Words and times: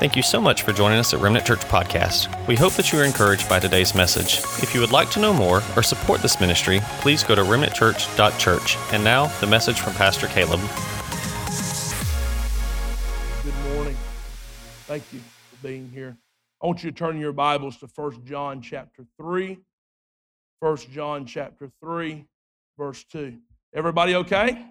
Thank 0.00 0.16
you 0.16 0.22
so 0.22 0.40
much 0.40 0.62
for 0.62 0.72
joining 0.72 0.98
us 0.98 1.12
at 1.12 1.20
Remnant 1.20 1.44
Church 1.44 1.60
Podcast. 1.60 2.46
We 2.46 2.56
hope 2.56 2.72
that 2.72 2.90
you 2.90 2.98
are 2.98 3.04
encouraged 3.04 3.50
by 3.50 3.58
today's 3.58 3.94
message. 3.94 4.38
If 4.62 4.74
you 4.74 4.80
would 4.80 4.92
like 4.92 5.10
to 5.10 5.20
know 5.20 5.34
more 5.34 5.62
or 5.76 5.82
support 5.82 6.22
this 6.22 6.40
ministry, 6.40 6.80
please 7.02 7.22
go 7.22 7.34
to 7.34 7.42
remnantchurch.church. 7.42 8.78
And 8.94 9.04
now, 9.04 9.26
the 9.40 9.46
message 9.46 9.78
from 9.78 9.92
Pastor 9.92 10.26
Caleb. 10.28 10.58
Good 13.44 13.74
morning. 13.74 13.94
Thank 14.86 15.04
you 15.12 15.18
for 15.18 15.66
being 15.68 15.90
here. 15.90 16.16
I 16.62 16.66
want 16.66 16.82
you 16.82 16.90
to 16.90 16.96
turn 16.96 17.20
your 17.20 17.34
Bibles 17.34 17.76
to 17.80 17.86
1 17.94 18.24
John 18.24 18.62
chapter 18.62 19.04
3. 19.18 19.58
1 20.60 20.76
John 20.94 21.26
chapter 21.26 21.70
3, 21.82 22.24
verse 22.78 23.04
2. 23.04 23.36
Everybody 23.74 24.14
okay? 24.14 24.64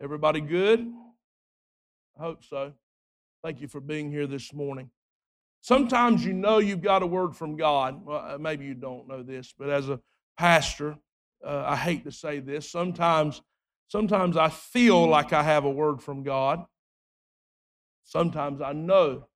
Everybody 0.00 0.40
good? 0.40 0.88
I 2.16 2.22
hope 2.22 2.44
so. 2.44 2.74
Thank 3.42 3.62
you 3.62 3.68
for 3.68 3.80
being 3.80 4.10
here 4.10 4.26
this 4.26 4.52
morning. 4.52 4.90
Sometimes 5.62 6.24
you 6.24 6.32
know 6.34 6.58
you've 6.58 6.82
got 6.82 7.02
a 7.02 7.06
word 7.06 7.34
from 7.34 7.56
God. 7.56 8.04
Well, 8.04 8.34
uh, 8.34 8.38
maybe 8.38 8.66
you 8.66 8.74
don't 8.74 9.08
know 9.08 9.22
this, 9.22 9.54
but 9.58 9.70
as 9.70 9.88
a 9.88 10.00
pastor, 10.36 10.96
uh, 11.44 11.64
I 11.66 11.76
hate 11.76 12.04
to 12.04 12.12
say 12.12 12.40
this. 12.40 12.70
Sometimes, 12.70 13.40
sometimes 13.88 14.36
I 14.36 14.50
feel 14.50 15.06
like 15.06 15.32
I 15.32 15.42
have 15.42 15.64
a 15.64 15.70
word 15.70 16.02
from 16.02 16.22
God. 16.22 16.64
Sometimes 18.04 18.60
I 18.60 18.72
know 18.72 19.26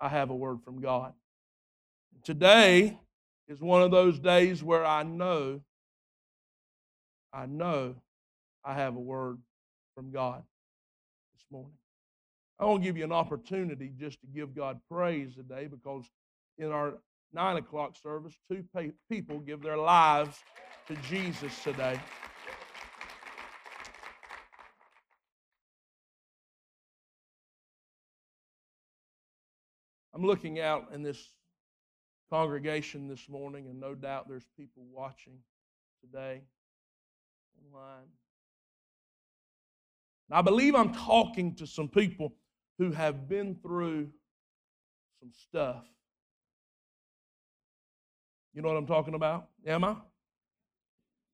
I 0.00 0.08
have 0.08 0.30
a 0.30 0.36
word 0.36 0.62
from 0.62 0.80
God. 0.80 1.12
Today 2.24 2.98
is 3.48 3.60
one 3.60 3.82
of 3.82 3.90
those 3.90 4.18
days 4.18 4.62
where 4.62 4.84
I 4.84 5.02
know, 5.02 5.60
I 7.32 7.46
know 7.46 7.96
I 8.64 8.74
have 8.74 8.96
a 8.96 9.00
word 9.00 9.38
from 9.94 10.10
God 10.10 10.42
this 11.34 11.44
morning. 11.50 11.76
I 12.58 12.64
want 12.64 12.82
to 12.82 12.86
give 12.88 12.96
you 12.96 13.04
an 13.04 13.12
opportunity 13.12 13.92
just 13.98 14.20
to 14.22 14.26
give 14.26 14.54
God 14.54 14.80
praise 14.90 15.34
today 15.34 15.66
because 15.66 16.04
in 16.56 16.72
our 16.72 16.94
nine 17.32 17.58
o'clock 17.58 17.96
service, 18.02 18.34
two 18.50 18.64
people 19.10 19.40
give 19.40 19.62
their 19.62 19.76
lives 19.76 20.38
to 20.88 20.96
Jesus 21.08 21.62
today. 21.62 22.00
I'm 30.14 30.24
looking 30.24 30.60
out 30.60 30.86
in 30.94 31.02
this 31.02 31.30
congregation 32.30 33.06
this 33.06 33.28
morning, 33.28 33.66
and 33.68 33.78
no 33.78 33.94
doubt 33.94 34.30
there's 34.30 34.46
people 34.56 34.82
watching 34.90 35.34
today 36.00 36.40
online. 37.70 38.06
I 40.30 40.40
believe 40.40 40.74
I'm 40.74 40.94
talking 40.94 41.54
to 41.56 41.66
some 41.66 41.88
people 41.88 42.32
who 42.78 42.92
have 42.92 43.28
been 43.28 43.56
through 43.62 44.08
some 45.20 45.32
stuff. 45.32 45.84
You 48.54 48.62
know 48.62 48.68
what 48.68 48.76
I'm 48.76 48.86
talking 48.86 49.14
about? 49.14 49.48
Am 49.66 49.84
I? 49.84 49.96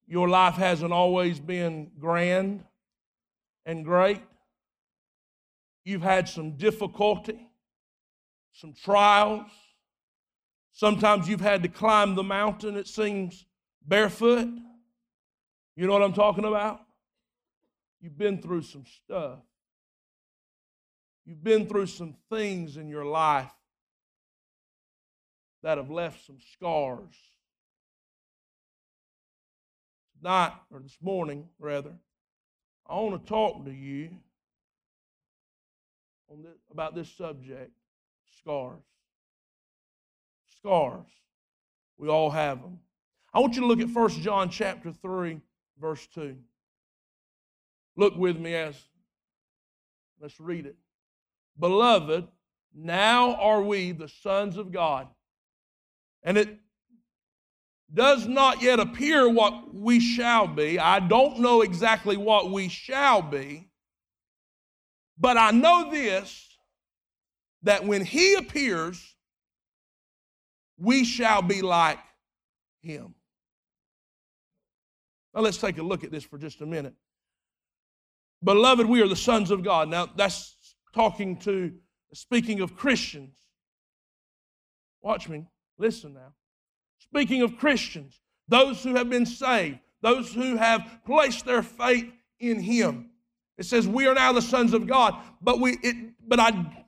Your 0.06 0.28
life 0.28 0.54
hasn't 0.54 0.92
always 0.92 1.38
been 1.38 1.90
grand 1.98 2.64
and 3.64 3.84
great. 3.84 4.20
You've 5.84 6.02
had 6.02 6.28
some 6.28 6.56
difficulty, 6.56 7.48
some 8.52 8.74
trials. 8.74 9.50
Sometimes 10.72 11.28
you've 11.28 11.40
had 11.40 11.62
to 11.62 11.68
climb 11.68 12.14
the 12.14 12.22
mountain, 12.22 12.76
it 12.76 12.88
seems, 12.88 13.46
barefoot. 13.86 14.48
You 15.76 15.86
know 15.86 15.92
what 15.92 16.02
I'm 16.02 16.12
talking 16.12 16.44
about? 16.44 16.80
You've 18.00 18.18
been 18.18 18.40
through 18.40 18.62
some 18.62 18.84
stuff. 18.86 19.38
You've 21.24 21.42
been 21.42 21.66
through 21.66 21.86
some 21.86 22.16
things 22.30 22.76
in 22.76 22.88
your 22.88 23.04
life 23.04 23.52
that 25.62 25.78
have 25.78 25.90
left 25.90 26.26
some 26.26 26.38
scars. 26.54 27.14
Tonight, 30.18 30.52
or 30.70 30.80
this 30.80 30.96
morning, 31.00 31.48
rather, 31.58 31.92
I 32.88 32.94
want 32.94 33.22
to 33.22 33.28
talk 33.28 33.64
to 33.64 33.72
you 33.72 34.10
this, 36.42 36.56
about 36.70 36.94
this 36.94 37.10
subject 37.12 37.70
scars. 38.38 38.80
Scars. 40.58 41.06
We 41.98 42.08
all 42.08 42.30
have 42.30 42.60
them. 42.60 42.78
I 43.34 43.40
want 43.40 43.54
you 43.54 43.62
to 43.62 43.66
look 43.66 43.80
at 43.80 43.88
1 43.88 44.10
John 44.22 44.50
chapter 44.50 44.92
3, 44.92 45.40
verse 45.80 46.06
2. 46.14 46.36
Look 47.96 48.16
with 48.16 48.38
me 48.38 48.54
as 48.54 48.74
let's 50.20 50.38
read 50.40 50.66
it. 50.66 50.76
Beloved, 51.58 52.26
now 52.74 53.34
are 53.34 53.62
we 53.62 53.92
the 53.92 54.08
sons 54.08 54.56
of 54.56 54.72
God. 54.72 55.08
And 56.22 56.38
it 56.38 56.58
does 57.92 58.26
not 58.26 58.62
yet 58.62 58.80
appear 58.80 59.28
what 59.28 59.74
we 59.74 60.00
shall 60.00 60.46
be. 60.46 60.78
I 60.78 61.00
don't 61.00 61.40
know 61.40 61.62
exactly 61.62 62.16
what 62.16 62.50
we 62.50 62.68
shall 62.68 63.20
be. 63.20 63.68
But 65.18 65.36
I 65.36 65.50
know 65.50 65.90
this 65.90 66.48
that 67.64 67.84
when 67.84 68.04
he 68.04 68.34
appears, 68.34 69.14
we 70.78 71.04
shall 71.04 71.42
be 71.42 71.62
like 71.62 71.98
him. 72.80 73.14
Now 75.34 75.42
let's 75.42 75.58
take 75.58 75.78
a 75.78 75.82
look 75.82 76.02
at 76.02 76.10
this 76.10 76.24
for 76.24 76.38
just 76.38 76.60
a 76.60 76.66
minute. 76.66 76.94
Beloved, 78.42 78.86
we 78.86 79.00
are 79.00 79.08
the 79.08 79.16
sons 79.16 79.50
of 79.50 79.62
God. 79.62 79.88
Now 79.88 80.06
that's 80.16 80.51
talking 80.92 81.36
to, 81.38 81.72
speaking 82.12 82.60
of 82.60 82.76
Christians. 82.76 83.34
Watch 85.00 85.28
me, 85.28 85.46
listen 85.78 86.14
now. 86.14 86.32
Speaking 86.98 87.42
of 87.42 87.56
Christians, 87.56 88.20
those 88.48 88.82
who 88.82 88.94
have 88.94 89.10
been 89.10 89.26
saved, 89.26 89.78
those 90.00 90.32
who 90.32 90.56
have 90.56 91.00
placed 91.04 91.44
their 91.44 91.62
faith 91.62 92.12
in 92.38 92.60
Him. 92.60 93.10
It 93.58 93.64
says, 93.64 93.86
We 93.88 94.06
are 94.06 94.14
now 94.14 94.32
the 94.32 94.42
sons 94.42 94.72
of 94.74 94.86
God, 94.86 95.14
but 95.40 95.60
we, 95.60 95.78
it, 95.82 95.96
but 96.26 96.40
I, 96.40 96.84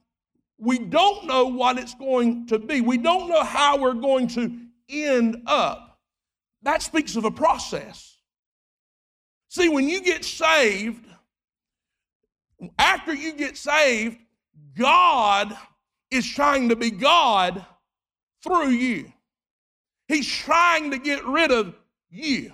we 0.59 0.79
don't 0.79 1.27
know 1.27 1.47
what 1.47 1.79
it's 1.79 1.95
going 1.95 2.47
to 2.49 2.59
be. 2.59 2.81
We 2.81 2.99
don't 2.99 3.29
know 3.29 3.43
how 3.43 3.79
we're 3.79 3.95
going 3.95 4.29
to 4.29 4.57
end 4.89 5.43
up. 5.47 5.99
That 6.63 6.83
speaks 6.83 7.17
of 7.17 7.25
a 7.25 7.31
process. 7.31 8.19
See, 9.49 9.69
when 9.69 9.89
you 9.89 10.01
get 10.03 10.25
saved, 10.25 11.07
after 12.79 13.15
you 13.15 13.33
get 13.33 13.57
saved, 13.57 14.19
God 14.77 15.57
is 16.11 16.27
trying 16.27 16.69
to 16.69 16.77
be 16.77 16.91
God 16.91 17.65
through 18.43 18.71
you. 18.71 19.13
He's 20.09 20.29
trying 20.29 20.91
to 20.91 20.99
get 20.99 21.25
rid 21.25 21.51
of 21.51 21.75
you. 22.11 22.53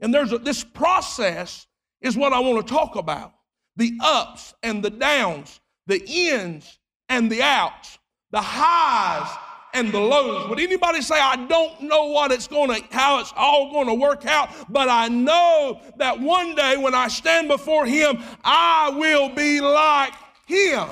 And 0.00 0.12
there's 0.12 0.32
a, 0.32 0.38
this 0.38 0.64
process 0.64 1.66
is 2.00 2.16
what 2.16 2.32
I 2.32 2.40
want 2.40 2.66
to 2.66 2.72
talk 2.72 2.96
about. 2.96 3.34
The 3.76 3.96
ups 4.00 4.54
and 4.62 4.82
the 4.82 4.90
downs, 4.90 5.60
the 5.86 6.02
ins 6.06 6.78
and 7.08 7.30
the 7.30 7.42
outs, 7.42 7.98
the 8.30 8.40
highs 8.40 9.28
and 9.78 9.92
the 9.92 10.00
lows. 10.00 10.48
Would 10.48 10.58
anybody 10.58 11.00
say, 11.02 11.14
I 11.18 11.36
don't 11.46 11.82
know 11.82 12.06
what 12.06 12.32
it's 12.32 12.48
going 12.48 12.68
to, 12.74 12.82
how 12.90 13.20
it's 13.20 13.32
all 13.36 13.70
going 13.70 13.86
to 13.86 13.94
work 13.94 14.26
out, 14.26 14.50
but 14.68 14.88
I 14.88 15.08
know 15.08 15.80
that 15.96 16.20
one 16.20 16.54
day 16.54 16.76
when 16.76 16.94
I 16.94 17.08
stand 17.08 17.48
before 17.48 17.86
Him, 17.86 18.18
I 18.42 18.90
will 18.96 19.28
be 19.28 19.60
like 19.60 20.14
Him. 20.46 20.88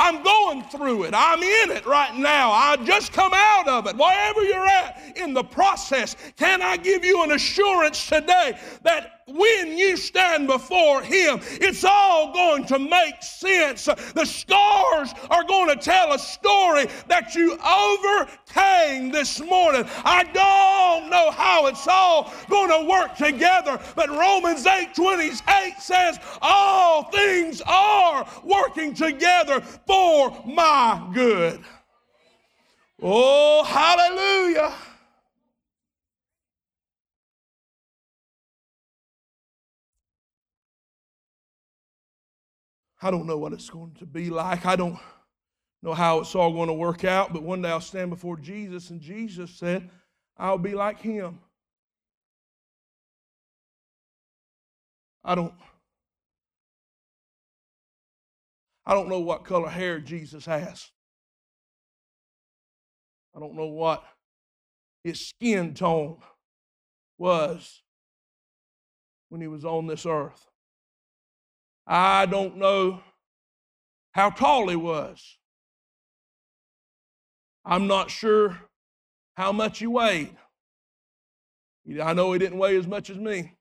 I'm 0.00 0.22
going 0.22 0.62
through 0.64 1.04
it. 1.04 1.14
I'm 1.14 1.42
in 1.42 1.76
it 1.76 1.84
right 1.84 2.14
now. 2.16 2.50
I 2.52 2.76
just 2.84 3.12
come 3.12 3.32
out 3.34 3.66
of 3.66 3.86
it. 3.88 3.96
Wherever 3.96 4.44
you're 4.44 4.66
at 4.66 5.16
in 5.16 5.34
the 5.34 5.42
process, 5.42 6.14
can 6.36 6.62
I 6.62 6.76
give 6.76 7.04
you 7.04 7.24
an 7.24 7.32
assurance 7.32 8.08
today 8.08 8.58
that 8.84 9.17
when 9.28 9.76
you 9.76 9.96
stand 9.96 10.46
before 10.46 11.02
Him, 11.02 11.40
it's 11.42 11.84
all 11.84 12.32
going 12.32 12.64
to 12.66 12.78
make 12.78 13.22
sense. 13.22 13.84
The 13.84 14.24
scars 14.24 15.12
are 15.30 15.44
going 15.44 15.68
to 15.68 15.76
tell 15.76 16.12
a 16.12 16.18
story 16.18 16.86
that 17.08 17.34
you 17.34 17.58
overcame 17.58 19.10
this 19.10 19.40
morning. 19.40 19.84
I 20.04 20.24
don't 20.24 21.10
know 21.10 21.30
how 21.30 21.66
it's 21.66 21.86
all 21.86 22.32
going 22.48 22.70
to 22.70 22.88
work 22.88 23.16
together, 23.16 23.78
but 23.94 24.08
Romans 24.08 24.66
8 24.66 24.94
28 24.94 25.74
says, 25.78 26.18
All 26.40 27.04
things 27.04 27.60
are 27.66 28.26
working 28.44 28.94
together 28.94 29.60
for 29.60 30.42
my 30.46 31.10
good. 31.12 31.60
Oh, 33.00 33.62
hallelujah. 33.62 34.74
I 43.00 43.10
don't 43.10 43.26
know 43.26 43.38
what 43.38 43.52
it's 43.52 43.70
going 43.70 43.94
to 43.98 44.06
be 44.06 44.30
like. 44.30 44.66
I 44.66 44.76
don't 44.76 44.98
know 45.82 45.94
how 45.94 46.20
it's 46.20 46.34
all 46.34 46.52
going 46.52 46.68
to 46.68 46.74
work 46.74 47.04
out, 47.04 47.32
but 47.32 47.42
one 47.42 47.62
day 47.62 47.70
I'll 47.70 47.80
stand 47.80 48.10
before 48.10 48.36
Jesus, 48.36 48.90
and 48.90 49.00
Jesus 49.00 49.52
said, 49.52 49.88
I'll 50.36 50.58
be 50.58 50.74
like 50.74 51.00
him. 51.00 51.38
I 55.24 55.34
don't. 55.34 55.54
I 58.86 58.94
don't 58.94 59.08
know 59.08 59.20
what 59.20 59.44
color 59.44 59.68
hair 59.68 60.00
Jesus 60.00 60.46
has. 60.46 60.90
I 63.36 63.40
don't 63.40 63.54
know 63.54 63.66
what 63.66 64.02
his 65.04 65.28
skin 65.28 65.74
tone 65.74 66.16
was 67.18 67.82
when 69.28 69.42
he 69.42 69.46
was 69.46 69.64
on 69.64 69.86
this 69.86 70.06
earth. 70.06 70.47
I 71.90 72.26
don't 72.26 72.58
know 72.58 73.00
how 74.12 74.28
tall 74.28 74.68
he 74.68 74.76
was. 74.76 75.38
I'm 77.64 77.86
not 77.86 78.10
sure 78.10 78.58
how 79.36 79.52
much 79.52 79.78
he 79.78 79.86
weighed. 79.86 80.36
I 82.02 82.12
know 82.12 82.32
he 82.32 82.38
didn't 82.38 82.58
weigh 82.58 82.76
as 82.76 82.86
much 82.86 83.08
as 83.08 83.16
me. 83.16 83.54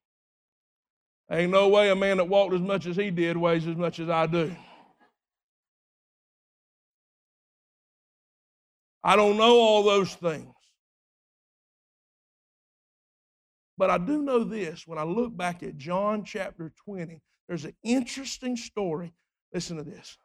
Ain't 1.31 1.51
no 1.51 1.69
way 1.69 1.89
a 1.89 1.95
man 1.95 2.17
that 2.17 2.27
walked 2.27 2.53
as 2.53 2.61
much 2.61 2.85
as 2.85 2.97
he 2.97 3.11
did 3.11 3.37
weighs 3.37 3.65
as 3.65 3.77
much 3.77 3.99
as 3.99 4.09
I 4.09 4.27
do. 4.27 4.53
I 9.03 9.15
don't 9.15 9.37
know 9.37 9.57
all 9.57 9.83
those 9.83 10.13
things. 10.15 10.53
But 13.77 13.89
I 13.89 13.97
do 13.97 14.21
know 14.21 14.43
this 14.43 14.85
when 14.85 14.97
I 14.97 15.03
look 15.03 15.35
back 15.37 15.63
at 15.63 15.77
John 15.77 16.25
chapter 16.25 16.73
20, 16.85 17.21
there's 17.47 17.65
an 17.65 17.75
interesting 17.83 18.57
story. 18.57 19.13
Listen 19.53 19.77
to 19.77 19.83
this. 19.83 20.17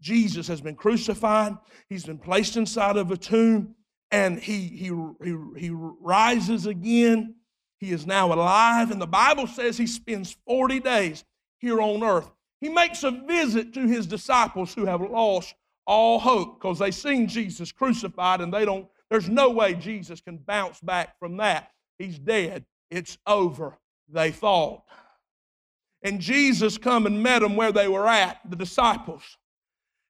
Jesus 0.00 0.48
has 0.48 0.60
been 0.60 0.74
crucified, 0.74 1.56
he's 1.88 2.04
been 2.04 2.18
placed 2.18 2.56
inside 2.56 2.96
of 2.96 3.10
a 3.10 3.16
tomb, 3.16 3.76
and 4.10 4.38
he, 4.40 4.66
he, 4.66 4.90
he, 5.22 5.36
he 5.56 5.70
rises 5.70 6.66
again. 6.66 7.36
He 7.78 7.90
is 7.90 8.06
now 8.06 8.32
alive, 8.32 8.90
and 8.90 9.00
the 9.00 9.06
Bible 9.06 9.46
says 9.46 9.76
he 9.76 9.86
spends 9.86 10.36
40 10.46 10.80
days 10.80 11.24
here 11.58 11.80
on 11.80 12.02
earth. 12.02 12.30
He 12.60 12.68
makes 12.68 13.02
a 13.02 13.10
visit 13.10 13.74
to 13.74 13.86
his 13.86 14.06
disciples 14.06 14.74
who 14.74 14.86
have 14.86 15.00
lost 15.00 15.54
all 15.86 16.18
hope 16.18 16.60
because 16.60 16.78
they've 16.78 16.94
seen 16.94 17.26
Jesus 17.26 17.72
crucified 17.72 18.40
and 18.40 18.52
they 18.52 18.64
don't, 18.64 18.86
there's 19.10 19.28
no 19.28 19.50
way 19.50 19.74
Jesus 19.74 20.20
can 20.20 20.36
bounce 20.36 20.80
back 20.80 21.18
from 21.18 21.38
that. 21.38 21.70
He's 21.98 22.18
dead. 22.18 22.64
It's 22.90 23.18
over, 23.26 23.78
they 24.08 24.30
thought. 24.30 24.82
And 26.02 26.20
Jesus 26.20 26.78
come 26.78 27.06
and 27.06 27.22
met 27.22 27.40
them 27.40 27.56
where 27.56 27.72
they 27.72 27.88
were 27.88 28.08
at, 28.08 28.40
the 28.48 28.56
disciples. 28.56 29.22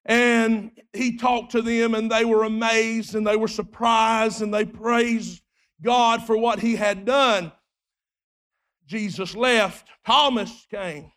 And 0.05 0.71
he 0.91 1.17
talked 1.17 1.51
to 1.51 1.61
them, 1.61 1.93
and 1.93 2.11
they 2.11 2.25
were 2.25 2.43
amazed 2.43 3.15
and 3.15 3.25
they 3.25 3.37
were 3.37 3.47
surprised 3.47 4.41
and 4.41 4.53
they 4.53 4.65
praised 4.65 5.41
God 5.81 6.25
for 6.25 6.35
what 6.37 6.59
he 6.59 6.75
had 6.75 7.05
done. 7.05 7.51
Jesus 8.85 9.35
left. 9.35 9.87
Thomas 10.05 10.67
came 10.69 11.11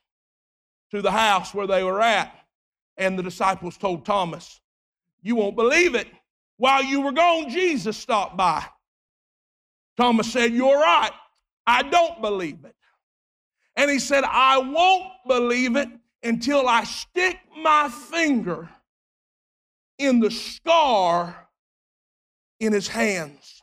to 0.91 1.03
the 1.03 1.11
house 1.11 1.53
where 1.53 1.67
they 1.67 1.83
were 1.83 2.01
at, 2.01 2.33
and 2.97 3.19
the 3.19 3.23
disciples 3.23 3.77
told 3.77 4.05
Thomas, 4.05 4.61
You 5.21 5.37
won't 5.37 5.57
believe 5.57 5.95
it. 5.95 6.07
While 6.59 6.85
you 6.85 7.01
were 7.01 7.13
gone, 7.13 7.51
Jesus 7.51 7.97
stopped 7.97 8.37
by. 8.37 8.65
Thomas 9.97 10.31
said, 10.33 10.53
You're 10.53 10.79
right. 10.79 11.11
I 11.67 11.83
don't 11.83 12.21
believe 12.21 12.65
it. 12.65 12.76
And 13.77 13.91
he 13.91 13.99
said, 13.99 14.25
I 14.25 14.59
won't 14.59 15.13
believe 15.27 15.77
it 15.77 15.89
until 16.23 16.67
I 16.67 16.85
stick 16.85 17.39
my 17.63 17.89
finger 17.89 18.69
in 19.99 20.21
the 20.21 20.31
scar 20.31 21.49
in 22.59 22.73
his 22.73 22.89
hands. 22.89 23.63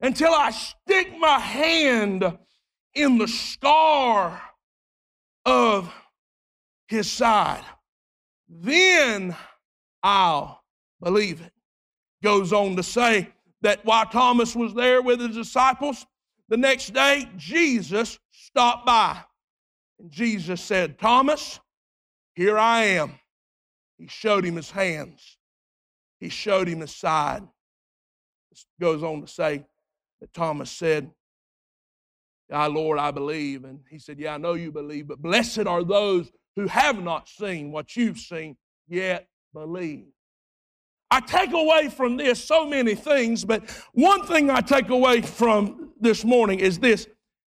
Until 0.00 0.32
I 0.32 0.50
stick 0.50 1.16
my 1.18 1.38
hand 1.38 2.38
in 2.94 3.18
the 3.18 3.28
scar 3.28 4.40
of 5.44 5.92
his 6.88 7.10
side. 7.10 7.64
Then 8.48 9.36
I'll 10.02 10.62
believe 11.00 11.40
it. 11.40 11.52
Goes 12.22 12.52
on 12.52 12.76
to 12.76 12.82
say 12.82 13.28
that 13.62 13.84
while 13.84 14.06
Thomas 14.06 14.56
was 14.56 14.74
there 14.74 15.02
with 15.02 15.20
his 15.20 15.36
disciples, 15.36 16.04
the 16.48 16.56
next 16.56 16.92
day 16.92 17.28
Jesus 17.36 18.18
stopped 18.52 18.86
by. 18.86 19.22
And 19.98 20.10
Jesus 20.10 20.60
said, 20.60 20.98
Thomas, 20.98 21.60
here 22.34 22.58
I 22.58 22.82
am. 22.84 23.14
He 23.98 24.06
showed 24.06 24.44
him 24.44 24.56
his 24.56 24.70
hands 24.70 25.36
he 26.20 26.28
showed 26.28 26.68
him 26.68 26.80
his 26.80 26.94
side. 26.94 27.42
This 28.50 28.66
goes 28.78 29.02
on 29.02 29.22
to 29.22 29.26
say 29.26 29.64
that 30.20 30.32
Thomas 30.34 30.70
said, 30.70 31.10
"Ah, 32.52 32.66
Lord, 32.66 32.98
I 32.98 33.10
believe. 33.10 33.64
And 33.64 33.80
he 33.88 33.98
said, 33.98 34.18
Yeah, 34.18 34.34
I 34.34 34.36
know 34.36 34.54
you 34.54 34.70
believe, 34.70 35.08
but 35.08 35.22
blessed 35.22 35.66
are 35.66 35.82
those 35.82 36.30
who 36.56 36.66
have 36.66 37.02
not 37.02 37.28
seen 37.28 37.72
what 37.72 37.96
you've 37.96 38.18
seen, 38.18 38.56
yet 38.86 39.28
believe. 39.54 40.08
I 41.10 41.20
take 41.20 41.52
away 41.52 41.88
from 41.88 42.16
this 42.16 42.44
so 42.44 42.68
many 42.68 42.94
things, 42.94 43.44
but 43.44 43.68
one 43.94 44.24
thing 44.26 44.50
I 44.50 44.60
take 44.60 44.90
away 44.90 45.22
from 45.22 45.92
this 45.98 46.24
morning 46.24 46.60
is 46.60 46.78
this 46.78 47.08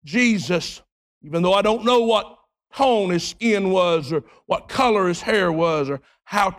Jesus, 0.03 0.81
even 1.23 1.43
though 1.43 1.53
I 1.53 1.61
don't 1.61 1.85
know 1.85 2.01
what 2.01 2.37
tone 2.73 3.11
his 3.11 3.27
skin 3.27 3.69
was 3.69 4.11
or 4.11 4.23
what 4.45 4.67
color 4.67 5.07
his 5.07 5.21
hair 5.21 5.51
was 5.51 5.89
or 5.89 6.01
how, 6.23 6.55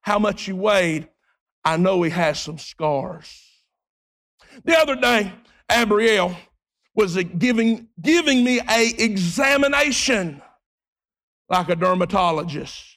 how 0.00 0.18
much 0.18 0.44
he 0.44 0.52
weighed, 0.52 1.08
I 1.64 1.76
know 1.76 2.02
he 2.02 2.10
has 2.10 2.40
some 2.40 2.58
scars. 2.58 3.44
The 4.64 4.76
other 4.78 4.96
day, 4.96 5.32
Abrielle 5.70 6.36
was 6.94 7.16
giving, 7.38 7.88
giving 8.00 8.42
me 8.42 8.60
a 8.68 8.94
examination 8.98 10.42
like 11.48 11.68
a 11.68 11.76
dermatologist. 11.76 12.96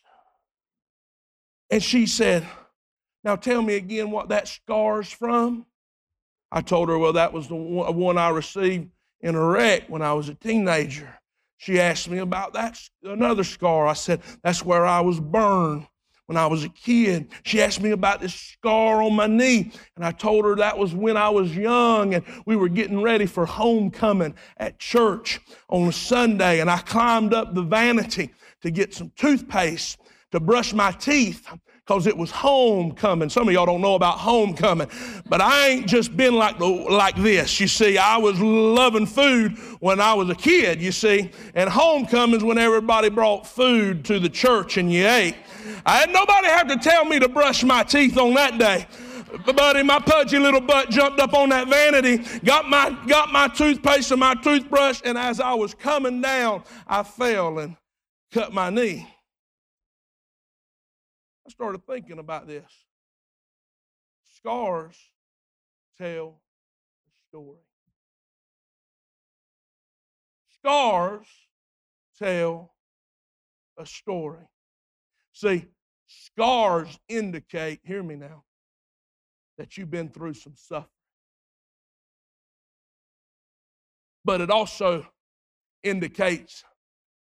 And 1.69 1.83
she 1.83 2.05
said, 2.05 2.45
Now 3.23 3.35
tell 3.35 3.61
me 3.61 3.75
again 3.75 4.11
what 4.11 4.29
that 4.29 4.47
scar's 4.47 5.11
from. 5.11 5.65
I 6.51 6.61
told 6.61 6.89
her, 6.89 6.97
Well, 6.97 7.13
that 7.13 7.31
was 7.31 7.47
the 7.47 7.55
one 7.55 8.17
I 8.17 8.29
received 8.29 8.89
in 9.21 9.35
a 9.35 9.43
wreck 9.43 9.83
when 9.87 10.01
I 10.01 10.13
was 10.13 10.29
a 10.29 10.35
teenager. 10.35 11.17
She 11.57 11.79
asked 11.79 12.09
me 12.09 12.17
about 12.17 12.53
that 12.53 12.79
another 13.03 13.43
scar. 13.43 13.87
I 13.87 13.93
said, 13.93 14.21
That's 14.43 14.65
where 14.65 14.85
I 14.85 15.01
was 15.01 15.19
burned 15.19 15.87
when 16.25 16.37
I 16.37 16.47
was 16.47 16.63
a 16.63 16.69
kid. 16.69 17.29
She 17.43 17.61
asked 17.61 17.81
me 17.81 17.91
about 17.91 18.21
this 18.21 18.33
scar 18.33 19.03
on 19.03 19.13
my 19.13 19.27
knee, 19.27 19.71
and 19.95 20.05
I 20.05 20.11
told 20.11 20.45
her 20.45 20.55
that 20.55 20.77
was 20.77 20.95
when 20.95 21.17
I 21.17 21.29
was 21.29 21.55
young 21.55 22.13
and 22.13 22.23
we 22.45 22.55
were 22.55 22.69
getting 22.69 23.01
ready 23.01 23.25
for 23.25 23.45
homecoming 23.45 24.33
at 24.57 24.79
church 24.79 25.41
on 25.69 25.89
a 25.89 25.91
Sunday, 25.91 26.61
and 26.61 26.69
I 26.69 26.77
climbed 26.77 27.33
up 27.33 27.53
the 27.53 27.63
vanity 27.63 28.31
to 28.61 28.71
get 28.71 28.93
some 28.93 29.11
toothpaste 29.17 29.99
to 30.31 30.39
brush 30.39 30.73
my 30.73 30.91
teeth 30.91 31.47
because 31.85 32.05
it 32.05 32.15
was 32.15 32.29
homecoming. 32.29 33.29
Some 33.29 33.47
of 33.47 33.53
y'all 33.53 33.65
don't 33.65 33.81
know 33.81 33.95
about 33.95 34.19
homecoming, 34.19 34.87
but 35.27 35.41
I 35.41 35.67
ain't 35.67 35.87
just 35.87 36.15
been 36.15 36.35
like, 36.35 36.59
the, 36.59 36.65
like 36.65 37.15
this. 37.15 37.59
You 37.59 37.67
see, 37.67 37.97
I 37.97 38.17
was 38.17 38.39
loving 38.39 39.05
food 39.05 39.57
when 39.79 39.99
I 39.99 40.13
was 40.13 40.29
a 40.29 40.35
kid, 40.35 40.81
you 40.81 40.91
see, 40.91 41.31
and 41.55 41.69
homecoming's 41.69 42.43
when 42.43 42.57
everybody 42.57 43.09
brought 43.09 43.47
food 43.47 44.05
to 44.05 44.19
the 44.19 44.29
church 44.29 44.77
and 44.77 44.91
you 44.91 45.07
ate. 45.07 45.35
I 45.85 45.97
had 45.97 46.11
nobody 46.11 46.47
have 46.47 46.67
to 46.67 46.77
tell 46.77 47.03
me 47.05 47.19
to 47.19 47.27
brush 47.27 47.63
my 47.63 47.83
teeth 47.83 48.17
on 48.17 48.35
that 48.35 48.57
day. 48.59 48.85
Buddy, 49.55 49.81
my 49.81 49.99
pudgy 49.99 50.37
little 50.37 50.61
butt 50.61 50.89
jumped 50.89 51.19
up 51.19 51.33
on 51.33 51.49
that 51.49 51.67
vanity, 51.67 52.17
got 52.43 52.69
my, 52.69 52.95
got 53.07 53.31
my 53.31 53.47
toothpaste 53.47 54.11
and 54.11 54.19
my 54.19 54.35
toothbrush, 54.35 55.01
and 55.03 55.17
as 55.17 55.39
I 55.39 55.53
was 55.55 55.73
coming 55.73 56.21
down, 56.21 56.63
I 56.87 57.03
fell 57.03 57.59
and 57.59 57.75
cut 58.31 58.53
my 58.53 58.69
knee. 58.69 59.07
I 61.45 61.49
started 61.49 61.85
thinking 61.85 62.19
about 62.19 62.47
this. 62.47 62.71
Scars 64.35 64.97
tell 65.97 66.41
a 67.07 67.29
story. 67.29 67.59
Scars 70.59 71.27
tell 72.19 72.73
a 73.77 73.85
story. 73.85 74.45
See, 75.33 75.65
scars 76.07 76.99
indicate, 77.07 77.79
hear 77.83 78.03
me 78.03 78.15
now, 78.15 78.43
that 79.57 79.77
you've 79.77 79.91
been 79.91 80.09
through 80.09 80.35
some 80.35 80.55
suffering. 80.55 80.89
But 84.23 84.41
it 84.41 84.51
also 84.51 85.07
indicates 85.83 86.63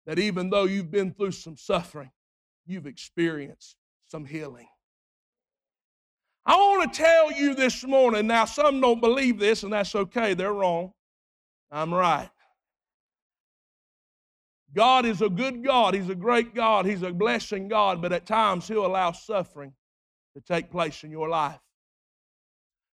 that 0.07 0.19
even 0.19 0.51
though 0.51 0.65
you've 0.65 0.91
been 0.91 1.15
through 1.15 1.33
some 1.33 1.57
suffering, 1.57 2.11
you've 2.67 2.87
experienced 2.87 3.77
some 4.11 4.25
healing. 4.25 4.67
I 6.45 6.57
want 6.57 6.93
to 6.93 6.99
tell 6.99 7.31
you 7.31 7.55
this 7.55 7.85
morning. 7.85 8.27
Now, 8.27 8.45
some 8.45 8.81
don't 8.81 9.01
believe 9.01 9.39
this, 9.39 9.63
and 9.63 9.73
that's 9.73 9.95
okay. 9.95 10.35
They're 10.35 10.53
wrong. 10.53 10.93
I'm 11.71 11.95
right. 11.95 12.31
God 14.75 15.05
is 15.05 15.21
a 15.23 15.29
good 15.29 15.65
God. 15.65 15.95
He's 15.95 16.09
a 16.09 16.15
great 16.15 16.55
God. 16.55 16.87
He's 16.87 17.03
a 17.03 17.13
blessing 17.13 17.69
God, 17.69 18.01
but 18.01 18.13
at 18.13 18.27
times 18.27 18.67
He'll 18.67 18.87
allow 18.87 19.13
suffering 19.13 19.73
to 20.35 20.41
take 20.41 20.71
place 20.71 21.05
in 21.05 21.11
your 21.11 21.29
life. 21.29 21.59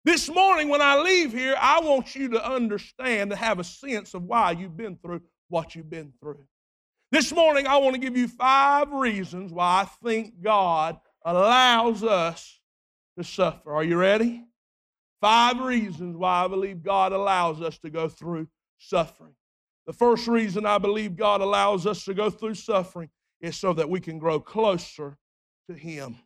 This 0.04 0.28
morning, 0.28 0.68
when 0.68 0.80
I 0.80 1.00
leave 1.00 1.32
here, 1.32 1.56
I 1.60 1.80
want 1.80 2.14
you 2.14 2.28
to 2.28 2.44
understand 2.44 3.30
to 3.30 3.36
have 3.36 3.58
a 3.58 3.64
sense 3.64 4.14
of 4.14 4.22
why 4.22 4.52
you've 4.52 4.76
been 4.76 4.96
through 4.96 5.20
what 5.48 5.74
you've 5.74 5.90
been 5.90 6.12
through. 6.20 6.44
This 7.16 7.32
morning, 7.32 7.66
I 7.66 7.78
want 7.78 7.94
to 7.94 7.98
give 7.98 8.14
you 8.14 8.28
five 8.28 8.92
reasons 8.92 9.50
why 9.50 9.80
I 9.80 9.84
think 10.06 10.42
God 10.42 10.98
allows 11.24 12.04
us 12.04 12.60
to 13.16 13.24
suffer. 13.24 13.72
Are 13.72 13.82
you 13.82 13.96
ready? 13.96 14.44
Five 15.22 15.58
reasons 15.60 16.14
why 16.14 16.44
I 16.44 16.48
believe 16.48 16.82
God 16.82 17.12
allows 17.12 17.62
us 17.62 17.78
to 17.78 17.88
go 17.88 18.06
through 18.10 18.48
suffering. 18.76 19.34
The 19.86 19.94
first 19.94 20.28
reason 20.28 20.66
I 20.66 20.76
believe 20.76 21.16
God 21.16 21.40
allows 21.40 21.86
us 21.86 22.04
to 22.04 22.12
go 22.12 22.28
through 22.28 22.52
suffering 22.52 23.08
is 23.40 23.56
so 23.56 23.72
that 23.72 23.88
we 23.88 23.98
can 23.98 24.18
grow 24.18 24.38
closer 24.38 25.16
to 25.70 25.74
Him. 25.74 26.16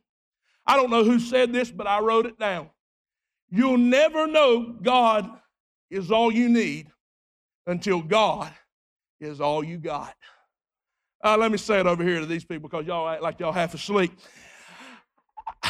I 0.65 0.75
don't 0.75 0.89
know 0.89 1.05
who 1.05 1.19
said 1.19 1.53
this, 1.53 1.71
but 1.71 1.87
I 1.87 2.01
wrote 2.01 2.25
it 2.25 2.37
down. 2.37 2.69
You'll 3.49 3.77
never 3.77 4.27
know 4.27 4.75
God 4.81 5.39
is 5.89 6.11
all 6.11 6.33
you 6.33 6.49
need 6.49 6.91
until 7.65 8.01
God 8.01 8.53
is 9.21 9.39
all 9.39 9.63
you 9.63 9.77
got. 9.77 10.15
Uh, 11.23 11.37
let 11.37 11.51
me 11.51 11.57
say 11.57 11.79
it 11.79 11.85
over 11.85 12.03
here 12.03 12.19
to 12.19 12.25
these 12.25 12.43
people 12.43 12.67
because 12.67 12.87
y'all 12.87 13.07
act 13.07 13.21
like 13.21 13.39
y'all 13.39 13.51
half 13.51 13.73
asleep. 13.73 14.11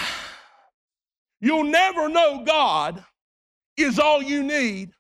You'll 1.41 1.65
never 1.65 2.07
know 2.07 2.43
God 2.45 3.03
is 3.75 3.99
all 3.99 4.21
you 4.21 4.43
need 4.43 4.91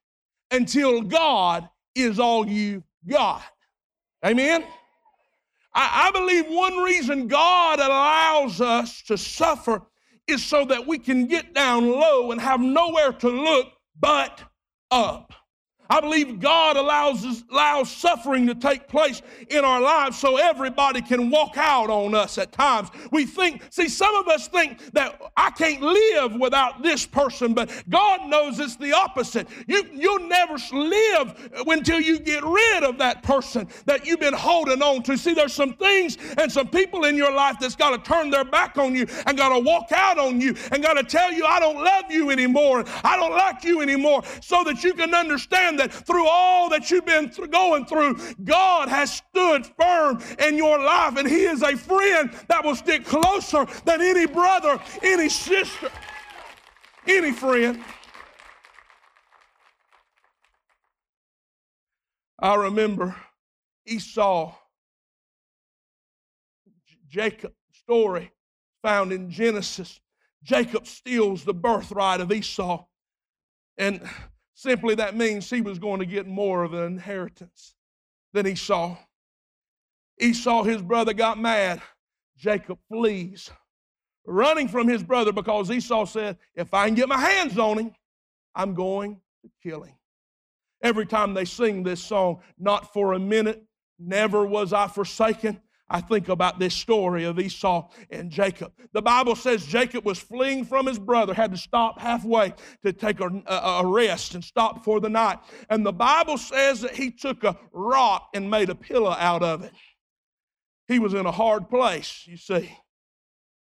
until 0.49 1.01
God 1.01 1.69
is 1.95 2.19
all 2.19 2.47
you 2.47 2.83
got. 3.07 3.43
Amen? 4.25 4.63
I, 5.73 6.09
I 6.09 6.11
believe 6.11 6.45
one 6.47 6.77
reason 6.77 7.27
God 7.27 7.79
allows 7.79 8.59
us 8.59 9.01
to 9.03 9.17
suffer 9.17 9.81
is 10.27 10.43
so 10.43 10.65
that 10.65 10.85
we 10.85 10.97
can 10.97 11.27
get 11.27 11.53
down 11.53 11.89
low 11.89 12.31
and 12.31 12.41
have 12.41 12.59
nowhere 12.59 13.13
to 13.13 13.29
look 13.29 13.67
but 13.99 14.43
up. 14.89 15.33
I 15.91 15.99
believe 15.99 16.39
God 16.39 16.77
allows, 16.77 17.43
allows 17.51 17.91
suffering 17.91 18.47
to 18.47 18.55
take 18.55 18.87
place 18.87 19.21
in 19.49 19.65
our 19.65 19.81
lives 19.81 20.17
so 20.17 20.37
everybody 20.37 21.01
can 21.01 21.29
walk 21.29 21.57
out 21.57 21.89
on 21.89 22.15
us 22.15 22.37
at 22.37 22.53
times. 22.53 22.87
We 23.11 23.25
think, 23.25 23.61
see, 23.71 23.89
some 23.89 24.15
of 24.15 24.29
us 24.29 24.47
think 24.47 24.93
that 24.93 25.21
I 25.35 25.51
can't 25.51 25.81
live 25.81 26.35
without 26.39 26.81
this 26.81 27.05
person, 27.05 27.53
but 27.53 27.69
God 27.89 28.29
knows 28.29 28.57
it's 28.59 28.77
the 28.77 28.93
opposite. 28.93 29.49
You, 29.67 29.83
you'll 29.91 30.29
never 30.29 30.55
live 30.71 31.51
until 31.67 31.99
you 31.99 32.19
get 32.19 32.41
rid 32.45 32.83
of 32.83 32.97
that 32.99 33.21
person 33.23 33.67
that 33.85 34.05
you've 34.05 34.21
been 34.21 34.33
holding 34.33 34.81
on 34.81 35.03
to. 35.03 35.17
See, 35.17 35.33
there's 35.33 35.53
some 35.53 35.73
things 35.73 36.17
and 36.37 36.49
some 36.49 36.69
people 36.69 37.03
in 37.03 37.17
your 37.17 37.33
life 37.33 37.57
that's 37.59 37.75
got 37.75 37.89
to 37.89 38.09
turn 38.09 38.29
their 38.29 38.45
back 38.45 38.77
on 38.77 38.95
you 38.95 39.07
and 39.25 39.37
got 39.37 39.49
to 39.49 39.59
walk 39.59 39.91
out 39.91 40.17
on 40.17 40.39
you 40.39 40.55
and 40.71 40.81
got 40.81 40.93
to 40.93 41.03
tell 41.03 41.33
you, 41.33 41.45
I 41.45 41.59
don't 41.59 41.83
love 41.83 42.05
you 42.09 42.29
anymore. 42.29 42.85
I 43.03 43.17
don't 43.17 43.33
like 43.33 43.65
you 43.65 43.81
anymore, 43.81 44.23
so 44.39 44.63
that 44.63 44.85
you 44.85 44.93
can 44.93 45.13
understand 45.13 45.80
that 45.81 45.91
through 45.91 46.27
all 46.27 46.69
that 46.69 46.91
you've 46.91 47.05
been 47.05 47.31
going 47.49 47.85
through, 47.85 48.17
God 48.43 48.87
has 48.89 49.13
stood 49.13 49.65
firm 49.65 50.21
in 50.39 50.55
your 50.55 50.79
life, 50.79 51.17
and 51.17 51.27
He 51.27 51.43
is 51.43 51.63
a 51.63 51.75
friend 51.75 52.31
that 52.47 52.63
will 52.63 52.75
stick 52.75 53.05
closer 53.05 53.65
than 53.85 54.01
any 54.01 54.27
brother, 54.27 54.79
any 55.01 55.29
sister, 55.29 55.89
any 57.07 57.31
friend. 57.31 57.83
I 62.39 62.55
remember 62.55 63.15
Esau, 63.85 64.55
Jacob 67.07 67.53
story 67.73 68.31
found 68.81 69.11
in 69.11 69.29
Genesis. 69.29 69.99
Jacob 70.43 70.87
steals 70.87 71.43
the 71.43 71.53
birthright 71.53 72.19
of 72.19 72.31
Esau. 72.31 72.85
And 73.77 74.01
Simply 74.61 74.93
that 74.93 75.17
means 75.17 75.49
he 75.49 75.61
was 75.61 75.79
going 75.79 76.01
to 76.01 76.05
get 76.05 76.27
more 76.27 76.63
of 76.63 76.75
an 76.75 76.83
inheritance 76.83 77.73
than 78.31 78.45
Esau. 78.45 78.95
Esau, 80.19 80.61
his 80.61 80.83
brother, 80.83 81.13
got 81.13 81.39
mad. 81.39 81.81
Jacob 82.37 82.77
flees, 82.87 83.49
running 84.23 84.67
from 84.67 84.87
his 84.87 85.01
brother 85.01 85.31
because 85.31 85.71
Esau 85.71 86.05
said, 86.05 86.37
If 86.53 86.75
I 86.75 86.85
can 86.85 86.93
get 86.93 87.09
my 87.09 87.17
hands 87.17 87.57
on 87.57 87.79
him, 87.79 87.95
I'm 88.53 88.75
going 88.75 89.19
to 89.41 89.49
kill 89.67 89.81
him. 89.81 89.95
Every 90.83 91.07
time 91.07 91.33
they 91.33 91.45
sing 91.45 91.81
this 91.81 92.03
song, 92.03 92.41
not 92.59 92.93
for 92.93 93.13
a 93.13 93.19
minute, 93.19 93.63
never 93.97 94.45
was 94.45 94.73
I 94.73 94.87
forsaken, 94.89 95.59
I 95.91 95.99
think 95.99 96.29
about 96.29 96.57
this 96.57 96.73
story 96.73 97.25
of 97.25 97.37
Esau 97.37 97.89
and 98.09 98.31
Jacob. 98.31 98.71
The 98.93 99.01
Bible 99.01 99.35
says 99.35 99.65
Jacob 99.65 100.05
was 100.05 100.17
fleeing 100.17 100.63
from 100.63 100.85
his 100.85 100.97
brother, 100.97 101.33
had 101.33 101.51
to 101.51 101.57
stop 101.57 101.99
halfway 101.99 102.53
to 102.85 102.93
take 102.93 103.19
a, 103.19 103.29
a, 103.49 103.85
rest 103.85 104.33
and 104.33 104.43
stop 104.43 104.85
for 104.85 105.01
the 105.01 105.09
night. 105.09 105.39
And 105.69 105.85
the 105.85 105.91
Bible 105.91 106.37
says 106.37 106.79
that 106.81 106.95
he 106.95 107.11
took 107.11 107.43
a 107.43 107.57
rock 107.73 108.29
and 108.33 108.49
made 108.49 108.69
a 108.69 108.75
pillow 108.75 109.11
out 109.11 109.43
of 109.43 109.65
it. 109.65 109.73
He 110.87 110.97
was 110.97 111.13
in 111.13 111.25
a 111.25 111.31
hard 111.31 111.69
place, 111.69 112.23
you 112.25 112.37
see. 112.37 112.71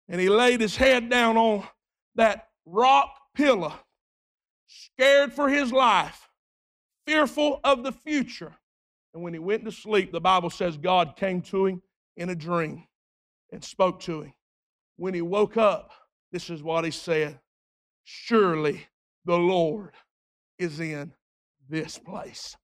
And 0.07 0.21
he 0.21 0.29
laid 0.29 0.61
his 0.61 0.77
head 0.77 1.09
down 1.09 1.35
on 1.35 1.67
that 2.15 2.47
rock 2.65 3.13
pillow, 3.35 3.73
scared 4.67 5.33
for 5.33 5.49
his 5.49 5.73
life, 5.73 6.29
fearful 7.05 7.59
of 7.65 7.83
the 7.83 7.91
future. 7.91 8.53
And 9.13 9.21
when 9.23 9.33
he 9.33 9.39
went 9.39 9.65
to 9.65 9.73
sleep, 9.73 10.13
the 10.13 10.21
Bible 10.21 10.49
says 10.49 10.77
God 10.77 11.17
came 11.17 11.41
to 11.43 11.65
him 11.65 11.81
in 12.17 12.29
a 12.29 12.35
dream 12.35 12.85
and 13.51 13.63
spoke 13.63 13.99
to 14.01 14.21
him. 14.21 14.33
When 14.97 15.13
he 15.13 15.21
woke 15.21 15.57
up, 15.57 15.91
this 16.31 16.49
is 16.49 16.63
what 16.63 16.85
he 16.85 16.91
said 16.91 17.39
Surely 18.05 18.85
the 19.25 19.37
Lord 19.37 19.93
is 20.59 20.79
in 20.79 21.13
this 21.69 21.97
place. 21.97 22.55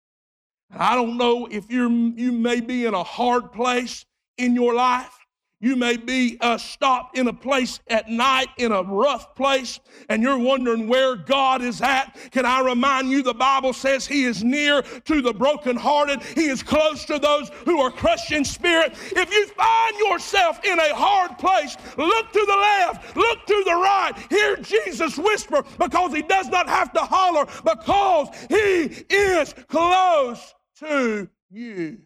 I 0.71 0.95
don't 0.95 1.17
know 1.17 1.47
if 1.49 1.69
you're, 1.69 1.89
you 1.89 2.31
may 2.31 2.59
be 2.59 2.85
in 2.85 2.93
a 2.93 3.03
hard 3.03 3.51
place 3.51 4.05
in 4.37 4.53
your 4.53 4.73
life. 4.73 5.18
You 5.61 5.75
may 5.75 5.97
be 5.97 6.37
uh, 6.39 6.57
stopped 6.57 7.17
in 7.17 7.27
a 7.27 7.33
place 7.33 7.81
at 7.87 8.07
night 8.07 8.47
in 8.57 8.71
a 8.71 8.81
rough 8.81 9.35
place 9.35 9.81
and 10.07 10.23
you're 10.23 10.37
wondering 10.37 10.87
where 10.87 11.17
God 11.17 11.61
is 11.61 11.81
at. 11.81 12.17
Can 12.31 12.45
I 12.45 12.61
remind 12.61 13.09
you 13.09 13.21
the 13.21 13.33
Bible 13.33 13.73
says 13.73 14.07
He 14.07 14.23
is 14.23 14.41
near 14.41 14.81
to 14.81 15.21
the 15.21 15.33
brokenhearted, 15.33 16.23
He 16.23 16.45
is 16.45 16.63
close 16.63 17.03
to 17.05 17.19
those 17.19 17.49
who 17.65 17.81
are 17.81 17.91
crushed 17.91 18.31
in 18.31 18.45
spirit. 18.45 18.93
If 19.11 19.33
you 19.33 19.47
find 19.47 19.97
yourself 19.97 20.63
in 20.63 20.79
a 20.79 20.95
hard 20.95 21.37
place, 21.37 21.75
look 21.97 22.31
to 22.31 22.45
the 22.45 22.55
left, 22.55 23.17
look 23.17 23.45
to 23.45 23.63
the 23.65 23.75
right, 23.75 24.13
hear 24.29 24.55
Jesus 24.55 25.17
whisper 25.17 25.65
because 25.77 26.13
He 26.13 26.21
does 26.21 26.47
not 26.47 26.69
have 26.69 26.93
to 26.93 27.01
holler 27.01 27.45
because 27.65 28.29
He 28.47 29.03
is 29.13 29.53
close 29.67 30.53
to 30.79 31.29
you. 31.49 31.97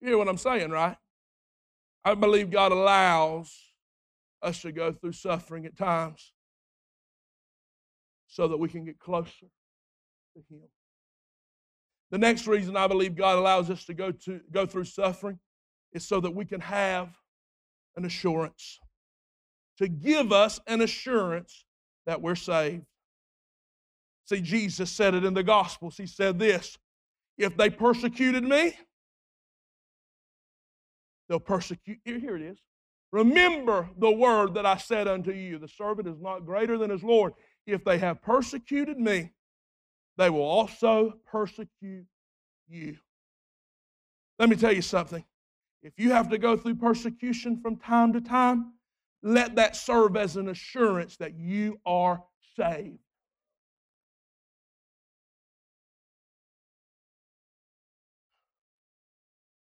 You 0.00 0.08
hear 0.08 0.18
what 0.18 0.28
I'm 0.28 0.38
saying, 0.38 0.70
right? 0.70 0.96
I 2.04 2.14
believe 2.14 2.50
God 2.50 2.72
allows 2.72 3.52
us 4.42 4.62
to 4.62 4.72
go 4.72 4.92
through 4.92 5.12
suffering 5.12 5.66
at 5.66 5.76
times 5.76 6.32
so 8.28 8.48
that 8.48 8.56
we 8.56 8.68
can 8.68 8.84
get 8.84 8.98
closer 8.98 9.46
to 10.36 10.42
Him. 10.50 10.68
The 12.10 12.18
next 12.18 12.46
reason 12.46 12.76
I 12.76 12.86
believe 12.86 13.16
God 13.16 13.38
allows 13.38 13.70
us 13.70 13.84
to 13.86 13.94
go, 13.94 14.12
to, 14.12 14.40
go 14.50 14.64
through 14.64 14.84
suffering 14.84 15.38
is 15.92 16.06
so 16.06 16.20
that 16.20 16.34
we 16.34 16.44
can 16.44 16.60
have 16.60 17.16
an 17.96 18.04
assurance, 18.04 18.78
to 19.78 19.88
give 19.88 20.32
us 20.32 20.60
an 20.66 20.80
assurance 20.80 21.64
that 22.06 22.22
we're 22.22 22.34
saved. 22.34 22.84
See, 24.24 24.40
Jesus 24.40 24.90
said 24.90 25.14
it 25.14 25.24
in 25.24 25.34
the 25.34 25.42
Gospels. 25.42 25.96
He 25.96 26.06
said 26.06 26.38
this 26.38 26.78
If 27.36 27.56
they 27.56 27.70
persecuted 27.70 28.44
me, 28.44 28.74
They'll 31.28 31.40
persecute. 31.40 31.98
You. 32.04 32.18
Here 32.18 32.36
it 32.36 32.42
is. 32.42 32.58
Remember 33.10 33.88
the 33.98 34.10
word 34.10 34.54
that 34.54 34.66
I 34.66 34.76
said 34.76 35.08
unto 35.08 35.32
you 35.32 35.58
the 35.58 35.68
servant 35.68 36.08
is 36.08 36.20
not 36.20 36.44
greater 36.44 36.76
than 36.76 36.90
his 36.90 37.02
Lord. 37.02 37.32
If 37.66 37.84
they 37.84 37.98
have 37.98 38.22
persecuted 38.22 38.98
me, 38.98 39.32
they 40.16 40.30
will 40.30 40.42
also 40.42 41.14
persecute 41.26 42.06
you. 42.68 42.96
Let 44.38 44.48
me 44.48 44.56
tell 44.56 44.72
you 44.72 44.82
something. 44.82 45.24
If 45.82 45.92
you 45.96 46.10
have 46.12 46.28
to 46.30 46.38
go 46.38 46.56
through 46.56 46.76
persecution 46.76 47.60
from 47.60 47.76
time 47.76 48.12
to 48.12 48.20
time, 48.20 48.72
let 49.22 49.56
that 49.56 49.76
serve 49.76 50.16
as 50.16 50.36
an 50.36 50.48
assurance 50.48 51.16
that 51.16 51.34
you 51.34 51.80
are 51.86 52.22
saved. 52.56 52.98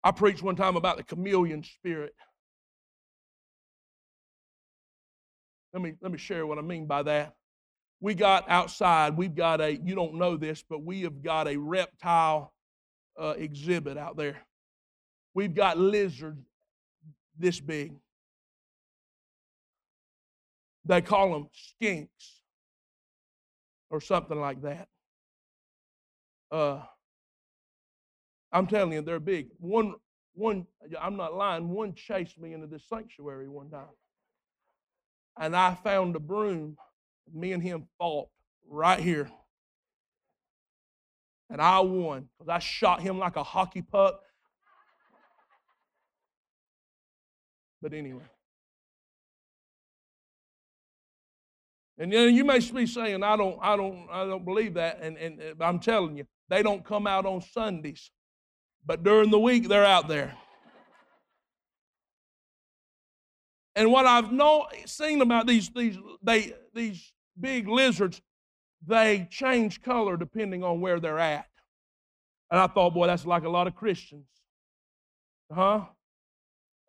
I 0.04 0.10
preached 0.12 0.42
one 0.42 0.56
time 0.56 0.76
about 0.76 0.96
the 0.96 1.02
chameleon 1.02 1.64
spirit. 1.64 2.14
Let 5.72 5.82
me, 5.82 5.94
let 6.00 6.12
me 6.12 6.18
share 6.18 6.46
what 6.46 6.58
I 6.58 6.62
mean 6.62 6.86
by 6.86 7.02
that. 7.02 7.34
We 8.00 8.14
got 8.14 8.48
outside, 8.48 9.16
we've 9.16 9.34
got 9.34 9.60
a, 9.60 9.76
you 9.76 9.94
don't 9.94 10.14
know 10.14 10.36
this, 10.36 10.62
but 10.68 10.84
we 10.84 11.02
have 11.02 11.20
got 11.22 11.48
a 11.48 11.56
reptile 11.56 12.54
uh, 13.20 13.34
exhibit 13.36 13.98
out 13.98 14.16
there. 14.16 14.36
We've 15.34 15.54
got 15.54 15.78
lizards 15.78 16.46
this 17.38 17.60
big. 17.60 17.92
They 20.84 21.00
call 21.00 21.32
them 21.32 21.48
skinks 21.82 22.08
or 23.90 24.00
something 24.00 24.40
like 24.40 24.62
that. 24.62 24.88
Uh, 26.50 26.82
I'm 28.52 28.66
telling 28.66 28.92
you, 28.92 29.02
they're 29.02 29.20
big. 29.20 29.48
One, 29.58 29.94
one, 30.34 30.66
I'm 31.00 31.16
not 31.16 31.34
lying, 31.34 31.68
one 31.68 31.94
chased 31.94 32.38
me 32.38 32.54
into 32.54 32.66
this 32.66 32.88
sanctuary 32.88 33.48
one 33.48 33.70
time. 33.70 33.86
And 35.38 35.54
I 35.54 35.74
found 35.74 36.16
a 36.16 36.20
broom. 36.20 36.76
Me 37.32 37.52
and 37.52 37.62
him 37.62 37.86
fought 37.98 38.28
right 38.68 38.98
here. 38.98 39.30
And 41.50 41.60
I 41.60 41.80
won 41.80 42.28
because 42.38 42.48
I 42.48 42.58
shot 42.58 43.00
him 43.00 43.18
like 43.18 43.36
a 43.36 43.42
hockey 43.42 43.82
puck. 43.82 44.20
But 47.80 47.92
anyway. 47.92 48.24
And 51.98 52.12
you, 52.12 52.18
know, 52.18 52.26
you 52.26 52.44
may 52.44 52.60
be 52.60 52.86
saying, 52.86 53.22
I 53.22 53.36
don't, 53.36 53.58
I 53.60 53.76
don't, 53.76 54.08
I 54.10 54.24
don't 54.24 54.44
believe 54.44 54.74
that. 54.74 55.00
And, 55.02 55.16
and 55.16 55.40
uh, 55.40 55.64
I'm 55.64 55.80
telling 55.80 56.16
you, 56.16 56.26
they 56.48 56.62
don't 56.62 56.84
come 56.84 57.06
out 57.06 57.26
on 57.26 57.40
Sundays. 57.40 58.10
But 58.88 59.02
during 59.02 59.30
the 59.30 59.38
week, 59.38 59.68
they're 59.68 59.84
out 59.84 60.08
there. 60.08 60.34
And 63.76 63.92
what 63.92 64.06
I've 64.06 64.32
know, 64.32 64.66
seen 64.86 65.20
about 65.20 65.46
these, 65.46 65.68
these, 65.68 65.98
they, 66.22 66.54
these 66.74 67.12
big 67.38 67.68
lizards, 67.68 68.22
they 68.84 69.28
change 69.30 69.82
color 69.82 70.16
depending 70.16 70.64
on 70.64 70.80
where 70.80 70.98
they're 71.00 71.18
at. 71.18 71.46
And 72.50 72.58
I 72.58 72.66
thought, 72.66 72.94
boy, 72.94 73.08
that's 73.08 73.26
like 73.26 73.44
a 73.44 73.50
lot 73.50 73.66
of 73.66 73.76
Christians. 73.76 74.26
Huh? 75.52 75.82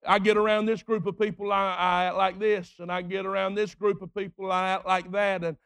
I 0.08 0.20
get 0.20 0.38
around 0.38 0.68
this 0.68 0.82
group 0.82 1.06
of 1.06 1.20
people, 1.20 1.52
I, 1.52 1.76
I 1.76 2.06
act 2.06 2.16
like 2.16 2.40
this, 2.40 2.76
and 2.80 2.90
I 2.90 3.02
get 3.02 3.26
around 3.26 3.56
this 3.56 3.76
group 3.76 4.02
of 4.02 4.16
people, 4.16 4.50
I 4.54 4.70
act 4.70 4.88
like 4.88 5.12
that, 5.12 5.44
and 5.44 5.58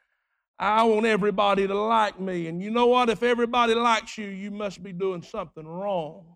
I 0.59 0.83
want 0.83 1.05
everybody 1.05 1.67
to 1.67 1.73
like 1.73 2.19
me. 2.19 2.47
And 2.47 2.61
you 2.61 2.69
know 2.69 2.87
what? 2.87 3.09
If 3.09 3.23
everybody 3.23 3.75
likes 3.75 4.17
you, 4.17 4.27
you 4.27 4.51
must 4.51 4.83
be 4.83 4.93
doing 4.93 5.21
something 5.21 5.67
wrong. 5.67 6.35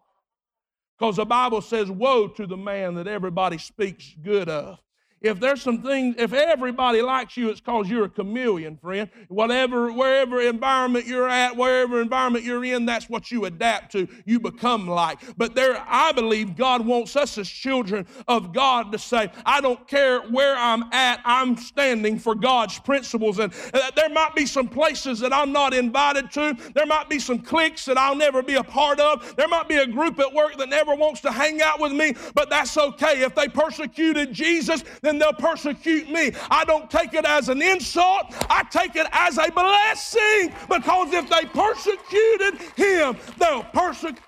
Because 0.97 1.17
the 1.17 1.25
Bible 1.25 1.61
says, 1.61 1.91
Woe 1.91 2.27
to 2.29 2.47
the 2.47 2.57
man 2.57 2.95
that 2.95 3.07
everybody 3.07 3.57
speaks 3.57 4.15
good 4.21 4.49
of. 4.49 4.79
If 5.19 5.39
there's 5.39 5.63
some 5.63 5.81
things, 5.81 6.15
if 6.19 6.31
everybody 6.31 7.01
likes 7.01 7.35
you, 7.37 7.49
it's 7.49 7.59
because 7.59 7.89
you're 7.89 8.05
a 8.05 8.09
chameleon, 8.09 8.77
friend. 8.77 9.09
Whatever, 9.29 9.91
wherever 9.91 10.39
environment 10.41 11.07
you're 11.07 11.27
at, 11.27 11.57
wherever 11.57 12.01
environment 12.01 12.45
you're 12.45 12.63
in, 12.63 12.85
that's 12.85 13.09
what 13.09 13.31
you 13.31 13.45
adapt 13.45 13.91
to. 13.93 14.07
You 14.25 14.39
become 14.39 14.87
like. 14.87 15.19
But 15.35 15.55
there, 15.55 15.83
I 15.87 16.11
believe 16.11 16.55
God 16.55 16.85
wants 16.85 17.15
us 17.15 17.37
as 17.39 17.49
children 17.49 18.05
of 18.27 18.53
God 18.53 18.91
to 18.91 18.99
say, 18.99 19.31
I 19.43 19.59
don't 19.59 19.87
care 19.87 20.21
where 20.21 20.55
I'm 20.55 20.83
at, 20.93 21.19
I'm 21.25 21.57
standing 21.57 22.19
for 22.19 22.35
God's 22.35 22.77
principles. 22.77 23.39
And 23.39 23.51
uh, 23.73 23.89
there 23.95 24.09
might 24.09 24.35
be 24.35 24.45
some 24.45 24.67
places 24.67 25.19
that 25.21 25.33
I'm 25.33 25.51
not 25.51 25.73
invited 25.73 26.29
to. 26.33 26.55
There 26.75 26.85
might 26.85 27.09
be 27.09 27.17
some 27.17 27.39
cliques 27.39 27.85
that 27.85 27.97
I'll 27.97 28.15
never 28.15 28.43
be 28.43 28.55
a 28.55 28.63
part 28.63 28.99
of. 28.99 29.35
There 29.35 29.47
might 29.47 29.67
be 29.67 29.77
a 29.77 29.87
group 29.87 30.19
at 30.19 30.31
work 30.31 30.57
that 30.57 30.69
never 30.69 30.93
wants 30.93 31.21
to 31.21 31.31
hang 31.31 31.59
out 31.63 31.79
with 31.79 31.91
me, 31.91 32.13
but 32.35 32.51
that's 32.51 32.77
okay. 32.77 33.23
If 33.23 33.33
they 33.33 33.47
persecuted 33.47 34.31
Jesus, 34.31 34.83
then 35.07 35.17
they'll 35.17 35.33
persecute 35.33 36.09
me. 36.09 36.33
I 36.51 36.65
don't 36.65 36.91
take 36.91 37.13
it 37.13 37.25
as 37.25 37.47
an 37.49 37.61
insult, 37.61 38.33
I 38.49 38.63
take 38.69 38.95
it 38.95 39.07
as 39.11 39.37
a 39.37 39.49
blessing 39.51 40.53
because 40.67 41.13
if 41.13 41.29
they 41.29 41.45
persecuted 41.45 42.61
him, 42.75 43.17
they'll 43.37 43.63
persecute 43.63 44.21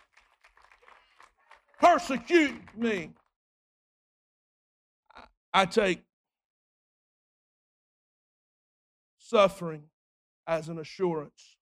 persecute 1.79 2.55
me. 2.77 3.11
I 5.53 5.65
take 5.65 6.03
suffering 9.17 9.83
as 10.45 10.69
an 10.69 10.79
assurance. 10.79 11.57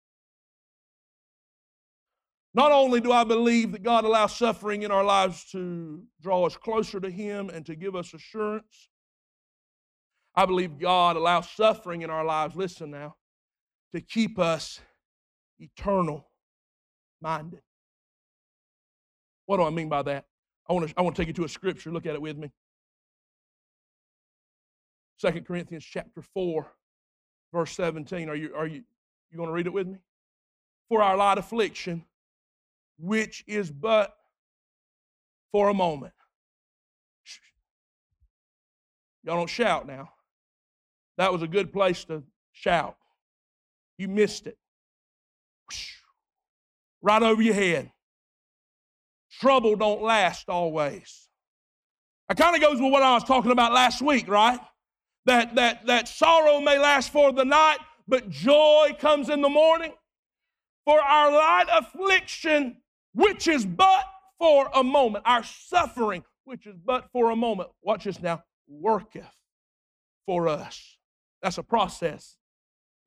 Not 2.54 2.72
only 2.72 3.00
do 3.00 3.12
I 3.12 3.24
believe 3.24 3.74
that 3.74 3.84
God 3.84 4.04
allows 4.04 4.36
suffering 4.36 4.82
in 4.82 4.90
our 4.90 5.04
lives 5.04 5.46
to 5.52 6.02
draw 6.22 6.46
us 6.46 6.58
closer 6.58 7.00
to 7.00 7.10
Him 7.10 7.50
and 7.52 7.64
to 7.68 7.76
give 7.76 7.96
us 7.96 8.16
assurance, 8.16 8.90
I 10.38 10.46
believe 10.46 10.77
God 10.77 11.16
allows 11.16 11.50
suffering 11.50 12.03
in 12.03 12.12
our 12.12 12.24
lives, 12.24 12.55
listen 12.55 12.92
now, 12.92 13.16
to 13.92 14.00
keep 14.00 14.38
us 14.38 14.79
eternal 15.59 16.29
minded. 17.20 17.62
What 19.48 19.57
do 19.57 19.64
I 19.64 19.72
mean 19.72 19.90
by 19.90 20.03
that? 20.03 20.25
I 20.70 20.74
want 20.74 20.90
to, 20.90 20.94
I 20.96 21.01
want 21.01 21.16
to 21.16 21.22
take 21.22 21.27
you 21.27 21.33
to 21.33 21.46
a 21.46 21.50
scripture. 21.50 21.90
Look 21.90 22.05
at 22.05 22.14
it 22.14 22.22
with 22.22 22.38
me. 22.38 22.51
Second 25.18 25.48
Corinthians 25.48 25.83
chapter 25.83 26.22
4, 26.22 26.68
verse 27.51 27.72
17. 27.72 28.29
Are 28.29 28.35
you, 28.35 28.53
are 28.55 28.68
you, 28.68 28.83
you 29.31 29.38
going 29.38 29.50
to 29.50 29.53
read 29.53 29.66
it 29.66 29.74
with 29.74 29.88
me? 29.88 29.98
For 30.88 31.01
our 31.01 31.18
light 31.18 31.40
affliction, 31.40 32.05
which 33.00 33.44
is 33.48 33.72
but 33.72 34.16
for 35.51 35.70
a 35.70 35.74
moment. 35.74 36.14
Y'all 39.24 39.38
don't 39.38 39.50
shout 39.50 39.88
now. 39.88 40.12
That 41.18 41.34
was 41.34 41.42
a 41.42 41.48
good 41.48 41.74
place 41.74 42.03
to 42.06 42.24
shout. 42.51 42.96
You 43.98 44.08
missed 44.08 44.48
it. 44.48 44.58
Right 47.01 47.24
over 47.24 47.42
your 47.42 47.53
head. 47.53 47.92
Trouble 49.40 49.75
don't 49.75 50.01
last 50.01 50.50
always. 50.50 51.30
It 52.30 52.38
kind 52.38 52.56
of 52.56 52.62
goes 52.62 52.82
with 52.82 52.92
what 52.92 53.03
I 53.03 53.14
was 53.14 53.24
talking 53.24 53.51
about 53.51 53.74
last 53.74 54.01
week, 54.01 54.27
right? 54.27 54.60
That, 55.25 55.56
that, 55.56 55.86
that 55.88 56.08
sorrow 56.08 56.60
may 56.60 56.77
last 56.77 57.12
for 57.12 57.32
the 57.32 57.46
night, 57.46 57.77
but 58.08 58.30
joy 58.30 58.96
comes 59.00 59.30
in 59.30 59.42
the 59.42 59.50
morning. 59.50 59.94
For 60.86 61.01
our 61.01 61.32
light 61.32 61.66
affliction, 61.72 62.77
which 63.14 63.48
is 63.48 63.66
but 63.66 64.06
for 64.40 64.70
a 64.74 64.84
moment, 64.84 65.24
our 65.27 65.44
suffering, 65.44 66.24
which 66.46 66.66
is 66.66 66.75
but 66.84 67.10
for 67.12 67.32
a 67.32 67.36
moment, 67.36 67.70
watch 67.82 68.06
this 68.06 68.22
now, 68.22 68.44
worketh 68.68 69.34
for 70.25 70.48
us. 70.48 70.97
That's 71.42 71.58
a 71.58 71.64
process. 71.64 72.38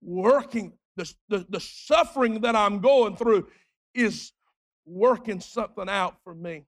Working, 0.02 0.72
the, 0.96 1.12
the, 1.28 1.46
the 1.48 1.60
suffering 1.60 2.40
that 2.42 2.56
I'm 2.56 2.80
going 2.80 3.16
through 3.16 3.48
is 3.94 4.32
working 4.86 5.40
something 5.40 5.88
out 5.88 6.16
for 6.24 6.34
me 6.34 6.64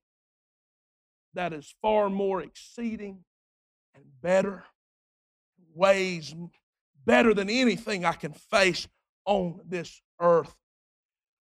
that 1.35 1.53
is 1.53 1.75
far 1.81 2.11
more 2.11 2.43
exceeding 2.43 3.25
and 3.95 4.05
better, 4.21 4.65
ways 5.75 6.35
better 7.05 7.35
than 7.35 7.49
anything 7.49 8.05
I 8.05 8.13
can 8.13 8.33
face 8.33 8.87
on 9.25 9.61
this 9.67 10.01
earth. 10.21 10.55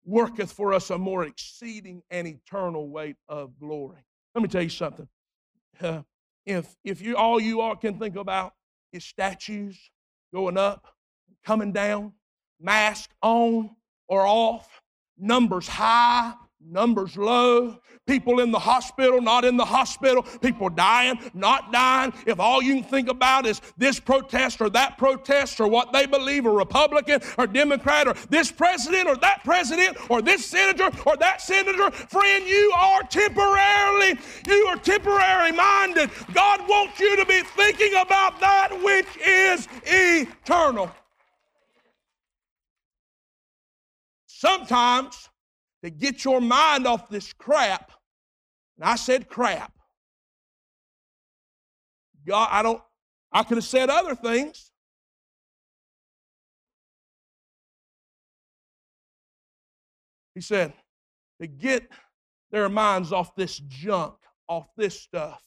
Worketh 0.04 0.52
for 0.52 0.74
us 0.74 0.90
a 0.90 0.98
more 0.98 1.24
exceeding 1.24 2.04
and 2.10 2.28
eternal 2.28 2.90
weight 2.90 3.16
of 3.28 3.58
glory. 3.60 4.06
Let 4.34 4.42
me 4.42 4.48
tell 4.48 4.62
you 4.62 4.70
something. 4.70 5.08
Uh, 5.82 6.02
if 6.46 6.76
if 6.84 7.02
you 7.02 7.16
all 7.16 7.40
you 7.40 7.62
all 7.62 7.76
can 7.76 7.98
think 7.98 8.16
about 8.16 8.54
is 8.94 9.04
statues 9.04 9.80
going 10.36 10.58
up, 10.58 10.86
coming 11.46 11.72
down, 11.72 12.12
mask 12.60 13.10
on 13.22 13.70
or 14.10 14.28
off, 14.28 14.82
numbers 15.18 15.66
high, 15.66 16.34
numbers 16.70 17.16
low, 17.16 17.80
people 18.08 18.40
in 18.40 18.52
the 18.52 18.60
hospital, 18.60 19.22
not 19.22 19.46
in 19.46 19.58
the 19.58 19.66
hospital, 19.66 20.24
people 20.24 20.70
dying, 20.70 21.20
not 21.34 21.72
dying. 21.72 22.14
If 22.26 22.40
all 22.40 22.62
you 22.62 22.76
can 22.76 22.84
think 22.84 23.10
about 23.10 23.46
is 23.46 23.62
this 23.78 24.00
protest 24.00 24.62
or 24.62 24.70
that 24.72 24.98
protest 24.98 25.60
or 25.60 25.68
what 25.68 25.94
they 25.94 26.06
believe, 26.06 26.46
a 26.46 26.50
Republican 26.50 27.22
or 27.38 27.48
Democrat 27.48 28.08
or 28.08 28.14
this 28.30 28.52
president 28.52 29.08
or 29.08 29.16
that 29.18 29.44
president 29.44 29.98
or 30.10 30.22
this 30.22 30.46
senator 30.46 30.90
or 31.06 31.18
that 31.18 31.42
senator, 31.42 31.92
friend, 31.92 32.48
you 32.48 32.74
are 32.76 33.02
temporarily, 33.04 34.20
you 34.48 34.66
are 34.68 34.78
temporary 34.78 35.52
minded. 35.52 36.10
God 36.34 36.62
wants 36.68 37.00
you 37.00 37.16
to 37.18 37.26
be 37.26 37.42
thinking 37.56 37.94
about 38.00 38.40
that 38.40 38.70
which 38.84 39.08
is 39.18 39.68
eternal. 39.86 40.92
Sometimes 44.28 45.30
to 45.86 45.92
get 45.92 46.26
your 46.26 46.42
mind 46.42 46.88
off 46.88 47.10
this 47.10 47.32
crap. 47.32 47.92
And 48.76 48.90
I 48.90 48.96
said 48.96 49.30
crap. 49.30 49.72
God, 52.28 52.50
I 52.52 52.64
don't, 52.64 52.82
I 53.32 53.44
could 53.44 53.58
have 53.58 53.66
said 53.66 53.92
other 53.92 54.16
things. 54.16 54.72
He 60.34 60.42
said, 60.42 60.74
to 61.40 61.46
get 61.46 61.88
their 62.50 62.68
minds 62.68 63.14
off 63.14 63.36
this 63.36 63.56
junk, 63.60 64.16
off 64.48 64.66
this 64.76 65.00
stuff, 65.00 65.40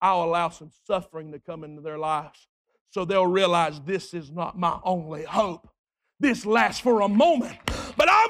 I'll 0.00 0.22
allow 0.22 0.50
some 0.50 0.70
suffering 0.86 1.32
to 1.32 1.40
come 1.40 1.64
into 1.64 1.82
their 1.82 1.98
lives 1.98 2.46
so 2.90 3.04
they'll 3.04 3.26
realize 3.26 3.80
this 3.80 4.14
is 4.14 4.30
not 4.30 4.56
my 4.56 4.78
only 4.84 5.24
hope. 5.24 5.68
This 6.20 6.46
lasts 6.46 6.80
for 6.80 7.00
a 7.00 7.08
moment, 7.08 7.58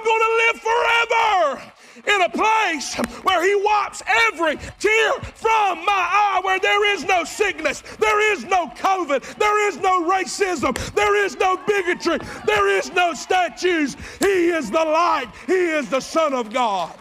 going 0.04 0.20
to 0.20 0.32
live 0.44 0.60
forever 0.60 1.72
in 2.06 2.22
a 2.22 2.28
place 2.28 2.94
where 3.22 3.42
He 3.44 3.54
wipes 3.54 4.02
every 4.06 4.56
tear 4.78 5.12
from 5.34 5.84
my 5.84 5.92
eye, 5.92 6.40
where 6.44 6.58
there 6.58 6.94
is 6.94 7.04
no 7.04 7.24
sickness, 7.24 7.82
there 7.98 8.32
is 8.32 8.44
no 8.44 8.66
COVID, 8.68 9.36
there 9.36 9.68
is 9.68 9.78
no 9.78 10.08
racism, 10.08 10.74
there 10.94 11.16
is 11.24 11.36
no 11.36 11.56
bigotry, 11.66 12.18
there 12.46 12.68
is 12.68 12.92
no 12.92 13.14
statues. 13.14 13.96
He 14.18 14.48
is 14.50 14.70
the 14.70 14.84
light, 14.84 15.28
He 15.46 15.52
is 15.52 15.88
the 15.88 16.00
Son 16.00 16.34
of 16.34 16.52
God. 16.52 16.94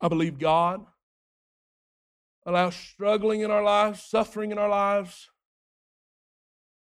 I 0.00 0.08
believe 0.08 0.38
God 0.38 0.86
allows 2.48 2.74
struggling 2.74 3.42
in 3.42 3.50
our 3.50 3.62
lives, 3.62 4.02
suffering 4.02 4.52
in 4.52 4.58
our 4.58 4.70
lives, 4.70 5.28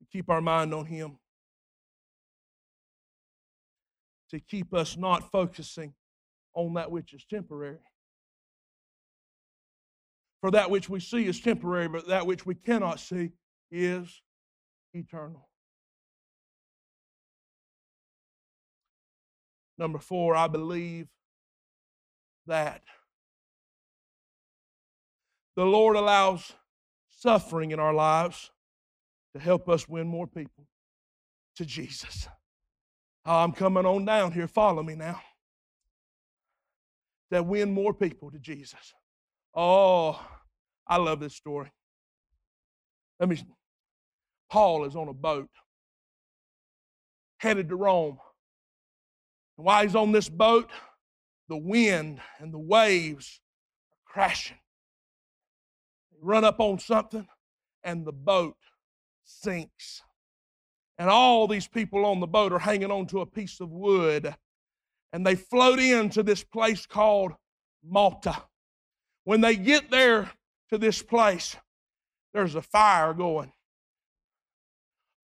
to 0.01 0.07
keep 0.11 0.29
our 0.29 0.40
mind 0.40 0.75
on 0.75 0.87
Him, 0.87 1.18
to 4.31 4.40
keep 4.40 4.75
us 4.75 4.96
not 4.96 5.31
focusing 5.31 5.94
on 6.55 6.75
that 6.75 6.90
which 6.90 7.14
is 7.14 7.25
temporary. 7.31 7.79
For 10.40 10.51
that 10.51 10.68
which 10.68 10.88
we 10.88 10.98
see 10.98 11.27
is 11.27 11.40
temporary, 11.40 11.87
but 11.87 12.09
that 12.09 12.27
which 12.27 12.44
we 12.44 12.57
cannot 12.57 12.98
see 12.98 13.31
is 13.70 14.20
eternal. 14.92 15.48
Number 19.79 20.01
four, 20.01 20.35
I 20.35 20.48
believe 20.48 21.07
that 22.48 22.83
the 25.57 25.65
Lord 25.65 25.97
allows 25.97 26.53
suffering 27.11 27.71
in 27.71 27.81
our 27.81 27.95
lives 27.95 28.51
to 29.35 29.41
help 29.41 29.69
us 29.69 29.88
win 29.88 30.07
more 30.07 30.27
people 30.27 30.67
to 31.57 31.65
Jesus. 31.65 32.29
I'm 33.25 33.53
coming 33.53 33.87
on 33.87 34.05
down 34.05 34.33
here. 34.33 34.49
Follow 34.49 34.83
me 34.83 34.95
now. 34.95 35.21
That 37.31 37.47
win 37.47 37.73
more 37.73 37.95
people 37.95 38.31
to 38.31 38.38
Jesus. 38.38 38.93
Oh, 39.55 40.21
I 40.87 40.97
love 40.97 41.21
this 41.21 41.35
story. 41.35 41.71
Let 43.21 43.29
me. 43.29 43.38
Paul 44.51 44.85
is 44.85 44.97
on 44.97 45.09
a 45.09 45.15
boat 45.15 45.49
headed 47.43 47.69
to 47.69 47.77
Rome. 47.77 48.19
And 49.59 49.67
while 49.67 49.83
he's 49.83 49.97
on 49.97 50.12
this 50.12 50.29
boat, 50.29 50.71
the 51.49 51.57
wind 51.57 52.21
and 52.38 52.55
the 52.55 52.59
waves 52.59 53.41
are 53.93 54.12
crashing. 54.12 54.59
Run 56.25 56.45
up 56.45 56.61
on 56.61 56.79
something, 56.79 57.27
and 57.83 58.07
the 58.07 58.13
boat 58.13 58.57
sinks. 59.25 60.03
And 60.97 61.11
all 61.11 61.49
these 61.49 61.67
people 61.67 62.05
on 62.05 62.21
the 62.21 62.29
boat 62.29 62.53
are 62.53 62.61
hanging 62.61 62.93
onto 62.93 63.21
a 63.21 63.27
piece 63.27 63.59
of 63.59 63.73
wood. 63.73 64.33
And 65.13 65.27
they 65.27 65.35
float 65.35 65.81
into 65.81 66.23
this 66.23 66.45
place 66.45 66.87
called 66.87 67.33
Malta. 67.85 68.45
When 69.25 69.41
they 69.41 69.57
get 69.57 69.91
there 69.91 70.31
to 70.71 70.79
this 70.79 71.03
place, 71.03 71.57
there's 72.33 72.55
a 72.55 72.63
fire 72.63 73.13
going. 73.15 73.53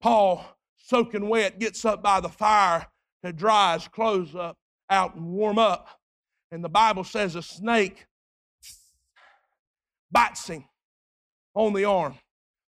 Paul, 0.01 0.43
soaking 0.75 1.29
wet, 1.29 1.59
gets 1.59 1.85
up 1.85 2.03
by 2.03 2.19
the 2.19 2.29
fire 2.29 2.87
to 3.23 3.31
dry 3.31 3.75
his 3.75 3.87
clothes 3.87 4.35
up 4.35 4.57
out 4.89 5.15
and 5.15 5.25
warm 5.25 5.57
up. 5.57 5.87
And 6.51 6.61
the 6.61 6.69
Bible 6.69 7.05
says 7.05 7.35
a 7.35 7.41
snake 7.41 8.05
bites 10.11 10.47
him 10.47 10.65
on 11.59 11.73
the 11.73 11.83
arm. 11.83 12.15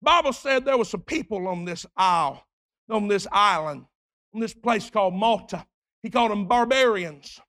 Bible 0.01 0.33
said 0.33 0.65
there 0.65 0.79
were 0.79 0.85
some 0.85 1.01
people 1.01 1.49
on 1.49 1.65
this 1.65 1.85
isle, 1.97 2.45
on 2.89 3.09
this 3.09 3.27
island, 3.33 3.85
on 4.33 4.41
this 4.41 4.55
place 4.55 4.89
called 4.91 5.13
Malta. 5.13 5.67
He 6.05 6.11
called 6.11 6.31
them 6.31 6.47
barbarians. 6.47 7.41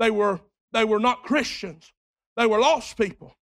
They 0.00 0.10
were, 0.10 0.40
they 0.72 0.84
were 0.84 0.98
not 0.98 1.22
Christians. 1.22 1.92
They 2.36 2.46
were 2.46 2.58
lost 2.58 2.96
people. 2.96 3.36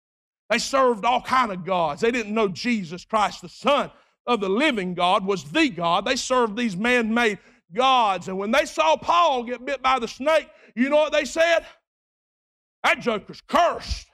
They 0.49 0.57
served 0.57 1.05
all 1.05 1.21
kind 1.21 1.51
of 1.51 1.63
gods. 1.63 2.01
They 2.01 2.09
didn't 2.09 2.33
know 2.33 2.47
Jesus 2.47 3.05
Christ, 3.05 3.41
the 3.41 3.49
Son 3.49 3.91
of 4.25 4.39
the 4.39 4.49
living 4.49 4.95
God, 4.95 5.23
was 5.23 5.43
the 5.43 5.69
God. 5.69 6.05
They 6.05 6.15
served 6.15 6.57
these 6.57 6.75
man-made 6.75 7.37
gods. 7.75 8.27
And 8.27 8.39
when 8.39 8.49
they 8.49 8.65
saw 8.65 8.97
Paul 8.97 9.43
get 9.43 9.63
bit 9.63 9.83
by 9.83 9.99
the 9.99 10.07
snake, 10.07 10.49
you 10.75 10.89
know 10.89 10.97
what 10.97 11.13
they 11.13 11.25
said? 11.25 11.59
That 12.83 13.01
joker's 13.01 13.41
cursed. 13.41 14.07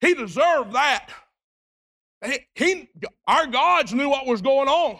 He 0.00 0.14
deserved 0.14 0.72
that. 0.72 1.10
He, 2.54 2.88
our 3.26 3.46
gods 3.46 3.92
knew 3.92 4.08
what 4.08 4.26
was 4.26 4.40
going 4.40 4.68
on. 4.68 4.98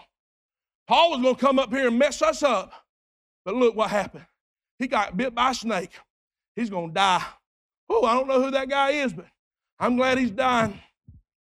Paul 0.87 1.13
was 1.13 1.23
going 1.23 1.35
to 1.35 1.41
come 1.41 1.59
up 1.59 1.73
here 1.73 1.89
and 1.89 1.99
mess 1.99 2.21
us 2.21 2.43
up. 2.43 2.73
But 3.45 3.55
look 3.55 3.75
what 3.75 3.91
happened. 3.91 4.27
He 4.79 4.87
got 4.87 5.17
bit 5.17 5.35
by 5.35 5.51
a 5.51 5.55
snake. 5.55 5.91
He's 6.57 6.71
going 6.71 6.89
to 6.89 6.95
die. 6.95 7.25
Oh, 7.89 8.05
I 8.05 8.15
don't 8.15 8.29
know 8.29 8.43
who 8.43 8.51
that 8.51 8.69
guy 8.69 8.91
is, 8.91 9.13
but 9.13 9.27
I'm 9.79 9.97
glad 9.97 10.19
he's 10.19 10.31
dying. 10.31 10.79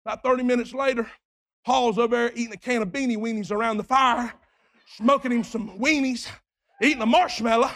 About 0.05 0.23
30 0.23 0.43
minutes 0.43 0.73
later, 0.73 1.09
Paul's 1.65 1.97
over 1.97 2.15
there 2.15 2.31
eating 2.33 2.53
a 2.53 2.57
can 2.57 2.81
of 2.81 2.89
beanie 2.89 3.17
weenies 3.17 3.51
around 3.51 3.77
the 3.77 3.83
fire, 3.83 4.33
smoking 4.97 5.31
him 5.31 5.43
some 5.43 5.77
weenies, 5.77 6.27
eating 6.81 7.01
a 7.01 7.05
marshmallow, 7.05 7.71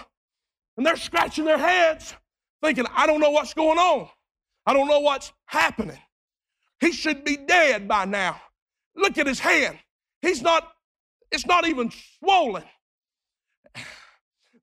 and 0.77 0.85
they're 0.85 0.95
scratching 0.95 1.45
their 1.45 1.57
heads, 1.57 2.15
thinking, 2.63 2.85
I 2.95 3.05
don't 3.05 3.21
know 3.21 3.29
what's 3.29 3.53
going 3.53 3.77
on. 3.77 4.09
I 4.65 4.73
don't 4.73 4.87
know 4.87 4.99
what's 4.99 5.31
happening. 5.45 5.99
He 6.79 6.91
should 6.91 7.23
be 7.23 7.37
dead 7.37 7.87
by 7.87 8.05
now. 8.05 8.41
Look 8.95 9.17
at 9.17 9.27
his 9.27 9.39
hand. 9.39 9.77
He's 10.21 10.41
not, 10.41 10.71
it's 11.31 11.45
not 11.45 11.67
even 11.67 11.91
swollen. 12.19 12.63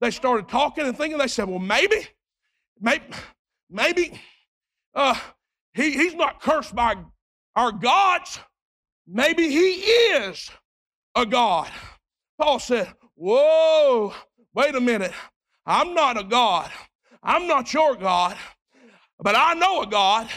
They 0.00 0.10
started 0.10 0.48
talking 0.48 0.84
and 0.84 0.96
thinking, 0.96 1.18
they 1.18 1.28
said, 1.28 1.48
well, 1.48 1.60
maybe, 1.60 2.06
maybe, 2.80 3.04
maybe 3.70 4.20
uh, 4.94 5.18
he, 5.74 5.92
he's 5.92 6.14
not 6.14 6.40
cursed 6.40 6.74
by 6.74 6.96
our 7.54 7.72
gods. 7.72 8.40
Maybe 9.06 9.48
he 9.48 9.74
is 9.74 10.50
a 11.14 11.26
God. 11.26 11.70
Paul 12.38 12.58
said, 12.58 12.92
Whoa, 13.14 14.12
wait 14.54 14.74
a 14.74 14.80
minute. 14.80 15.12
I'm 15.64 15.94
not 15.94 16.18
a 16.18 16.24
God. 16.24 16.70
I'm 17.22 17.46
not 17.46 17.72
your 17.72 17.94
God, 17.94 18.36
but 19.20 19.36
I 19.36 19.54
know 19.54 19.82
a 19.82 19.86
God. 19.86 20.28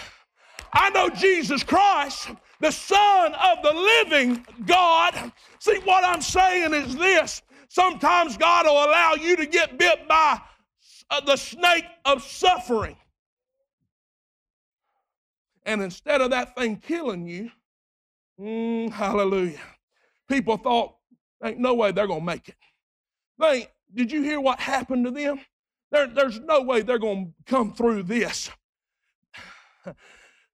I 0.75 0.89
know 0.89 1.09
Jesus 1.09 1.63
Christ, 1.63 2.29
the 2.59 2.71
Son 2.71 3.33
of 3.33 3.63
the 3.63 3.73
living 3.73 4.45
God. 4.65 5.31
See, 5.59 5.79
what 5.85 6.03
I'm 6.03 6.21
saying 6.21 6.73
is 6.73 6.95
this 6.97 7.41
sometimes 7.69 8.35
God 8.35 8.65
will 8.65 8.73
allow 8.73 9.13
you 9.13 9.37
to 9.37 9.45
get 9.45 9.79
bit 9.79 10.05
by 10.07 10.39
uh, 11.09 11.21
the 11.21 11.37
snake 11.37 11.85
of 12.03 12.21
suffering. 12.23 12.97
And 15.65 15.81
instead 15.81 16.21
of 16.21 16.31
that 16.31 16.55
thing 16.55 16.75
killing 16.75 17.25
you, 17.25 17.51
mm, 18.39 18.91
hallelujah, 18.91 19.59
people 20.27 20.57
thought, 20.57 20.95
ain't 21.43 21.59
no 21.59 21.73
way 21.73 21.91
they're 21.91 22.05
going 22.05 22.19
to 22.19 22.25
make 22.25 22.49
it. 22.49 22.55
They, 23.39 23.67
did 23.93 24.11
you 24.11 24.21
hear 24.21 24.41
what 24.41 24.59
happened 24.59 25.05
to 25.05 25.11
them? 25.11 25.39
There, 25.91 26.07
there's 26.07 26.39
no 26.41 26.61
way 26.61 26.81
they're 26.81 26.99
going 26.99 27.27
to 27.27 27.51
come 27.51 27.73
through 27.73 28.03
this. 28.03 28.51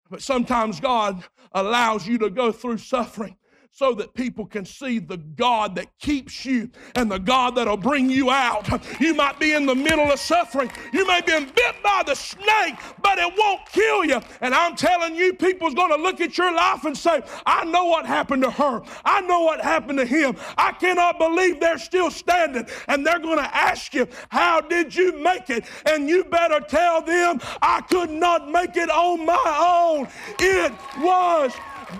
But 0.09 0.21
sometimes 0.21 0.79
God 0.79 1.23
allows 1.51 2.07
you 2.07 2.17
to 2.19 2.29
go 2.29 2.51
through 2.51 2.77
suffering 2.77 3.37
so 3.75 3.93
that 3.93 4.13
people 4.13 4.45
can 4.45 4.63
see 4.63 4.99
the 4.99 5.17
God 5.17 5.75
that 5.75 5.87
keeps 5.99 6.45
you 6.45 6.69
and 6.95 7.11
the 7.11 7.19
God 7.19 7.55
that'll 7.55 7.75
bring 7.75 8.09
you 8.09 8.31
out. 8.31 8.69
You 9.01 9.13
might 9.13 9.37
be 9.37 9.51
in 9.51 9.65
the 9.65 9.75
middle 9.75 10.09
of 10.09 10.17
suffering. 10.17 10.71
You 10.93 11.05
may 11.05 11.19
be 11.19 11.33
bit 11.33 11.75
by 11.83 12.01
the 12.05 12.15
snake, 12.15 12.75
but 13.01 13.17
it 13.17 13.33
won't 13.37 13.65
kill 13.65 14.05
you. 14.05 14.21
And 14.39 14.55
I'm 14.55 14.77
telling 14.77 15.15
you, 15.15 15.33
people's 15.33 15.73
going 15.73 15.91
to 15.91 16.01
look 16.01 16.21
at 16.21 16.37
your 16.37 16.55
life 16.55 16.85
and 16.85 16.97
say, 16.97 17.21
I 17.45 17.65
know 17.65 17.83
what 17.83 18.05
happened 18.05 18.43
to 18.43 18.51
her. 18.51 18.81
I 19.03 19.19
know 19.21 19.41
what 19.41 19.61
happened 19.61 19.99
to 19.99 20.05
him. 20.05 20.37
I 20.57 20.71
cannot 20.71 21.19
believe 21.19 21.59
they're 21.59 21.77
still 21.77 22.09
standing. 22.09 22.67
And 22.87 23.05
they're 23.05 23.19
going 23.19 23.39
to 23.39 23.55
ask 23.55 23.93
you, 23.93 24.07
How 24.29 24.61
did 24.61 24.95
you 24.95 25.21
make 25.21 25.49
it? 25.49 25.65
And 25.85 26.07
you 26.07 26.23
better 26.23 26.61
tell 26.61 27.01
them, 27.01 27.41
I 27.61 27.81
could 27.81 28.09
not 28.09 28.49
make 28.49 28.77
it 28.77 28.89
on 28.89 29.25
my 29.25 29.97
own. 29.99 30.07
It 30.39 30.71
was 30.97 31.53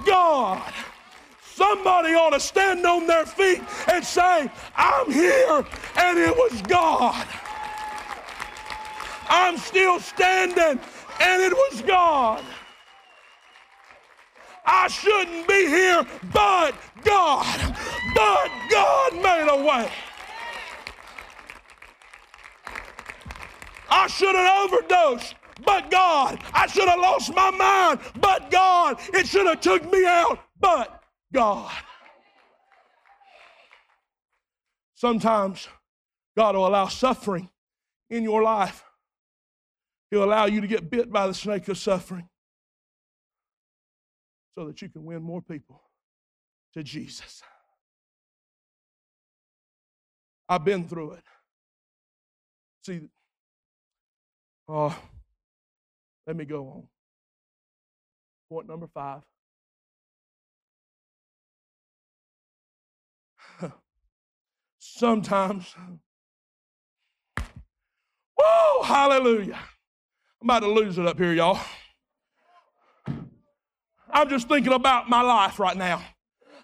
God. 0.06 0.74
Somebody 1.56 2.14
ought 2.16 2.32
to 2.32 2.40
stand 2.42 2.86
on 2.86 3.08
their 3.08 3.26
feet 3.26 3.62
and 3.88 4.04
say, 4.04 4.52
I'm 4.76 5.10
here, 5.10 5.66
and 5.96 6.20
it 6.20 6.36
was 6.36 6.62
God. 6.64 7.26
I'm 9.30 9.58
still 9.58 10.02
standing, 10.02 10.78
and 11.22 11.42
it 11.42 11.54
was 11.54 11.82
God. 11.84 12.44
I 14.66 14.90
shouldn't 14.90 15.48
be 15.48 15.68
here, 15.68 16.06
but 16.34 16.76
God, 17.06 17.78
but 18.14 18.50
God 18.70 19.14
made 19.14 19.48
a 19.50 19.64
way. 19.64 19.90
I 23.90 24.08
should 24.08 24.36
have 24.36 24.74
overdosed, 24.74 25.36
but 25.64 25.90
God. 25.90 26.38
I 26.54 26.68
should 26.68 26.90
have 26.90 27.00
lost 27.00 27.34
my 27.34 27.50
mind, 27.50 28.02
but 28.20 28.52
God. 28.52 29.00
It 29.14 29.26
should 29.26 29.46
have 29.46 29.62
took 29.62 29.90
me 29.90 30.06
out, 30.06 30.40
but 30.60 30.95
God. 31.36 31.72
Sometimes 34.96 35.68
God 36.38 36.56
will 36.56 36.66
allow 36.66 36.88
suffering 36.88 37.50
in 38.10 38.24
your 38.24 38.42
life. 38.42 38.86
He'll 40.10 40.24
allow 40.24 40.46
you 40.46 40.62
to 40.62 40.68
get 40.68 40.90
bit 40.90 41.12
by 41.12 41.28
the 41.28 41.34
snake 41.34 41.68
of 41.68 41.78
suffering 41.78 42.30
so 44.58 44.66
that 44.68 44.82
you 44.82 44.88
can 44.88 45.04
win 45.04 45.22
more 45.22 45.42
people 45.42 45.82
to 46.74 46.82
Jesus. 46.82 47.44
I've 50.48 50.64
been 50.64 50.88
through 50.88 51.14
it. 51.14 51.24
See, 52.86 53.02
uh, 54.70 54.94
Let 56.26 56.38
me 56.38 56.46
go 56.46 56.68
on. 56.68 56.88
Point 58.50 58.70
number 58.70 58.88
five. 58.88 59.22
Sometimes, 64.98 65.76
whoa, 68.38 68.84
hallelujah. 68.84 69.60
I'm 70.42 70.46
about 70.50 70.60
to 70.62 70.70
lose 70.70 70.98
it 70.98 71.06
up 71.06 71.18
here, 71.18 71.34
y'all. 71.34 71.60
I'm 74.10 74.30
just 74.30 74.48
thinking 74.48 74.72
about 74.72 75.10
my 75.10 75.22
life 75.22 75.60
right 75.60 75.76
now. 75.76 76.02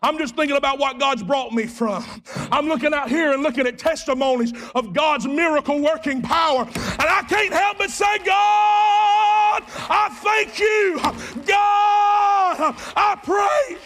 I'm 0.02 0.18
just 0.18 0.38
thinking 0.38 0.56
about 0.56 0.80
what 0.80 0.98
God's 0.98 1.24
brought 1.24 1.52
me 1.52 1.66
from. 1.66 2.06
I'm 2.54 2.68
looking 2.70 2.94
out 2.94 3.10
here 3.10 3.34
and 3.34 3.44
looking 3.44 3.68
at 3.68 3.78
testimonies 3.78 4.54
of 4.76 4.94
God's 4.94 5.28
miracle 5.28 5.82
working 5.82 6.22
power. 6.22 6.62
And 6.62 7.02
I 7.02 7.26
can't 7.28 7.52
help 7.52 7.80
but 7.80 7.90
say, 7.90 8.18
God, 8.20 9.64
I 9.90 10.08
thank 10.24 10.58
you. 10.58 11.00
God, 11.46 12.76
I 12.96 13.20
praise. 13.22 13.80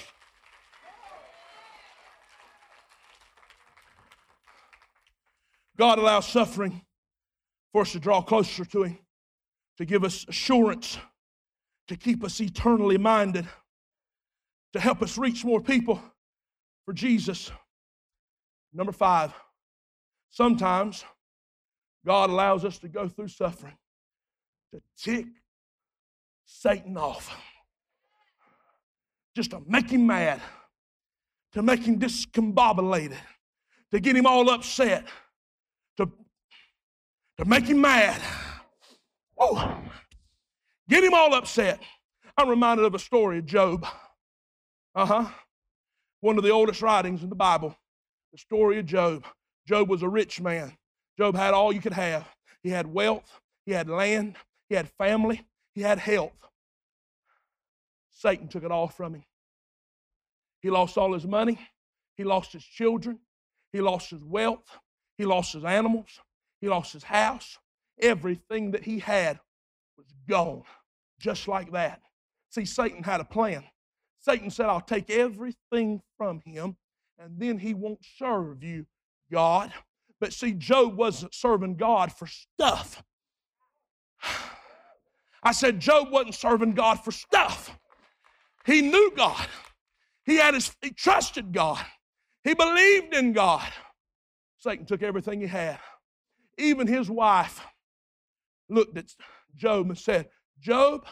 God 5.77 5.99
allows 5.99 6.27
suffering 6.27 6.81
for 7.71 7.81
us 7.81 7.91
to 7.91 7.99
draw 7.99 8.21
closer 8.21 8.65
to 8.65 8.83
Him, 8.83 8.99
to 9.77 9.85
give 9.85 10.03
us 10.03 10.25
assurance, 10.27 10.97
to 11.87 11.95
keep 11.95 12.23
us 12.23 12.39
eternally 12.39 12.97
minded 12.97 13.47
to 14.75 14.81
help 14.81 15.01
us 15.01 15.17
reach 15.17 15.45
more 15.45 15.61
people 15.61 16.01
for 16.83 16.91
Jesus. 16.93 17.49
Number 18.73 18.91
five, 18.91 19.33
sometimes 20.31 21.05
God 22.05 22.29
allows 22.29 22.65
us 22.65 22.77
to 22.79 22.89
go 22.89 23.07
through 23.07 23.29
suffering 23.29 23.77
to 24.73 24.81
tick 25.01 25.27
Satan 26.43 26.97
off, 26.97 27.33
just 29.33 29.51
to 29.51 29.61
make 29.65 29.89
him 29.89 30.05
mad, 30.05 30.41
to 31.53 31.63
make 31.63 31.83
him 31.83 31.97
discombobulated, 31.97 33.15
to 33.93 34.01
get 34.01 34.17
him 34.17 34.25
all 34.25 34.49
upset, 34.49 35.05
to 37.37 37.45
make 37.45 37.65
him 37.65 37.81
mad. 37.81 38.21
Oh, 39.37 39.77
get 40.89 41.03
him 41.03 41.13
all 41.13 41.33
upset. 41.33 41.79
I'm 42.37 42.49
reminded 42.49 42.85
of 42.85 42.95
a 42.95 42.99
story 42.99 43.39
of 43.39 43.45
Job. 43.45 43.85
Uh 44.93 45.05
huh. 45.05 45.25
One 46.21 46.37
of 46.37 46.43
the 46.43 46.51
oldest 46.51 46.81
writings 46.81 47.23
in 47.23 47.29
the 47.29 47.35
Bible, 47.35 47.75
the 48.31 48.37
story 48.37 48.79
of 48.79 48.85
Job. 48.85 49.25
Job 49.67 49.89
was 49.89 50.03
a 50.03 50.09
rich 50.09 50.41
man. 50.41 50.75
Job 51.17 51.35
had 51.35 51.53
all 51.53 51.73
you 51.73 51.81
could 51.81 51.93
have. 51.93 52.27
He 52.63 52.69
had 52.69 52.87
wealth, 52.87 53.41
he 53.65 53.73
had 53.73 53.89
land, 53.89 54.37
he 54.69 54.75
had 54.75 54.89
family, 54.97 55.45
he 55.73 55.81
had 55.81 55.99
health. 55.99 56.33
Satan 58.11 58.47
took 58.47 58.63
it 58.63 58.71
all 58.71 58.87
from 58.87 59.15
him. 59.15 59.23
He 60.61 60.69
lost 60.71 60.97
all 60.97 61.13
his 61.13 61.27
money, 61.27 61.59
he 62.17 62.23
lost 62.23 62.53
his 62.53 62.63
children, 62.63 63.19
he 63.71 63.81
lost 63.81 64.09
his 64.09 64.23
wealth, 64.23 64.65
he 65.17 65.25
lost 65.25 65.53
his 65.53 65.63
animals, 65.63 66.19
he 66.65 66.69
lost 66.69 66.93
his 66.93 67.03
house. 67.03 67.59
Everything 68.01 68.71
that 68.71 68.83
he 68.83 68.97
had 68.97 69.39
was 69.97 70.07
gone, 70.27 70.63
just 71.19 71.47
like 71.47 71.71
that. 71.73 72.01
See, 72.49 72.65
Satan 72.65 73.03
had 73.03 73.21
a 73.21 73.25
plan. 73.25 73.63
Satan 74.19 74.49
said, 74.49 74.65
I'll 74.65 74.81
take 74.81 75.11
everything 75.11 76.01
from 76.17 76.41
him 76.43 76.75
and 77.19 77.39
then 77.39 77.59
he 77.59 77.75
won't 77.75 78.03
serve 78.17 78.63
you, 78.63 78.87
God. 79.31 79.71
But 80.19 80.33
see, 80.33 80.53
Job 80.53 80.97
wasn't 80.97 81.35
serving 81.35 81.75
God 81.75 82.11
for 82.11 82.25
stuff. 82.25 83.03
I 85.43 85.51
said, 85.51 85.79
Job 85.79 86.11
wasn't 86.11 86.33
serving 86.33 86.73
God 86.73 86.95
for 86.95 87.11
stuff. 87.11 87.77
He 88.65 88.81
knew 88.81 89.13
God. 89.15 89.45
He 90.25 90.37
had 90.37 90.55
his, 90.55 90.75
he 90.81 90.89
trusted 90.89 91.53
God. 91.53 91.85
He 92.43 92.55
believed 92.55 93.13
in 93.13 93.33
God. 93.33 93.71
Satan 94.57 94.87
took 94.87 95.03
everything 95.03 95.41
he 95.41 95.47
had. 95.47 95.77
Even 96.57 96.87
his 96.87 97.09
wife 97.09 97.61
looked 98.69 98.97
at 98.97 99.13
Job 99.55 99.89
and 99.89 99.97
said, 99.97 100.29
Job, 100.59 101.05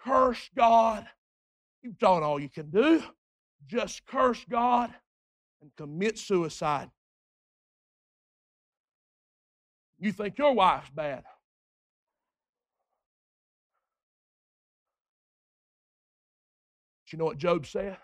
curse 0.00 0.50
God 0.56 1.06
You've 1.84 1.98
done 1.98 2.22
all 2.22 2.40
you 2.40 2.48
can 2.48 2.70
do. 2.70 3.02
Just 3.66 4.06
curse 4.06 4.42
God 4.48 4.90
and 5.60 5.70
commit 5.76 6.18
suicide. 6.18 6.88
You 9.98 10.10
think 10.10 10.38
your 10.38 10.54
wife's 10.54 10.88
bad. 10.88 11.24
But 17.04 17.12
you 17.12 17.18
know 17.18 17.26
what 17.26 17.36
Job 17.36 17.66
said? 17.66 17.98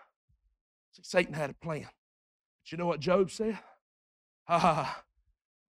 See, 0.91 1.01
Satan 1.03 1.33
had 1.33 1.49
a 1.49 1.55
plan. 1.55 1.81
But 1.81 2.71
you 2.71 2.77
know 2.77 2.85
what 2.85 2.99
Job 2.99 3.31
said? 3.31 3.57
Ha 4.47 4.59
ha. 4.59 5.03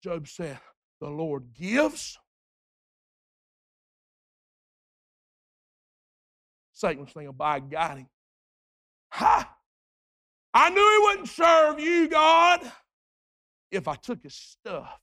Job 0.03 0.27
said, 0.27 0.59
The 1.01 1.09
Lord 1.09 1.53
gives 1.53 2.17
Satan 6.73 7.03
was 7.03 7.11
thinking, 7.13 7.31
by 7.33 7.59
God, 7.59 7.97
him. 7.99 8.07
Ha! 9.09 9.55
I 10.51 10.69
knew 10.71 10.75
he 10.75 11.07
wouldn't 11.07 11.29
serve 11.29 11.79
you, 11.79 12.07
God, 12.07 12.71
if 13.69 13.87
I 13.87 13.95
took 13.95 14.23
his 14.23 14.33
stuff. 14.33 14.99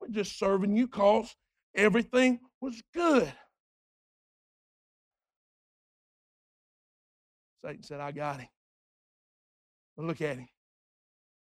We're 0.00 0.08
just 0.08 0.38
serving 0.38 0.76
you 0.76 0.86
because 0.86 1.34
everything 1.74 2.38
was 2.60 2.80
good. 2.94 3.32
Satan 7.60 7.82
said, 7.82 7.98
I 7.98 8.12
got 8.12 8.38
him. 8.38 8.48
But 9.96 10.06
look 10.06 10.20
at 10.20 10.36
him. 10.36 10.48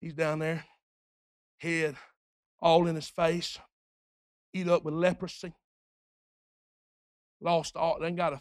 He's 0.01 0.13
down 0.13 0.39
there, 0.39 0.65
head 1.59 1.95
all 2.61 2.87
in 2.87 2.95
his 2.95 3.09
face, 3.09 3.57
eat 4.53 4.67
up 4.67 4.83
with 4.83 4.93
leprosy, 4.93 5.53
lost 7.41 7.75
all, 7.75 7.99
then 7.99 8.15
got 8.15 8.33
a 8.33 8.39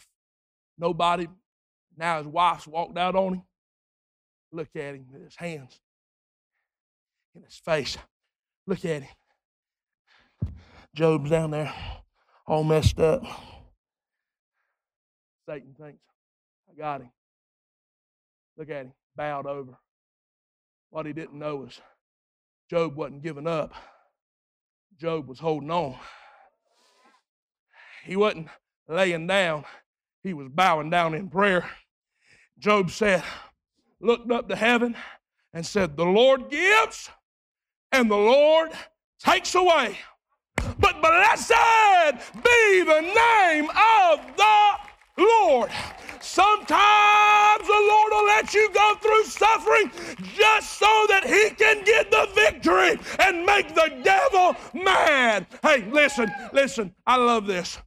Nobody. 0.80 1.28
Now 1.96 2.18
his 2.18 2.26
wife's 2.26 2.66
walked 2.66 2.96
out 2.96 3.14
on 3.14 3.35
him. 3.35 3.42
Look 4.50 4.70
at 4.74 4.94
him 4.94 5.06
with 5.12 5.22
his 5.22 5.37
hands 5.37 5.78
in 7.37 7.42
his 7.42 7.61
face. 7.62 7.98
Look 8.66 8.85
at 8.85 9.02
him. 9.02 10.52
Job's 10.94 11.30
down 11.30 11.50
there 11.50 11.72
all 12.46 12.64
messed 12.64 12.98
up. 12.98 13.22
Satan 15.46 15.74
thinks, 15.78 16.02
I 16.68 16.74
got 16.76 17.02
him. 17.02 17.11
Look 18.56 18.70
at 18.70 18.87
him, 18.87 18.92
bowed 19.14 19.46
over. 19.46 19.78
What 20.88 21.06
he 21.06 21.12
didn't 21.12 21.38
know 21.38 21.56
was 21.56 21.80
Job 22.70 22.96
wasn't 22.96 23.22
giving 23.22 23.46
up. 23.46 23.74
Job 25.00 25.28
was 25.28 25.38
holding 25.38 25.70
on. 25.70 25.96
He 28.04 28.16
wasn't 28.16 28.48
laying 28.88 29.26
down 29.26 29.64
he 30.22 30.34
was 30.34 30.48
bowing 30.48 30.90
down 30.90 31.14
in 31.14 31.28
prayer. 31.28 31.68
Job 32.58 32.90
said, 32.90 33.22
looked 34.00 34.30
up 34.30 34.48
to 34.48 34.56
heaven 34.56 34.94
and 35.54 35.64
said, 35.64 35.96
The 35.96 36.04
Lord 36.04 36.50
gives 36.50 37.10
and 37.90 38.10
the 38.10 38.16
Lord 38.16 38.70
takes 39.18 39.54
away. 39.54 39.98
But 40.78 41.00
blessed 41.00 41.52
be 42.34 42.82
the 42.82 43.00
name 43.00 43.70
of 43.70 44.36
the 44.36 44.72
Lord. 45.18 45.70
Sometimes 46.22 47.66
the 47.66 47.72
Lord 47.72 48.12
will 48.12 48.26
let 48.26 48.52
you 48.52 48.70
go 48.72 48.94
through 49.00 49.24
suffering 49.24 49.90
just 50.35 50.78
so 50.78 51.06
that 51.09 51.24
He 51.24 51.50
can 51.54 51.83
get 51.85 52.11
the 52.11 52.28
victory 52.35 52.98
and 53.18 53.46
make 53.46 53.74
the 53.74 54.00
devil 54.02 54.54
mad. 54.74 55.46
Hey, 55.62 55.85
listen, 55.90 56.30
listen, 56.52 56.94
I 57.06 57.16
love 57.16 57.46
this. 57.46 57.78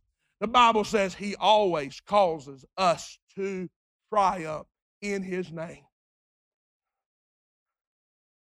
The 0.42 0.48
Bible 0.48 0.84
says 0.84 1.14
He 1.14 1.36
always 1.36 2.02
causes 2.02 2.66
us 2.78 3.18
to 3.36 3.70
triumph 4.12 4.68
in 5.02 5.22
His 5.24 5.52
name. 5.52 5.86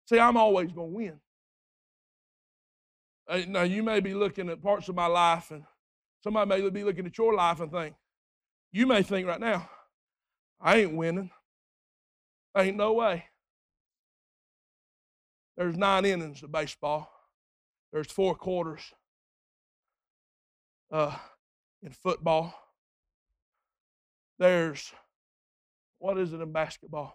See, 0.08 0.18
I'm 0.18 0.36
always 0.36 0.72
going 0.72 0.90
to 0.90 0.96
win. 0.96 1.20
Now, 3.48 3.62
you 3.62 3.82
may 3.82 4.00
be 4.00 4.14
looking 4.14 4.48
at 4.48 4.62
parts 4.62 4.88
of 4.88 4.94
my 4.94 5.06
life, 5.06 5.50
and 5.50 5.62
somebody 6.24 6.48
may 6.48 6.70
be 6.70 6.82
looking 6.82 7.04
at 7.06 7.18
your 7.18 7.34
life 7.34 7.60
and 7.60 7.70
think, 7.70 7.94
you 8.72 8.86
may 8.86 9.02
think 9.02 9.26
right 9.26 9.40
now, 9.40 9.68
I 10.60 10.78
ain't 10.78 10.94
winning. 10.94 11.30
Ain't 12.56 12.76
no 12.76 12.92
way. 12.92 13.24
There's 15.56 15.76
nine 15.76 16.04
innings 16.04 16.42
of 16.42 16.52
baseball. 16.52 17.10
There's 17.92 18.10
four 18.10 18.34
quarters. 18.34 18.82
Uh, 20.90 21.16
in 21.82 21.92
football. 21.92 22.54
There's, 24.38 24.92
what 25.98 26.18
is 26.18 26.32
it 26.32 26.40
in 26.40 26.52
basketball? 26.52 27.14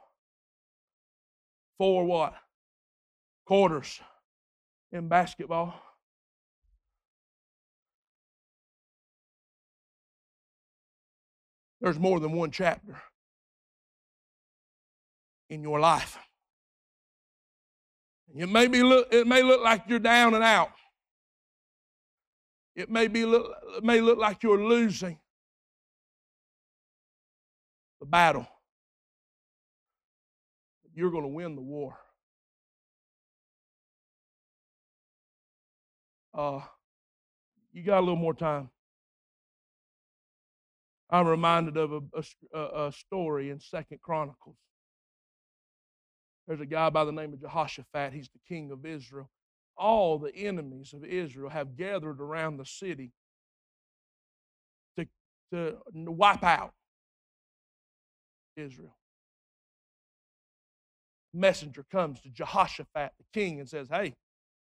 Four 1.77 2.05
what? 2.05 2.35
Quarters 3.45 3.99
in 4.91 5.07
basketball. 5.07 5.73
There's 11.83 11.99
more 11.99 12.21
than 12.21 12.31
one 12.31 12.49
chapter 12.49 12.95
in 15.49 15.61
your 15.61 15.81
life. 15.81 16.17
It 18.33 18.47
may, 18.47 18.67
be 18.67 18.81
look, 18.81 19.13
it 19.13 19.27
may 19.27 19.43
look 19.43 19.61
like 19.61 19.83
you're 19.87 19.99
down 19.99 20.33
and 20.33 20.45
out. 20.45 20.71
It 22.73 22.89
may, 22.89 23.09
be 23.09 23.25
look, 23.25 23.51
it 23.75 23.83
may 23.83 23.99
look 23.99 24.17
like 24.17 24.43
you're 24.43 24.63
losing 24.63 25.19
the 27.99 28.05
battle. 28.05 28.47
You're 30.95 31.11
going 31.11 31.23
to 31.23 31.27
win 31.27 31.55
the 31.55 31.61
war. 31.61 31.97
Uh, 36.33 36.61
you 37.73 37.83
got 37.83 37.99
a 37.99 37.99
little 37.99 38.15
more 38.15 38.33
time. 38.33 38.69
I'm 41.13 41.27
reminded 41.27 41.77
of 41.77 41.93
a, 41.93 42.57
a, 42.57 42.87
a 42.87 42.91
story 42.91 43.51
in 43.51 43.59
Second 43.59 44.01
Chronicles. 44.01 44.55
There's 46.47 46.59
a 46.59 46.65
guy 46.65 46.89
by 46.89 47.05
the 47.05 47.11
name 47.11 47.33
of 47.33 47.39
Jehoshaphat. 47.39 48.13
He's 48.13 48.29
the 48.29 48.39
king 48.47 48.71
of 48.71 48.83
Israel. 48.83 49.29
All 49.77 50.17
the 50.17 50.35
enemies 50.35 50.91
of 50.91 51.05
Israel 51.05 51.51
have 51.51 51.77
gathered 51.77 52.19
around 52.19 52.57
the 52.57 52.65
city 52.65 53.11
to, 54.97 55.05
to 55.51 55.77
wipe 55.93 56.43
out 56.43 56.73
Israel. 58.57 58.97
Messenger 61.31 61.85
comes 61.91 62.21
to 62.21 62.29
Jehoshaphat, 62.29 63.11
the 63.19 63.39
king, 63.39 63.59
and 63.59 63.69
says, 63.69 63.87
Hey, 63.87 64.15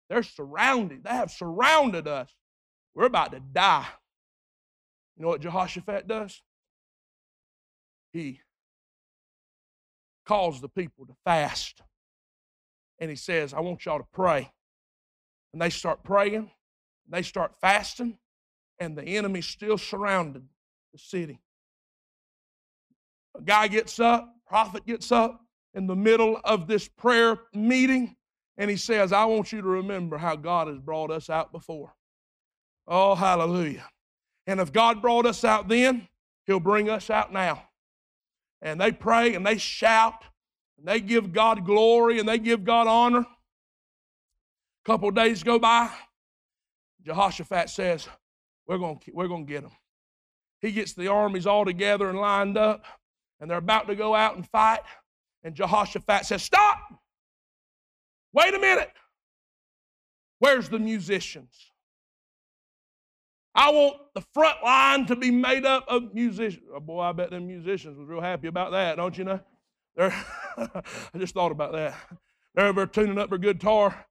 they're 0.10 0.24
surrounded. 0.24 1.04
They 1.04 1.10
have 1.10 1.32
surrounded 1.32 2.08
us. 2.08 2.34
We're 2.96 3.08
about 3.08 3.34
to 3.34 3.42
die. 3.42 3.88
You 5.20 5.24
know 5.26 5.30
what 5.30 5.42
Jehoshaphat 5.42 6.08
does? 6.08 6.42
He 8.14 8.40
calls 10.26 10.62
the 10.62 10.70
people 10.70 11.06
to 11.08 11.14
fast. 11.26 11.82
And 13.00 13.10
he 13.10 13.18
says, 13.18 13.54
I 13.54 13.60
want 13.60 13.86
y'all 13.86 14.00
to 14.00 14.08
pray. 14.14 14.50
And 15.52 15.62
they 15.62 15.70
start 15.70 16.04
praying, 16.04 16.50
they 17.10 17.22
start 17.22 17.54
fasting, 17.60 18.18
and 18.80 18.98
the 18.98 19.04
enemy 19.04 19.42
still 19.42 19.78
surrounded 19.78 20.44
the 20.94 21.00
city. 21.00 21.42
A 23.36 23.42
guy 23.42 23.68
gets 23.68 24.00
up, 24.00 24.34
prophet 24.48 24.86
gets 24.86 25.12
up 25.12 25.42
in 25.74 25.88
the 25.88 25.96
middle 25.96 26.40
of 26.46 26.68
this 26.68 26.88
prayer 26.88 27.38
meeting, 27.54 28.16
and 28.58 28.70
he 28.70 28.78
says, 28.78 29.12
I 29.12 29.26
want 29.26 29.52
you 29.52 29.62
to 29.62 29.68
remember 29.68 30.18
how 30.18 30.36
God 30.36 30.68
has 30.68 30.80
brought 30.80 31.12
us 31.12 31.30
out 31.30 31.52
before. 31.52 31.94
Oh, 32.88 33.16
hallelujah. 33.16 33.86
And 34.50 34.60
if 34.60 34.74
God 34.74 35.00
brought 35.00 35.28
us 35.28 35.44
out 35.44 35.68
then, 35.68 36.08
He'll 36.48 36.60
bring 36.60 36.90
us 36.90 37.12
out 37.12 37.32
now 37.32 37.70
and 38.64 38.82
they 38.82 38.92
pray 38.92 39.36
and 39.36 39.46
they 39.46 39.58
shout 39.58 40.24
and 40.80 40.88
they 40.88 41.00
give 41.00 41.32
God 41.32 41.66
glory 41.66 42.20
and 42.20 42.28
they 42.28 42.40
give 42.40 42.64
God 42.64 42.88
honor. 42.88 43.20
A 43.20 44.86
couple 44.86 45.12
days 45.12 45.44
go 45.44 45.60
by. 45.60 45.92
Jehoshaphat 47.06 47.70
says, 47.70 48.08
We're 48.66 48.80
going 48.80 49.00
we're 49.14 49.28
going 49.28 49.46
to 49.46 49.54
get 49.54 49.62
them. 49.62 49.72
He 50.62 50.72
gets 50.72 50.94
the 50.94 51.08
armies 51.10 51.46
all 51.46 51.64
together 51.64 52.10
and 52.10 52.18
lined 52.18 52.58
up, 52.58 52.86
and 53.40 53.48
they're 53.48 53.60
about 53.60 53.88
to 53.88 53.96
go 53.96 54.16
out 54.16 54.36
and 54.36 54.50
fight. 54.50 54.82
And 55.44 55.54
Jehoshaphat 55.54 56.26
says, 56.26 56.42
Stop! 56.42 56.80
Wait 58.34 58.56
a 58.56 58.60
minute. 58.60 58.92
Where's 60.40 60.70
the 60.70 60.80
musicians? 60.80 61.54
I 63.56 63.72
want 63.72 63.98
the 64.14 64.22
front 64.34 64.64
line 64.64 65.06
to 65.08 65.16
be 65.16 65.32
made 65.32 65.66
up 65.66 65.86
of 65.88 66.14
musicians. 66.14 66.64
Oh 66.74 66.80
boy, 66.80 67.02
I 67.02 67.12
bet 67.12 67.32
them 67.32 67.48
musicians 67.48 67.98
was 67.98 68.08
real 68.08 68.22
happy 68.22 68.48
about 68.48 68.72
that, 68.72 68.98
don't 68.98 69.18
you 69.18 69.24
know? 69.24 69.40
They're 69.96 70.14
I 70.58 71.18
just 71.18 71.34
thought 71.34 71.52
about 71.52 71.74
that. 71.74 71.96
They're 72.56 72.68
over 72.68 72.86
tuning 72.86 73.18
up 73.18 73.30
their 73.30 73.40
guitar, 73.40 74.06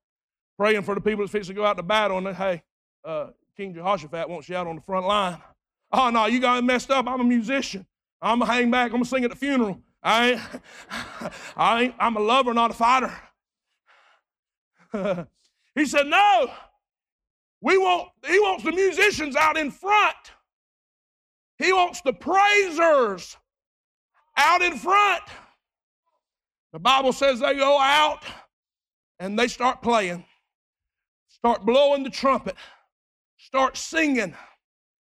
praying 0.56 0.82
for 0.82 0.94
the 0.94 1.00
people 1.00 1.20
that's 1.20 1.32
fixing 1.32 1.54
to 1.54 1.60
go 1.60 1.66
out 1.66 1.76
to 1.76 1.82
battle, 1.82 2.18
and 2.18 2.36
hey, 2.36 2.62
uh, 3.04 3.28
King 3.56 3.74
Jehoshaphat 3.74 4.28
wants 4.28 4.48
you 4.48 4.56
out 4.56 4.66
on 4.66 4.76
the 4.76 4.82
front 4.82 5.06
line. 5.06 5.38
Oh 5.92 6.10
no, 6.10 6.26
you 6.26 6.40
got 6.40 6.62
messed 6.64 6.90
up. 6.90 7.06
I'm 7.06 7.20
a 7.20 7.24
musician. 7.24 7.86
I'm 8.20 8.40
gonna 8.40 8.52
hang 8.52 8.70
back. 8.70 8.86
I'm 8.86 8.98
gonna 8.98 9.04
sing 9.04 9.24
at 9.24 9.30
the 9.30 9.36
funeral. 9.36 9.80
I 10.02 10.30
ain't, 10.30 10.40
I 11.56 11.82
ain't, 11.82 11.94
I'm 11.98 12.16
a 12.16 12.20
lover, 12.20 12.54
not 12.54 12.70
a 12.70 12.74
fighter. 12.74 13.12
he 15.74 15.86
said, 15.86 16.06
No, 16.06 16.50
we 17.60 17.76
want, 17.76 18.08
he 18.26 18.38
wants 18.38 18.64
the 18.64 18.72
musicians 18.72 19.34
out 19.34 19.56
in 19.56 19.70
front. 19.70 20.16
He 21.58 21.72
wants 21.72 22.00
the 22.02 22.12
praisers 22.12 23.36
out 24.36 24.62
in 24.62 24.76
front. 24.76 25.24
The 26.72 26.78
Bible 26.78 27.12
says 27.12 27.40
they 27.40 27.54
go 27.54 27.78
out 27.78 28.22
and 29.18 29.36
they 29.38 29.48
start 29.48 29.82
playing, 29.82 30.24
start 31.28 31.66
blowing 31.66 32.04
the 32.04 32.10
trumpet, 32.10 32.54
start 33.38 33.76
singing. 33.76 34.34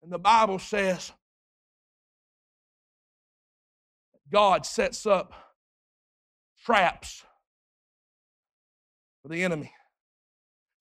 And 0.02 0.12
the 0.12 0.18
Bible 0.18 0.58
says 0.58 1.12
God 4.30 4.66
sets 4.66 5.06
up 5.06 5.32
traps 6.64 7.24
for 9.22 9.28
the 9.28 9.42
enemy 9.42 9.72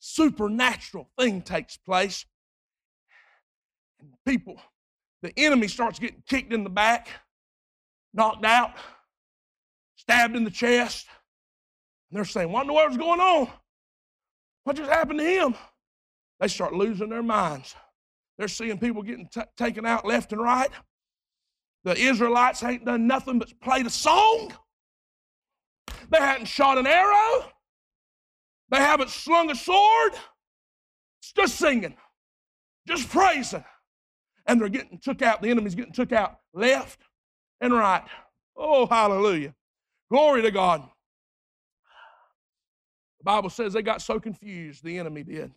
supernatural 0.04 1.10
thing 1.18 1.42
takes 1.42 1.78
place. 1.78 2.26
And 4.02 4.12
people, 4.28 4.62
the 5.22 5.32
enemy 5.38 5.70
starts 5.70 5.98
getting 5.98 6.22
kicked 6.28 6.52
in 6.52 6.66
the 6.66 6.70
back, 6.70 7.08
knocked 8.13 8.44
out, 8.44 8.72
stabbed 9.96 10.36
in 10.36 10.44
the 10.44 10.52
chest. 10.52 11.08
And 12.12 12.18
they're 12.18 12.26
saying, 12.26 12.52
What 12.52 12.62
in 12.62 12.68
the 12.68 12.74
world's 12.74 12.98
going 12.98 13.22
on? 13.22 13.48
What 14.66 14.76
just 14.76 14.92
happened 14.92 15.20
to 15.20 15.26
him? 15.26 15.56
They 16.42 16.50
start 16.50 16.74
losing 16.74 17.10
their 17.10 17.24
minds. 17.24 17.74
They're 18.38 18.50
seeing 18.50 18.80
people 18.80 19.04
getting 19.04 19.30
t- 19.34 19.42
taken 19.56 19.86
out 19.86 20.06
left 20.06 20.34
and 20.34 20.42
right. 20.42 20.70
The 21.86 21.96
Israelites 21.98 22.62
ain't 22.63 22.86
done 22.86 23.08
nothing 23.08 23.39
but 23.39 23.58
played 23.62 23.86
a 23.86 23.89
song. 23.89 24.52
They 26.10 26.20
hadn't 26.20 26.48
shot 26.48 26.78
an 26.78 26.88
arrow. 26.88 27.53
They 28.74 28.80
haven't 28.80 29.12
slung 29.12 29.52
a 29.52 29.56
sword. 29.56 30.14
It's 31.22 31.32
just 31.32 31.58
singing, 31.58 31.96
just 32.88 33.08
praising. 33.08 33.64
And 34.48 34.60
they're 34.60 34.68
getting 34.68 34.98
took 34.98 35.22
out. 35.22 35.44
The 35.44 35.52
enemy's 35.52 35.76
getting 35.76 35.94
took 35.94 36.12
out 36.12 36.40
left 36.56 37.00
and 37.62 37.72
right. 37.72 38.02
Oh, 38.58 38.88
hallelujah. 38.88 39.54
Glory 40.10 40.42
to 40.42 40.50
God. 40.50 40.82
The 43.20 43.24
Bible 43.24 43.52
says 43.52 43.74
they 43.74 43.84
got 43.84 44.02
so 44.02 44.20
confused, 44.20 44.84
the 44.84 44.98
enemy 44.98 45.22
did. 45.22 45.52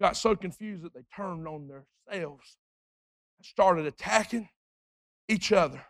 Got 0.00 0.16
so 0.16 0.36
confused 0.36 0.84
that 0.84 0.94
they 0.94 1.02
turned 1.14 1.48
on 1.48 1.66
themselves 1.66 2.56
and 3.38 3.44
started 3.44 3.86
attacking 3.86 4.48
each 5.28 5.50
other. 5.50 5.84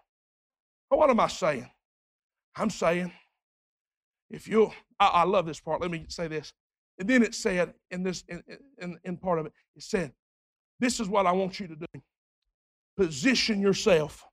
What 0.88 1.11
am 1.11 1.20
I 1.20 1.29
saying? 1.29 1.68
I'm 2.57 2.70
saying 2.70 3.12
if 4.30 4.46
you 4.46 4.70
I, 4.98 5.06
I, 5.06 5.22
love 5.24 5.46
this 5.46 5.60
part. 5.60 5.80
Let 5.80 5.90
me 5.90 6.06
say 6.08 6.28
this. 6.28 6.52
And 6.98 7.08
then 7.08 7.22
it 7.22 7.34
said 7.34 7.74
in 7.90 8.02
this 8.02 8.24
in, 8.28 8.42
in, 8.78 8.98
in 9.04 9.16
part 9.16 9.38
of 9.38 9.46
it, 9.46 9.52
it 9.74 9.82
said, 9.82 10.12
This 10.78 11.00
is 11.00 11.08
what 11.08 11.26
I 11.26 11.32
want 11.32 11.58
you 11.58 11.66
to 11.66 11.76
do. 11.76 11.86
Position 12.96 13.60
yourself, 13.60 14.24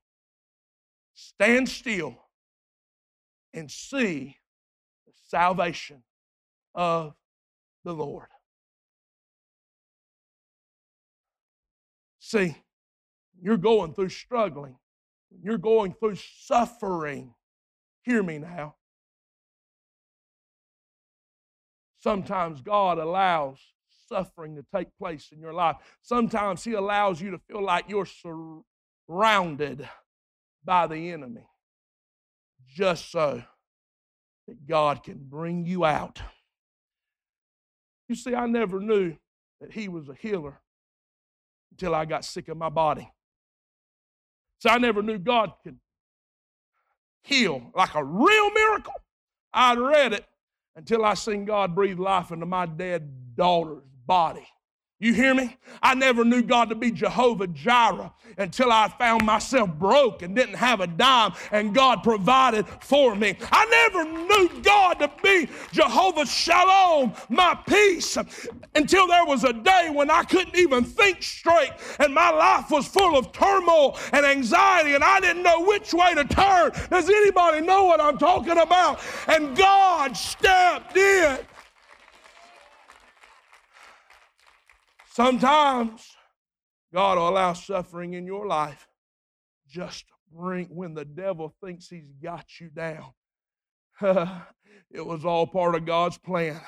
stand 1.14 1.68
still, 1.68 2.14
and 3.54 3.70
see 3.70 4.36
the 5.06 5.12
salvation 5.28 6.02
of 6.74 7.14
the 7.84 7.92
Lord. 7.92 8.28
See, 12.18 12.54
you're 13.40 13.56
going 13.56 13.94
through 13.94 14.10
struggling, 14.10 14.76
you're 15.42 15.58
going 15.58 15.94
through 15.94 16.16
suffering. 16.16 17.34
Hear 18.02 18.22
me 18.22 18.38
now. 18.38 18.74
Sometimes 21.98 22.60
God 22.60 22.98
allows 22.98 23.58
suffering 24.08 24.56
to 24.56 24.64
take 24.74 24.88
place 24.98 25.30
in 25.32 25.40
your 25.40 25.52
life. 25.52 25.76
Sometimes 26.02 26.64
He 26.64 26.72
allows 26.72 27.20
you 27.20 27.30
to 27.32 27.38
feel 27.38 27.62
like 27.62 27.86
you're 27.88 28.06
surrounded 29.08 29.88
by 30.64 30.86
the 30.86 31.10
enemy 31.10 31.46
just 32.66 33.10
so 33.10 33.42
that 34.46 34.66
God 34.66 35.02
can 35.02 35.18
bring 35.18 35.66
you 35.66 35.84
out. 35.84 36.20
You 38.08 38.14
see, 38.14 38.34
I 38.34 38.46
never 38.46 38.80
knew 38.80 39.16
that 39.60 39.72
He 39.72 39.88
was 39.88 40.08
a 40.08 40.14
healer 40.14 40.60
until 41.72 41.94
I 41.94 42.04
got 42.04 42.24
sick 42.24 42.48
of 42.48 42.56
my 42.56 42.68
body. 42.68 43.10
So 44.60 44.70
I 44.70 44.78
never 44.78 45.02
knew 45.02 45.18
God 45.18 45.52
could 45.62 45.78
heal 47.22 47.70
like 47.74 47.94
a 47.94 48.02
real 48.04 48.50
miracle. 48.50 48.94
I'd 49.52 49.78
read 49.78 50.12
it 50.12 50.24
until 50.78 51.04
I 51.04 51.14
seen 51.14 51.44
God 51.44 51.74
breathe 51.74 51.98
life 51.98 52.30
into 52.30 52.46
my 52.46 52.64
dead 52.64 53.34
daughter's 53.34 53.82
body. 54.06 54.46
You 55.00 55.14
hear 55.14 55.32
me? 55.32 55.56
I 55.80 55.94
never 55.94 56.24
knew 56.24 56.42
God 56.42 56.70
to 56.70 56.74
be 56.74 56.90
Jehovah 56.90 57.46
Jireh 57.46 58.12
until 58.36 58.72
I 58.72 58.88
found 58.88 59.24
myself 59.24 59.70
broke 59.74 60.22
and 60.22 60.34
didn't 60.34 60.56
have 60.56 60.80
a 60.80 60.88
dime, 60.88 61.34
and 61.52 61.72
God 61.72 62.02
provided 62.02 62.66
for 62.80 63.14
me. 63.14 63.36
I 63.52 63.64
never 63.66 64.04
knew 64.04 64.60
God 64.62 64.94
to 64.94 65.10
be 65.22 65.48
Jehovah 65.70 66.26
Shalom, 66.26 67.12
my 67.28 67.56
peace, 67.68 68.18
until 68.74 69.06
there 69.06 69.24
was 69.24 69.44
a 69.44 69.52
day 69.52 69.88
when 69.92 70.10
I 70.10 70.24
couldn't 70.24 70.56
even 70.56 70.82
think 70.82 71.22
straight, 71.22 71.70
and 72.00 72.12
my 72.12 72.30
life 72.30 72.68
was 72.70 72.88
full 72.88 73.16
of 73.16 73.30
turmoil 73.30 73.96
and 74.12 74.26
anxiety, 74.26 74.94
and 74.94 75.04
I 75.04 75.20
didn't 75.20 75.44
know 75.44 75.62
which 75.62 75.94
way 75.94 76.14
to 76.14 76.24
turn. 76.24 76.72
Does 76.90 77.08
anybody 77.08 77.60
know 77.64 77.84
what 77.84 78.00
I'm 78.00 78.18
talking 78.18 78.58
about? 78.58 79.00
And 79.28 79.56
God 79.56 80.16
stepped 80.16 80.96
in. 80.96 81.38
Sometimes 85.18 86.14
God 86.94 87.18
will 87.18 87.28
allow 87.28 87.52
suffering 87.52 88.12
in 88.12 88.24
your 88.24 88.46
life 88.46 88.86
just 89.68 90.04
bring 90.32 90.66
when 90.66 90.94
the 90.94 91.04
devil 91.04 91.52
thinks 91.60 91.88
he's 91.88 92.12
got 92.22 92.46
you 92.60 92.68
down. 92.68 93.10
it 94.92 95.04
was 95.04 95.24
all 95.24 95.44
part 95.44 95.74
of 95.74 95.84
God's 95.84 96.18
plan. 96.18 96.60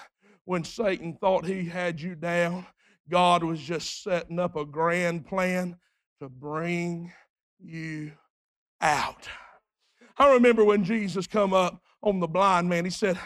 When 0.47 0.65
Satan 0.65 1.17
thought 1.21 1.47
he 1.47 1.65
had 1.65 2.01
you 2.01 2.17
down, 2.17 2.67
God 3.09 3.45
was 3.45 3.61
just 3.61 4.03
setting 4.03 4.41
up 4.41 4.57
a 4.57 4.65
grand 4.65 5.29
plan 5.29 5.77
to 6.21 6.29
bring 6.29 7.13
you 7.61 8.11
out. 8.81 9.29
I 10.19 10.33
remember 10.33 10.65
when 10.65 10.83
Jesus 10.83 11.29
come 11.29 11.53
up 11.53 11.81
on 12.03 12.19
the 12.19 12.27
blind 12.27 12.69
man, 12.69 12.85
he 12.85 12.91
said, 12.91 13.17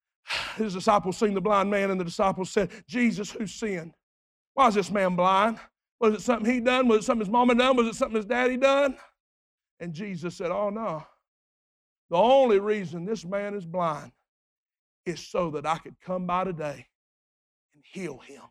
his 0.58 0.74
disciples 0.74 1.16
seen 1.16 1.32
the 1.32 1.40
blind 1.40 1.70
man, 1.70 1.90
and 1.90 1.98
the 1.98 2.04
disciples 2.04 2.50
said, 2.50 2.70
Jesus, 2.86 3.30
who 3.30 3.46
sinned? 3.46 3.94
Why 4.58 4.66
is 4.66 4.74
this 4.74 4.90
man 4.90 5.14
blind? 5.14 5.60
Was 6.00 6.14
it 6.14 6.20
something 6.20 6.52
he 6.52 6.58
done? 6.58 6.88
Was 6.88 7.04
it 7.04 7.04
something 7.04 7.24
his 7.24 7.30
mama 7.30 7.54
done? 7.54 7.76
Was 7.76 7.86
it 7.86 7.94
something 7.94 8.16
his 8.16 8.24
daddy 8.24 8.56
done? 8.56 8.96
And 9.78 9.94
Jesus 9.94 10.36
said, 10.36 10.50
Oh 10.50 10.68
no. 10.68 11.06
The 12.10 12.16
only 12.16 12.58
reason 12.58 13.04
this 13.04 13.24
man 13.24 13.54
is 13.54 13.64
blind 13.64 14.10
is 15.06 15.24
so 15.24 15.52
that 15.52 15.64
I 15.64 15.78
could 15.78 15.94
come 16.04 16.26
by 16.26 16.42
today 16.42 16.88
and 17.72 17.84
heal 17.84 18.18
him. 18.18 18.42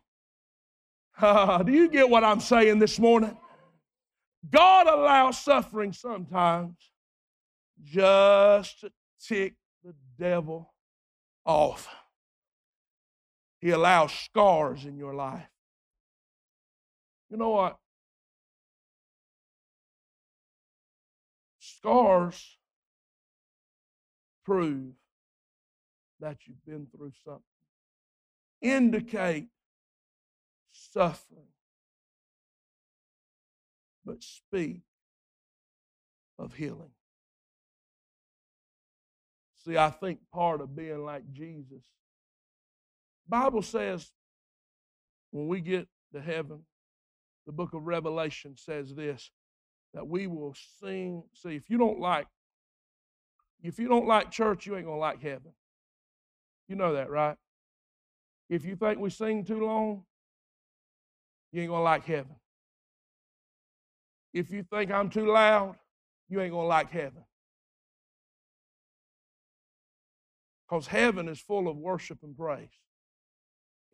do 1.66 1.72
you 1.72 1.90
get 1.90 2.08
what 2.08 2.24
I'm 2.24 2.40
saying 2.40 2.78
this 2.78 2.98
morning? 2.98 3.36
God 4.48 4.86
allows 4.86 5.38
suffering 5.38 5.92
sometimes 5.92 6.74
just 7.84 8.80
to 8.80 8.90
tick 9.22 9.56
the 9.84 9.92
devil 10.18 10.72
off. 11.44 11.86
He 13.60 13.72
allows 13.72 14.10
scars 14.14 14.86
in 14.86 14.96
your 14.96 15.12
life 15.12 15.44
you 17.30 17.36
know 17.36 17.50
what? 17.50 17.76
Scars 21.58 22.58
prove 24.44 24.94
that 26.20 26.38
you've 26.46 26.64
been 26.66 26.86
through 26.96 27.12
something, 27.24 27.42
indicate 28.62 29.48
suffering, 30.72 31.46
but 34.04 34.22
speak 34.22 34.80
of 36.38 36.54
healing. 36.54 36.90
See, 39.64 39.76
I 39.76 39.90
think 39.90 40.20
part 40.32 40.60
of 40.60 40.74
being 40.74 41.04
like 41.04 41.30
Jesus, 41.32 41.84
Bible 43.28 43.62
says 43.62 44.10
when 45.30 45.46
we 45.46 45.60
get 45.60 45.86
to 46.14 46.20
heaven, 46.20 46.60
the 47.48 47.52
book 47.52 47.72
of 47.72 47.86
Revelation 47.86 48.54
says 48.58 48.94
this 48.94 49.30
that 49.94 50.06
we 50.06 50.26
will 50.26 50.54
sing. 50.82 51.22
See, 51.32 51.56
if 51.56 51.70
you 51.70 51.78
don't 51.78 51.98
like, 51.98 52.26
if 53.62 53.78
you 53.78 53.88
don't 53.88 54.06
like 54.06 54.30
church, 54.30 54.66
you 54.66 54.76
ain't 54.76 54.84
gonna 54.84 54.98
like 54.98 55.22
heaven. 55.22 55.54
You 56.68 56.76
know 56.76 56.92
that, 56.92 57.08
right? 57.08 57.36
If 58.50 58.66
you 58.66 58.76
think 58.76 58.98
we 58.98 59.08
sing 59.08 59.46
too 59.46 59.64
long, 59.64 60.04
you 61.50 61.62
ain't 61.62 61.70
gonna 61.70 61.82
like 61.82 62.04
heaven. 62.04 62.36
If 64.34 64.50
you 64.50 64.62
think 64.62 64.90
I'm 64.90 65.08
too 65.08 65.32
loud, 65.32 65.76
you 66.28 66.42
ain't 66.42 66.52
gonna 66.52 66.68
like 66.68 66.90
heaven. 66.90 67.24
Because 70.68 70.86
heaven 70.86 71.28
is 71.28 71.40
full 71.40 71.66
of 71.66 71.78
worship 71.78 72.18
and 72.22 72.36
praise. 72.36 72.68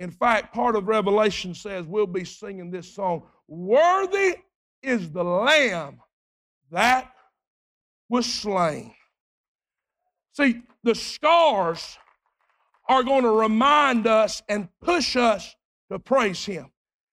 In 0.01 0.11
fact, 0.11 0.55
part 0.55 0.76
of 0.76 0.88
Revelation 0.88 1.55
says 1.55 1.86
we'll 1.86 2.07
be 2.07 2.24
singing 2.24 2.70
this 2.70 2.92
song 2.92 3.22
Worthy 3.47 4.38
is 4.82 5.11
the 5.11 5.24
Lamb 5.24 6.01
that 6.70 7.11
was 8.09 8.26
slain. 8.26 8.95
See, 10.32 10.62
the 10.82 10.95
scars 10.95 11.97
are 12.88 13.03
going 13.03 13.22
to 13.22 13.30
remind 13.30 14.07
us 14.07 14.42
and 14.49 14.68
push 14.82 15.16
us 15.16 15.55
to 15.90 15.99
praise 15.99 16.45
Him. 16.45 16.70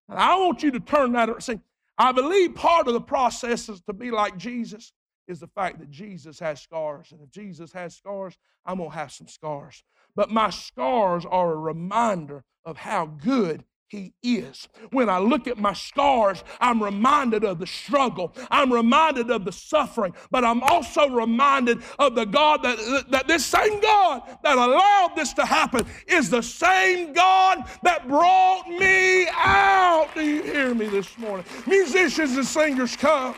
And 0.10 0.20
I 0.20 0.36
want 0.38 0.64
you 0.64 0.72
to 0.72 0.80
turn 0.80 1.14
that 1.14 1.30
around. 1.30 1.42
See, 1.42 1.60
I 1.98 2.12
believe 2.12 2.56
part 2.56 2.88
of 2.88 2.94
the 2.94 3.02
process 3.02 3.70
is 3.70 3.82
to 3.82 3.94
be 3.94 4.12
like 4.12 4.38
Jesus 4.38 4.92
is 5.32 5.40
the 5.40 5.48
fact 5.48 5.80
that 5.80 5.90
Jesus 5.90 6.40
has 6.40 6.62
scars. 6.62 7.12
And 7.12 7.22
if 7.22 7.32
Jesus 7.32 7.72
has 7.72 7.96
scars, 7.96 8.38
I'm 8.66 8.78
going 8.78 8.92
to 8.92 8.96
have 8.96 9.12
some 9.12 9.28
scars. 9.28 9.84
But 10.16 10.30
my 10.30 10.52
scars 10.52 11.26
are 11.26 11.54
a 11.54 11.58
reminder 11.58 12.44
of 12.66 12.78
how 12.78 13.06
good 13.06 13.64
he 13.88 14.14
is. 14.24 14.70
When 14.92 15.10
I 15.10 15.20
look 15.20 15.48
at 15.48 15.58
my 15.58 15.74
scars, 15.74 16.44
I'm 16.62 16.82
reminded 16.82 17.44
of 17.44 17.60
the 17.60 17.68
struggle. 17.68 18.34
I'm 18.50 18.72
reminded 18.72 19.30
of 19.32 19.44
the 19.44 19.52
suffering, 19.52 20.14
but 20.30 20.46
I'm 20.46 20.64
also 20.64 21.10
reminded 21.10 21.80
of 22.00 22.16
the 22.16 22.26
God 22.26 22.64
that, 22.64 23.06
that 23.10 23.28
this 23.28 23.46
same 23.46 23.82
God 23.82 24.22
that 24.44 24.58
allowed 24.58 25.14
this 25.16 25.34
to 25.34 25.46
happen 25.46 25.86
is 26.08 26.30
the 26.30 26.42
same 26.42 27.12
God 27.12 27.66
that 27.84 28.08
brought 28.08 28.70
me 28.70 29.28
out. 29.30 30.10
Do 30.14 30.22
you 30.22 30.42
hear 30.44 30.74
me 30.74 30.88
this 30.88 31.18
morning? 31.18 31.46
Musicians 31.68 32.38
and 32.38 32.46
singers, 32.46 32.96
come. 32.96 33.36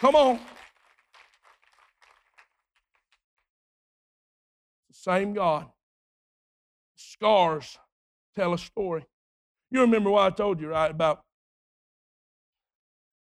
Come 0.00 0.16
on. 0.16 0.40
Same 5.02 5.34
God. 5.34 5.66
Scars 6.94 7.76
tell 8.36 8.54
a 8.54 8.58
story. 8.58 9.04
You 9.68 9.80
remember 9.80 10.10
what 10.10 10.32
I 10.32 10.34
told 10.34 10.60
you, 10.60 10.68
right, 10.68 10.90
about 10.90 11.24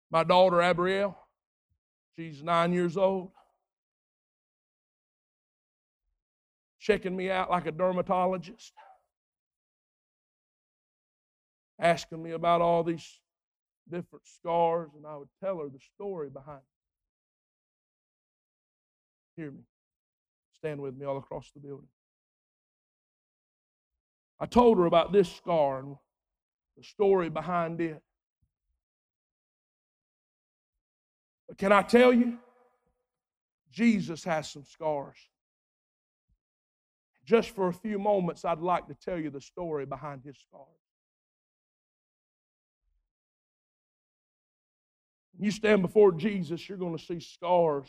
my 0.09 0.23
daughter, 0.23 0.57
Abrielle? 0.57 1.15
She's 2.15 2.41
nine 2.41 2.71
years 2.71 2.95
old. 2.95 3.31
Checking 6.79 7.17
me 7.17 7.29
out 7.29 7.51
like 7.51 7.65
a 7.65 7.71
dermatologist. 7.71 8.71
Asking 11.77 12.23
me 12.23 12.31
about 12.31 12.61
all 12.61 12.85
these 12.85 13.19
different 13.91 14.25
scars, 14.25 14.89
and 14.95 15.05
I 15.05 15.17
would 15.17 15.27
tell 15.43 15.57
her 15.57 15.67
the 15.67 15.79
story 15.95 16.29
behind 16.29 16.61
it. 19.35 19.41
Hear 19.41 19.51
me. 19.51 19.63
Stand 20.59 20.81
with 20.81 20.95
me 20.97 21.05
all 21.05 21.17
across 21.17 21.51
the 21.51 21.59
building. 21.59 21.87
I 24.39 24.45
told 24.45 24.77
her 24.77 24.85
about 24.85 25.11
this 25.11 25.31
scar 25.31 25.79
and 25.79 25.95
the 26.77 26.83
story 26.83 27.29
behind 27.29 27.81
it. 27.81 28.01
But 31.47 31.57
can 31.57 31.71
I 31.71 31.81
tell 31.81 32.13
you? 32.13 32.37
Jesus 33.71 34.23
has 34.23 34.49
some 34.49 34.63
scars. 34.65 35.17
Just 37.25 37.49
for 37.51 37.67
a 37.67 37.73
few 37.73 37.99
moments, 37.99 38.45
I'd 38.45 38.59
like 38.59 38.87
to 38.87 38.95
tell 38.95 39.19
you 39.19 39.29
the 39.29 39.41
story 39.41 39.85
behind 39.85 40.21
his 40.23 40.37
scars. 40.37 40.67
You 45.39 45.51
stand 45.51 45.81
before 45.81 46.11
Jesus, 46.11 46.67
you're 46.67 46.77
going 46.77 46.97
to 46.97 47.03
see 47.03 47.19
scars 47.19 47.87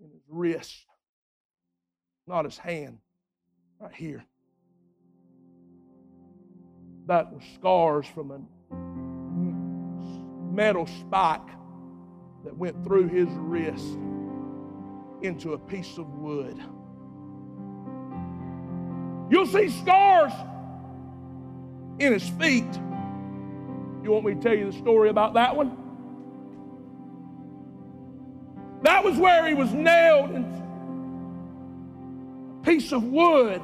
in 0.00 0.10
his 0.10 0.22
wrist, 0.28 0.86
not 2.26 2.44
his 2.44 2.58
hand, 2.58 2.98
right 3.80 3.94
here 3.94 4.24
that 7.06 7.32
was 7.32 7.42
scars 7.54 8.06
from 8.06 8.30
a 8.30 8.40
metal 10.54 10.86
spike 10.86 11.46
that 12.44 12.56
went 12.56 12.82
through 12.84 13.08
his 13.08 13.28
wrist 13.30 13.98
into 15.22 15.52
a 15.52 15.58
piece 15.58 15.98
of 15.98 16.08
wood. 16.14 16.56
You'll 19.30 19.46
see 19.46 19.68
scars 19.70 20.32
in 21.98 22.12
his 22.12 22.28
feet. 22.30 22.72
You 24.02 24.10
want 24.10 24.26
me 24.26 24.34
to 24.34 24.40
tell 24.40 24.54
you 24.54 24.70
the 24.70 24.78
story 24.78 25.08
about 25.08 25.34
that 25.34 25.56
one? 25.56 25.78
That 28.82 29.02
was 29.02 29.16
where 29.18 29.46
he 29.46 29.54
was 29.54 29.72
nailed 29.72 30.30
in 30.30 30.44
a 30.44 30.63
piece 32.64 32.92
of 32.92 33.04
wood 33.04 33.60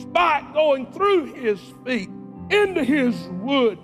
spike 0.00 0.52
going 0.52 0.90
through 0.92 1.34
his 1.34 1.60
feet. 1.84 2.10
into 2.48 2.84
his 2.84 3.16
wood, 3.40 3.76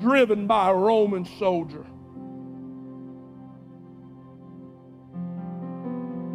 driven 0.00 0.46
by 0.46 0.70
a 0.70 0.74
Roman 0.74 1.26
soldier. 1.38 1.84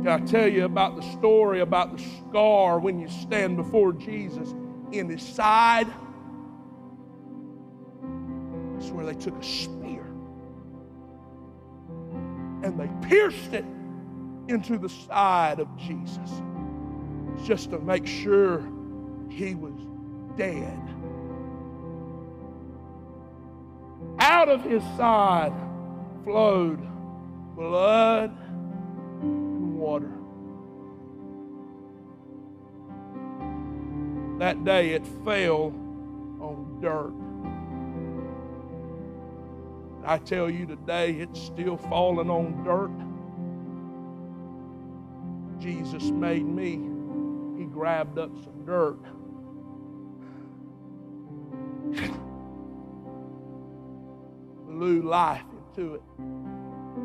Can 0.04 0.08
I 0.08 0.20
tell 0.28 0.48
you 0.48 0.66
about 0.66 0.96
the 0.96 1.02
story 1.18 1.62
about 1.62 1.98
the 1.98 2.04
scar 2.04 2.78
when 2.78 3.00
you 3.00 3.10
stand 3.10 3.58
before 3.58 3.94
Jesus 3.94 4.54
in 4.92 5.10
his 5.10 5.24
side? 5.24 5.88
That's 8.76 8.92
where 8.92 9.08
they 9.08 9.16
took 9.16 9.36
a 9.36 9.44
spear 9.44 10.06
and 12.64 12.80
they 12.80 12.90
pierced 13.08 13.54
it 13.54 13.66
into 14.50 14.78
the 14.78 14.90
side 14.90 15.60
of 15.60 15.68
Jesus 15.78 16.42
just 17.46 17.70
to 17.72 17.80
make 17.80 18.06
sure 18.06 18.68
he 19.30 19.56
was 19.56 19.74
dead. 20.36 20.80
Out 24.20 24.50
of 24.50 24.64
his 24.64 24.84
side 24.98 25.54
flowed 26.24 26.82
blood 27.56 28.36
and 29.22 29.78
water. 29.78 30.12
That 34.40 34.64
day 34.64 34.92
it 34.92 35.06
fell 35.26 35.74
on 36.40 36.80
dirt. 36.82 37.14
I 40.06 40.18
tell 40.18 40.50
you 40.50 40.66
today, 40.66 41.12
it's 41.12 41.40
still 41.40 41.78
falling 41.78 42.30
on 42.30 42.64
dirt. 42.64 43.09
Jesus 45.60 46.04
made 46.04 46.46
me. 46.46 46.90
He 47.58 47.66
grabbed 47.66 48.18
up 48.18 48.32
some 48.44 48.66
dirt. 48.66 49.00
Blew 54.68 55.02
life 55.02 55.44
into 55.76 55.96
it. 55.96 56.02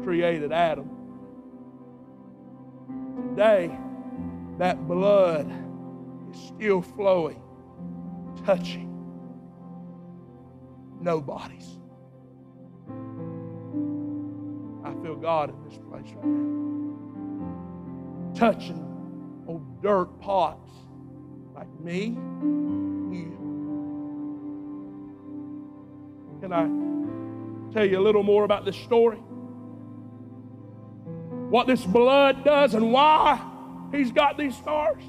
Created 0.05 0.53
Adam 0.53 0.91
today, 3.35 3.77
that 4.59 4.87
blood 4.87 5.51
is 6.33 6.41
still 6.41 6.81
flowing, 6.83 7.43
touching 8.45 8.91
nobody's. 11.01 11.81
I 14.85 14.93
feel 15.03 15.17
God 15.17 15.51
in 15.51 15.65
this 15.69 15.79
place 15.79 16.15
right 16.15 16.25
now. 16.25 16.84
Touching 18.35 19.45
old 19.47 19.83
dirt 19.83 20.19
pots 20.21 20.71
like 21.55 21.69
me, 21.81 22.17
you. 23.13 23.39
Can 26.41 26.53
I 26.53 27.73
tell 27.73 27.85
you 27.85 27.99
a 27.99 28.03
little 28.03 28.23
more 28.23 28.45
about 28.45 28.65
this 28.65 28.77
story? 28.77 29.19
what 31.55 31.69
this 31.69 31.85
blood 31.85 32.45
does 32.45 32.75
and 32.75 32.91
why 32.91 33.41
he's 33.93 34.11
got 34.11 34.37
these 34.37 34.57
scars? 34.57 35.05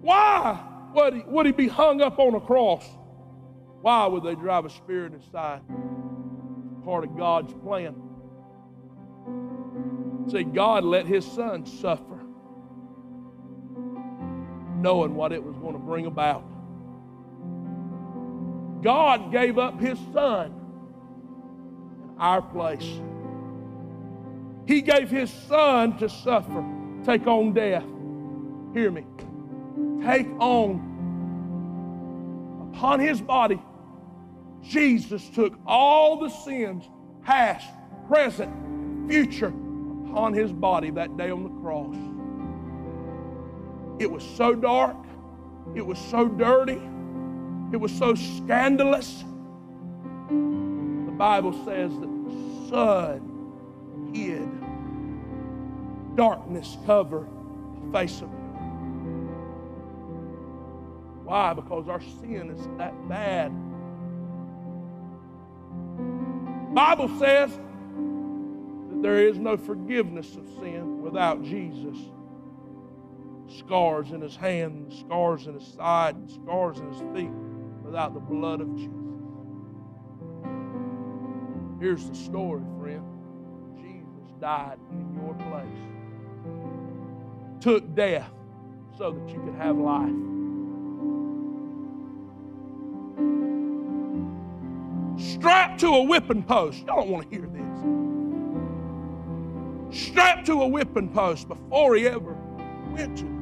Why 0.00 0.64
would 0.94 1.14
he, 1.14 1.22
would 1.26 1.46
he 1.46 1.50
be 1.50 1.66
hung 1.66 2.00
up 2.00 2.20
on 2.20 2.36
a 2.36 2.40
cross? 2.40 2.84
Why 3.80 4.06
would 4.06 4.22
they 4.22 4.36
drive 4.36 4.64
a 4.64 4.70
spear 4.70 5.06
inside? 5.06 5.62
Part 6.84 7.02
of 7.02 7.16
God's 7.16 7.52
plan. 7.52 7.96
See, 10.30 10.44
God 10.44 10.84
let 10.84 11.04
his 11.06 11.24
son 11.24 11.66
suffer, 11.66 12.15
knowing 14.76 15.14
what 15.14 15.32
it 15.32 15.42
was 15.42 15.56
going 15.56 15.72
to 15.72 15.78
bring 15.78 16.06
about. 16.06 16.44
God 18.82 19.32
gave 19.32 19.58
up 19.58 19.80
his 19.80 19.98
son 20.12 20.52
in 22.02 22.18
our 22.18 22.42
place. 22.42 23.00
He 24.66 24.82
gave 24.82 25.10
his 25.10 25.30
son 25.30 25.96
to 25.98 26.08
suffer, 26.08 26.64
take 27.04 27.26
on 27.26 27.52
death. 27.52 27.84
Hear 28.74 28.90
me. 28.90 29.04
Take 30.04 30.28
on 30.38 30.94
upon 32.74 33.00
his 33.00 33.20
body. 33.20 33.60
Jesus 34.62 35.28
took 35.30 35.54
all 35.66 36.18
the 36.18 36.28
sins, 36.28 36.88
past, 37.22 37.66
present, 38.08 39.08
future, 39.08 39.52
upon 40.10 40.32
his 40.34 40.52
body 40.52 40.90
that 40.90 41.16
day 41.16 41.30
on 41.30 41.44
the 41.44 41.60
cross. 41.60 41.96
It 43.98 44.10
was 44.10 44.22
so 44.22 44.54
dark. 44.54 44.96
It 45.74 45.84
was 45.84 45.98
so 45.98 46.28
dirty. 46.28 46.80
It 47.72 47.78
was 47.78 47.92
so 47.92 48.14
scandalous. 48.14 49.24
The 50.28 51.12
Bible 51.16 51.52
says 51.64 51.92
that 51.98 52.24
the 52.24 52.68
sun 52.68 54.12
hid. 54.14 54.48
Darkness 56.16 56.76
covered 56.86 57.28
the 57.84 57.92
face 57.92 58.20
of 58.22 58.30
the. 58.30 58.36
Why? 61.24 61.52
Because 61.54 61.88
our 61.88 62.00
sin 62.00 62.50
is 62.50 62.68
that 62.78 63.08
bad. 63.08 63.52
Bible 66.72 67.08
says 67.18 67.50
that 67.50 69.02
there 69.02 69.26
is 69.26 69.38
no 69.38 69.56
forgiveness 69.56 70.36
of 70.36 70.46
sin 70.60 71.02
without 71.02 71.42
Jesus. 71.42 71.96
Scars 73.48 74.10
in 74.10 74.20
his 74.20 74.36
hand, 74.36 74.92
scars 74.92 75.46
in 75.46 75.54
his 75.54 75.66
side, 75.66 76.16
scars 76.30 76.78
in 76.78 76.92
his 76.92 77.00
feet, 77.14 77.30
without 77.82 78.12
the 78.12 78.20
blood 78.20 78.60
of 78.60 78.74
Jesus. 78.76 78.92
Here's 81.80 82.08
the 82.08 82.14
story, 82.16 82.62
friend 82.80 83.04
Jesus 83.76 84.32
died 84.40 84.78
in 84.90 85.14
your 85.14 85.34
place, 85.34 85.66
took 87.60 87.94
death 87.94 88.32
so 88.98 89.12
that 89.12 89.28
you 89.28 89.40
could 89.40 89.54
have 89.54 89.76
life. 89.76 90.10
Strapped 95.18 95.80
to 95.80 95.88
a 95.88 96.02
whipping 96.02 96.42
post. 96.42 96.84
Y'all 96.86 97.02
don't 97.02 97.10
want 97.10 97.30
to 97.30 97.36
hear 97.36 97.46
this. 97.46 97.62
Strapped 100.08 100.46
to 100.46 100.62
a 100.62 100.66
whipping 100.66 101.08
post 101.10 101.46
before 101.48 101.94
he 101.94 102.08
ever 102.08 102.36
went 102.90 103.18
to. 103.18 103.35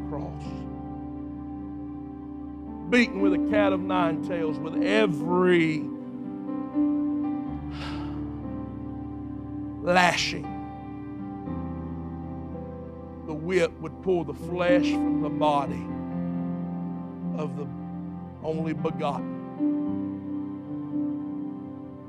Beaten 2.90 3.20
with 3.20 3.34
a 3.34 3.50
cat 3.50 3.72
of 3.72 3.80
nine 3.80 4.26
tails, 4.26 4.58
with 4.58 4.82
every 4.82 5.84
lashing 9.82 10.54
The 13.26 13.32
whip 13.32 13.72
would 13.80 14.02
pull 14.02 14.24
the 14.24 14.34
flesh 14.34 14.90
from 14.90 15.22
the 15.22 15.30
body 15.30 15.86
of 17.38 17.56
the 17.56 17.66
only 18.42 18.74
begotten. 18.74 19.32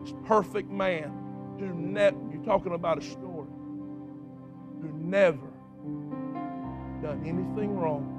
This 0.03 0.13
perfect 0.25 0.69
man 0.69 1.11
who 1.57 1.73
never, 1.73 2.17
you're 2.31 2.43
talking 2.43 2.73
about 2.73 2.97
a 2.97 3.01
story, 3.01 3.47
who 4.81 4.89
never 4.93 5.47
done 7.01 7.21
anything 7.25 7.77
wrong. 7.77 8.14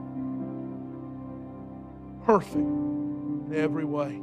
Perfect 2.27 2.57
in 2.57 3.55
every 3.55 3.85
way. 3.85 4.21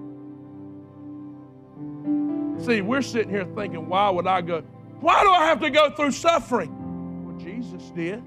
See, 2.66 2.82
we're 2.82 3.01
sitting 3.01 3.30
here 3.30 3.45
thinking, 3.56 3.88
why 3.88 4.10
would 4.10 4.28
I 4.28 4.41
go? 4.41 4.62
Why 4.99 5.24
do 5.24 5.30
I 5.30 5.45
have 5.45 5.62
to 5.62 5.70
go 5.70 5.89
through 5.89 6.12
suffering? 6.12 7.26
Well, 7.26 7.38
Jesus 7.38 7.91
did. 7.91 8.22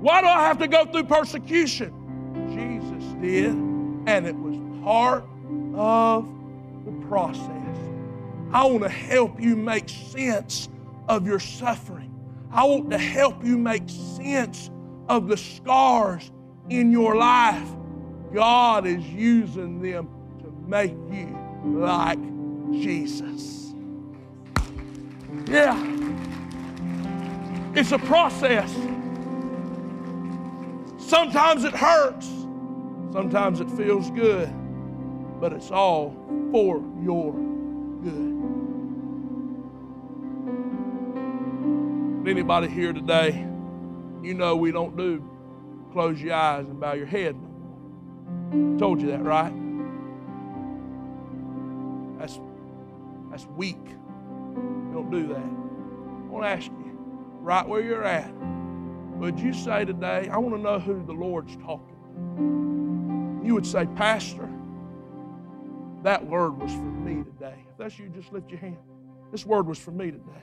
Why 0.00 0.20
do 0.20 0.28
I 0.28 0.40
have 0.46 0.58
to 0.58 0.68
go 0.68 0.84
through 0.84 1.04
persecution? 1.04 1.92
Jesus 2.48 3.04
did, 3.20 3.50
and 3.50 4.24
it 4.24 4.36
was 4.36 4.56
part 4.84 5.24
of 5.74 6.32
the 6.84 6.92
process. 7.08 7.76
I 8.52 8.64
want 8.66 8.84
to 8.84 8.88
help 8.88 9.40
you 9.40 9.56
make 9.56 9.88
sense 9.88 10.68
of 11.08 11.26
your 11.26 11.40
suffering. 11.40 12.14
I 12.52 12.64
want 12.64 12.90
to 12.90 12.98
help 12.98 13.44
you 13.44 13.58
make 13.58 13.88
sense 13.88 14.70
of 15.10 15.26
the 15.26 15.36
scars 15.36 16.30
in 16.68 16.92
your 16.92 17.16
life. 17.16 17.68
God 18.32 18.86
is 18.86 19.04
using 19.08 19.82
them 19.82 20.08
to 20.38 20.52
make 20.68 20.92
you 21.10 21.36
like 21.64 22.20
Jesus. 22.70 23.74
Yeah. 25.46 25.76
It's 27.74 27.90
a 27.90 27.98
process. 27.98 28.72
Sometimes 30.98 31.64
it 31.64 31.74
hurts, 31.74 32.28
sometimes 33.12 33.60
it 33.60 33.68
feels 33.72 34.12
good, 34.12 34.48
but 35.40 35.52
it's 35.52 35.72
all 35.72 36.14
for 36.52 36.80
your 37.02 37.32
good. 38.04 38.30
Anybody 42.28 42.68
here 42.68 42.92
today, 42.92 43.49
you 44.22 44.34
know 44.34 44.56
we 44.56 44.72
don't 44.72 44.96
do 44.96 45.24
close 45.92 46.20
your 46.20 46.34
eyes 46.34 46.66
and 46.66 46.80
bow 46.80 46.92
your 46.92 47.06
head. 47.06 47.36
Told 48.78 49.00
you 49.00 49.08
that, 49.08 49.22
right? 49.22 49.52
That's 52.18 52.38
that's 53.30 53.46
weak. 53.56 53.84
Don't 54.92 55.10
do 55.10 55.28
that. 55.28 55.36
I 55.36 56.32
want 56.32 56.44
to 56.44 56.48
ask 56.48 56.66
you, 56.66 56.98
right 57.40 57.66
where 57.66 57.80
you're 57.80 58.04
at, 58.04 58.32
would 59.18 59.38
you 59.38 59.52
say 59.52 59.84
today, 59.84 60.28
I 60.30 60.38
want 60.38 60.54
to 60.54 60.60
know 60.60 60.78
who 60.78 61.04
the 61.04 61.12
Lord's 61.12 61.56
talking 61.56 61.96
to? 63.40 63.46
You 63.46 63.54
would 63.54 63.66
say, 63.66 63.86
Pastor, 63.96 64.48
that 66.02 66.24
word 66.26 66.60
was 66.60 66.72
for 66.72 66.80
me 66.80 67.24
today. 67.24 67.54
If 67.70 67.76
that's 67.78 67.98
you, 67.98 68.08
just 68.08 68.32
lift 68.32 68.50
your 68.50 68.60
hand. 68.60 68.78
This 69.30 69.46
word 69.46 69.66
was 69.66 69.78
for 69.78 69.90
me 69.92 70.10
today. 70.10 70.42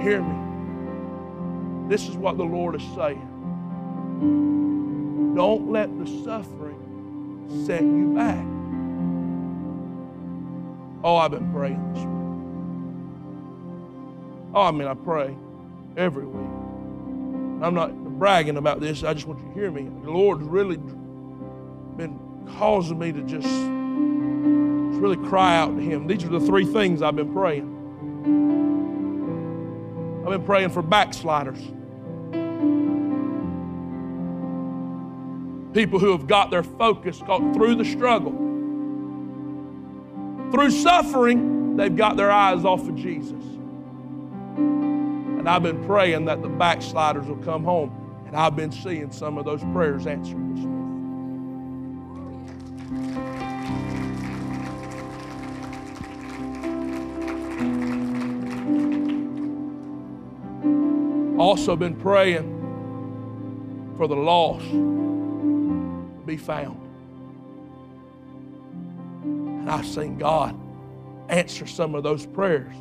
Hear 0.00 0.22
me. 0.22 1.88
This 1.88 2.08
is 2.08 2.16
what 2.16 2.36
the 2.36 2.44
Lord 2.44 2.74
is 2.76 2.82
saying. 2.94 3.34
Don't 5.34 5.70
let 5.70 5.96
the 5.98 6.06
suffering 6.24 6.78
set 7.66 7.82
you 7.82 8.14
back. 8.14 8.44
Oh, 11.02 11.16
I've 11.16 11.30
been 11.30 11.52
praying 11.52 11.92
this 11.94 12.02
week. 12.02 12.08
Oh, 14.54 14.62
I 14.62 14.70
mean, 14.70 14.88
I 14.88 14.94
pray 14.94 15.36
every 15.96 16.26
week. 16.26 16.50
I'm 17.62 17.74
not 17.74 17.92
bragging 18.18 18.56
about 18.56 18.80
this. 18.80 19.02
I 19.04 19.14
just 19.14 19.26
want 19.26 19.40
you 19.40 19.46
to 19.46 19.54
hear 19.54 19.70
me. 19.70 19.88
The 20.04 20.10
Lord's 20.10 20.42
really 20.42 20.76
been 21.96 22.18
causing 22.56 22.98
me 22.98 23.12
to 23.12 23.22
just, 23.22 23.46
just 23.46 25.00
really 25.00 25.16
cry 25.28 25.56
out 25.56 25.76
to 25.76 25.82
Him. 25.82 26.06
These 26.06 26.24
are 26.24 26.28
the 26.28 26.40
three 26.40 26.64
things 26.64 27.02
I've 27.02 27.16
been 27.16 27.32
praying. 27.32 27.77
I've 30.28 30.40
been 30.40 30.46
praying 30.46 30.68
for 30.68 30.82
backsliders. 30.82 31.58
People 35.72 35.98
who 35.98 36.12
have 36.12 36.26
got 36.26 36.50
their 36.50 36.62
focus 36.62 37.18
through 37.54 37.76
the 37.76 37.84
struggle. 37.86 38.32
Through 40.52 40.70
suffering, 40.72 41.78
they've 41.78 41.96
got 41.96 42.18
their 42.18 42.30
eyes 42.30 42.66
off 42.66 42.86
of 42.86 42.94
Jesus. 42.94 43.42
And 44.58 45.48
I've 45.48 45.62
been 45.62 45.82
praying 45.86 46.26
that 46.26 46.42
the 46.42 46.48
backsliders 46.50 47.26
will 47.26 47.36
come 47.36 47.64
home. 47.64 47.90
And 48.26 48.36
I've 48.36 48.54
been 48.54 48.70
seeing 48.70 49.10
some 49.10 49.38
of 49.38 49.46
those 49.46 49.62
prayers 49.72 50.06
answered 50.06 50.36
Also, 61.48 61.74
been 61.74 61.96
praying 61.96 62.44
for 63.96 64.06
the 64.06 64.14
lost 64.14 64.68
to 64.68 66.22
be 66.26 66.36
found. 66.36 66.78
And 69.22 69.70
I've 69.70 69.86
seen 69.86 70.18
God 70.18 70.54
answer 71.30 71.66
some 71.66 71.94
of 71.94 72.02
those 72.02 72.26
prayers. 72.26 72.76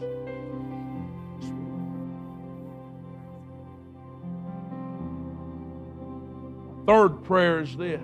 Third 6.85 7.23
prayer 7.23 7.61
is 7.61 7.77
this 7.77 8.01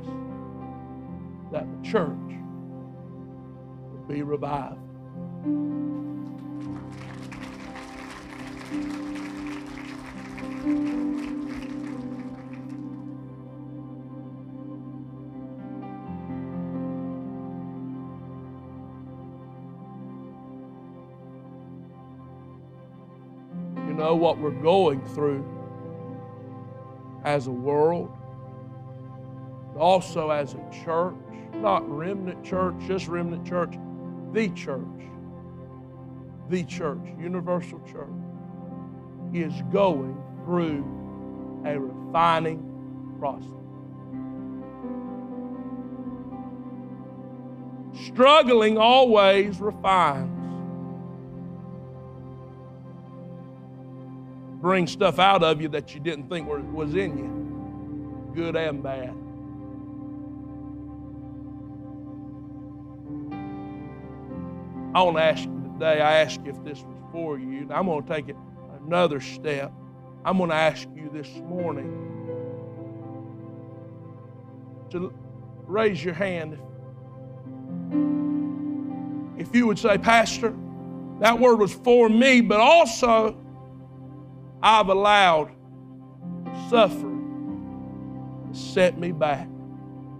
that 1.51 1.67
the 1.69 1.89
church 1.89 2.07
will 3.91 4.05
be 4.07 4.21
revived. 4.21 4.79
You 23.93 23.93
know 23.93 24.15
what 24.15 24.39
we're 24.39 24.49
going 24.49 25.05
through 25.09 25.45
as 27.23 27.45
a 27.45 27.51
world, 27.51 28.11
also 29.77 30.31
as 30.31 30.55
a 30.55 30.83
church, 30.83 31.13
not 31.55 31.87
remnant 31.87 32.43
church, 32.43 32.73
just 32.87 33.07
remnant 33.07 33.45
church, 33.45 33.75
the 34.31 34.49
church, 34.49 34.81
the 36.49 36.63
church, 36.63 37.05
universal 37.19 37.79
church, 37.81 38.09
is 39.33 39.53
going 39.71 40.17
through 40.45 40.83
a 41.65 41.79
refining 41.79 43.15
process. 43.19 43.49
Struggling 48.07 48.77
always 48.77 49.59
refines. 49.59 50.29
Brings 54.61 54.91
stuff 54.91 55.19
out 55.19 55.43
of 55.43 55.61
you 55.61 55.67
that 55.69 55.93
you 55.93 55.99
didn't 55.99 56.29
think 56.29 56.47
was 56.47 56.95
in 56.95 57.17
you, 57.17 58.31
good 58.33 58.55
and 58.55 58.81
bad. 58.81 59.13
I 64.95 65.01
want 65.01 65.17
to 65.17 65.23
ask 65.23 65.43
you 65.43 65.71
today, 65.73 66.01
I 66.01 66.21
ask 66.21 66.39
you 66.45 66.51
if 66.51 66.63
this 66.63 66.81
was 66.83 66.97
for 67.11 67.37
you, 67.39 67.67
I'm 67.71 67.87
going 67.87 68.03
to 68.03 68.07
take 68.07 68.29
it 68.29 68.37
another 68.85 69.19
step. 69.19 69.73
I'm 70.25 70.37
going 70.37 70.49
to 70.49 70.55
ask 70.55 70.87
you 70.95 71.09
this 71.11 71.29
morning 71.45 71.91
to 74.91 75.13
raise 75.65 76.03
your 76.03 76.13
hand. 76.13 76.57
If 79.37 79.55
you 79.55 79.67
would 79.67 79.79
say, 79.79 79.97
Pastor, 79.97 80.55
that 81.19 81.39
word 81.39 81.57
was 81.57 81.73
for 81.73 82.07
me, 82.09 82.41
but 82.41 82.59
also 82.59 83.37
I've 84.61 84.87
allowed 84.87 85.51
suffering 86.69 88.49
to 88.51 88.57
set 88.57 88.97
me 88.97 89.11
back. 89.11 89.47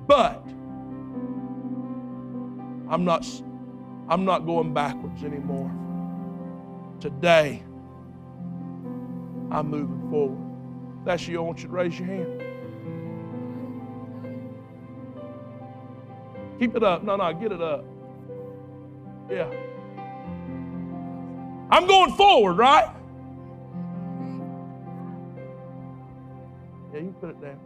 But 0.08 0.44
I'm 2.90 3.06
not 3.06 3.26
I'm 4.10 4.26
not 4.26 4.46
going 4.46 4.74
backwards 4.74 5.24
anymore. 5.24 5.72
Today, 7.00 7.64
I'm 9.54 9.70
moving 9.70 10.10
forward. 10.10 11.06
That's 11.06 11.28
you. 11.28 11.38
I 11.38 11.42
want 11.42 11.60
you 11.62 11.68
to 11.68 11.74
raise 11.74 12.00
your 12.00 12.08
hand. 12.08 12.44
Keep 16.60 16.76
it 16.76 16.84
up. 16.84 17.04
No, 17.04 17.16
no, 17.16 17.34
get 17.34 17.52
it 17.52 17.62
up. 17.62 17.86
Yeah. 19.30 19.52
I'm 21.70 21.86
going 21.86 22.14
forward, 22.14 22.54
right? 22.54 22.90
Yeah, 26.94 27.00
you 27.02 27.16
put 27.20 27.30
it 27.32 27.42
down. 27.42 27.60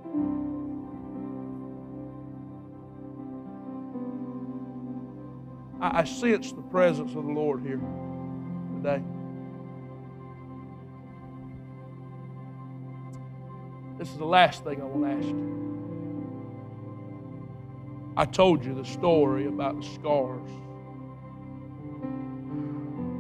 I, 5.81 5.99
I 5.99 6.03
sense 6.03 6.51
the 6.51 6.61
presence 6.63 7.15
of 7.15 7.23
the 7.25 7.31
Lord 7.31 7.61
here 7.61 7.79
today. 8.75 9.03
This 13.97 14.09
is 14.09 14.17
the 14.17 14.25
last 14.25 14.63
thing 14.63 14.81
I 14.81 14.85
want 14.85 15.05
to 15.05 15.11
ask 15.17 15.27
you. 15.27 15.57
I 18.15 18.25
told 18.25 18.63
you 18.63 18.75
the 18.75 18.85
story 18.85 19.47
about 19.47 19.79
the 19.79 19.87
scars. 19.87 20.49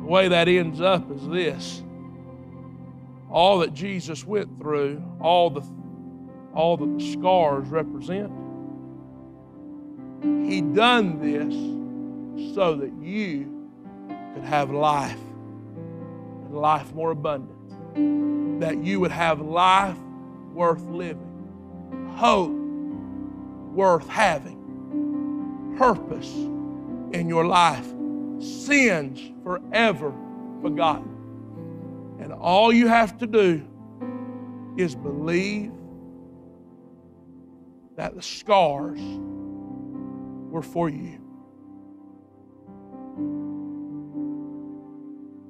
The 0.01 0.07
way 0.07 0.27
that 0.27 0.47
ends 0.47 0.81
up 0.81 1.11
is 1.11 1.27
this 1.27 1.83
all 3.29 3.59
that 3.59 3.73
Jesus 3.73 4.25
went 4.25 4.59
through, 4.59 5.03
all 5.19 5.49
the 5.49 5.61
all 6.53 6.77
that 6.77 6.97
the 6.97 7.11
scars 7.11 7.67
represent. 7.67 8.31
He 10.47 10.61
done 10.61 11.19
this 11.19 11.53
so 12.55 12.75
that 12.75 12.91
you 13.01 13.69
could 14.33 14.43
have 14.43 14.71
life 14.71 15.19
and 16.45 16.55
life 16.55 16.93
more 16.93 17.11
abundant. 17.11 18.59
That 18.61 18.83
you 18.83 18.99
would 18.99 19.11
have 19.11 19.41
life 19.41 19.97
worth 20.57 20.81
living, 20.87 22.15
hope 22.17 22.51
worth 23.75 24.09
having, 24.09 25.75
purpose 25.77 26.33
in 27.13 27.29
your 27.29 27.45
life, 27.45 27.85
sins 28.39 29.19
forever 29.43 30.11
forgotten. 30.63 32.17
And 32.19 32.33
all 32.33 32.73
you 32.73 32.87
have 32.87 33.19
to 33.19 33.27
do 33.27 33.63
is 34.77 34.95
believe 34.95 35.71
that 37.95 38.15
the 38.15 38.23
scars 38.23 38.99
were 40.49 40.63
for 40.63 40.89
you. 40.89 41.21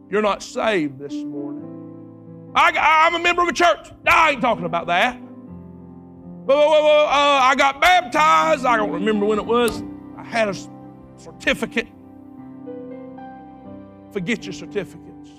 You're 0.10 0.22
not 0.22 0.43
saved 0.43 0.99
this 0.99 1.14
morning. 1.14 1.66
I, 2.58 3.08
am 3.08 3.16
a 3.16 3.20
member 3.20 3.43
of 3.43 3.47
a 3.47 3.53
church. 3.53 3.91
I 4.05 4.32
ain't 4.32 4.41
talking 4.41 4.66
about 4.66 4.88
that. 4.88 5.16
uh, 6.49 6.53
I 6.53 7.55
got 7.55 7.80
baptized. 7.80 8.66
I 8.66 8.78
don't 8.78 8.91
remember 8.91 9.26
when 9.26 9.38
it 9.38 9.45
was. 9.45 9.84
I 10.18 10.24
had 10.24 10.49
a 10.49 10.55
certificate. 11.18 11.88
Forget 14.12 14.43
your 14.45 14.53
certificates. 14.53 15.30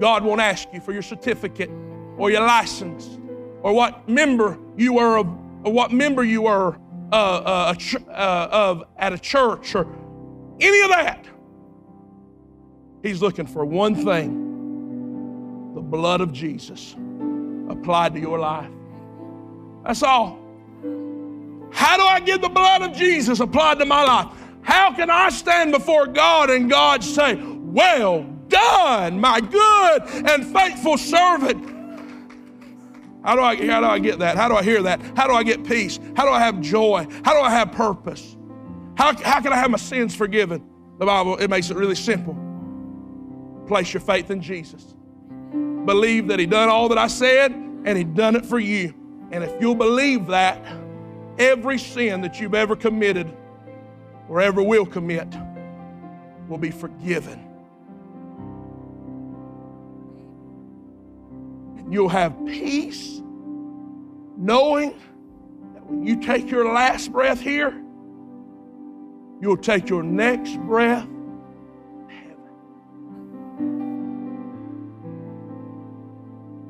God 0.00 0.24
won't 0.24 0.40
ask 0.40 0.68
you 0.72 0.80
for 0.80 0.92
your 0.92 1.02
certificate 1.02 1.70
or 2.16 2.30
your 2.30 2.40
license 2.40 3.18
or 3.62 3.72
what 3.72 4.08
member 4.08 4.58
you 4.76 4.94
were 4.94 5.18
of, 5.18 5.26
or 5.64 5.72
what 5.72 5.92
member 5.92 6.24
you 6.24 6.42
were 6.42 6.76
uh, 7.12 7.14
uh, 7.14 7.74
uh, 8.08 8.48
of 8.50 8.84
at 8.96 9.12
a 9.12 9.18
church 9.18 9.74
or 9.74 9.86
any 10.58 10.80
of 10.80 10.88
that. 10.90 11.24
He's 13.02 13.22
looking 13.22 13.46
for 13.46 13.64
one 13.64 13.94
thing 13.94 14.49
the 15.80 15.86
blood 15.86 16.20
of 16.20 16.30
Jesus 16.30 16.94
applied 17.70 18.12
to 18.12 18.20
your 18.20 18.38
life. 18.38 18.70
That's 19.82 20.02
all. 20.02 20.38
How 21.72 21.96
do 21.96 22.02
I 22.02 22.20
get 22.20 22.42
the 22.42 22.50
blood 22.50 22.82
of 22.82 22.92
Jesus 22.94 23.40
applied 23.40 23.78
to 23.78 23.86
my 23.86 24.04
life? 24.04 24.26
How 24.60 24.92
can 24.92 25.08
I 25.08 25.30
stand 25.30 25.72
before 25.72 26.06
God 26.06 26.50
and 26.50 26.68
God 26.68 27.02
say, 27.02 27.36
Well 27.36 28.24
done, 28.48 29.20
my 29.20 29.40
good 29.40 30.02
and 30.26 30.54
faithful 30.54 30.98
servant? 30.98 31.66
How 33.24 33.36
do, 33.36 33.40
I, 33.40 33.56
how 33.66 33.80
do 33.80 33.86
I 33.86 33.98
get 33.98 34.18
that? 34.18 34.36
How 34.36 34.48
do 34.48 34.56
I 34.56 34.62
hear 34.62 34.82
that? 34.82 35.00
How 35.16 35.26
do 35.26 35.32
I 35.32 35.42
get 35.42 35.64
peace? 35.64 35.98
How 36.14 36.26
do 36.26 36.30
I 36.30 36.40
have 36.40 36.60
joy? 36.60 37.06
How 37.24 37.32
do 37.32 37.40
I 37.40 37.50
have 37.50 37.72
purpose? 37.72 38.36
How, 38.96 39.16
how 39.16 39.40
can 39.40 39.54
I 39.54 39.56
have 39.56 39.70
my 39.70 39.78
sins 39.78 40.14
forgiven? 40.14 40.62
The 40.98 41.06
Bible, 41.06 41.38
it 41.38 41.48
makes 41.48 41.70
it 41.70 41.78
really 41.78 41.94
simple. 41.94 42.36
Place 43.66 43.94
your 43.94 44.02
faith 44.02 44.30
in 44.30 44.42
Jesus. 44.42 44.94
Believe 45.86 46.28
that 46.28 46.38
He 46.38 46.46
done 46.46 46.68
all 46.68 46.88
that 46.88 46.98
I 46.98 47.06
said 47.06 47.52
and 47.52 47.96
He 47.96 48.04
done 48.04 48.36
it 48.36 48.44
for 48.44 48.58
you. 48.58 48.94
And 49.32 49.44
if 49.44 49.52
you'll 49.60 49.74
believe 49.74 50.26
that, 50.26 50.62
every 51.38 51.78
sin 51.78 52.20
that 52.22 52.40
you've 52.40 52.54
ever 52.54 52.76
committed 52.76 53.34
or 54.28 54.40
ever 54.40 54.62
will 54.62 54.86
commit 54.86 55.28
will 56.48 56.58
be 56.58 56.70
forgiven. 56.70 57.46
And 61.78 61.92
you'll 61.92 62.08
have 62.08 62.34
peace 62.46 63.20
knowing 64.36 64.90
that 65.74 65.86
when 65.86 66.06
you 66.06 66.20
take 66.20 66.50
your 66.50 66.72
last 66.72 67.12
breath 67.12 67.40
here, 67.40 67.70
you'll 69.40 69.56
take 69.56 69.88
your 69.88 70.02
next 70.02 70.56
breath 70.60 71.06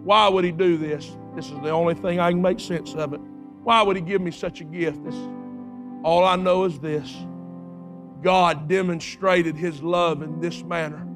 Why 0.05 0.28
would 0.28 0.44
he 0.44 0.53
do 0.53 0.76
this? 0.76 1.16
This 1.34 1.46
is 1.46 1.59
the 1.61 1.70
only 1.70 1.94
thing 1.94 2.20
I 2.20 2.30
can 2.30 2.42
make 2.42 2.61
sense 2.61 2.94
of 2.94 3.12
it. 3.12 3.20
Why 3.62 3.82
would 3.82 3.96
he 3.96 4.03
give 4.03 4.20
me 4.20 4.30
such 4.30 4.61
a 4.61 4.64
gift? 4.64 5.05
This, 5.05 5.14
all 6.03 6.24
I 6.24 6.36
know 6.36 6.64
is 6.64 6.78
this 6.78 7.14
God 8.22 8.68
demonstrated 8.68 9.57
his 9.57 9.82
love 9.82 10.22
in 10.22 10.40
this 10.40 10.62
manner 10.62 11.07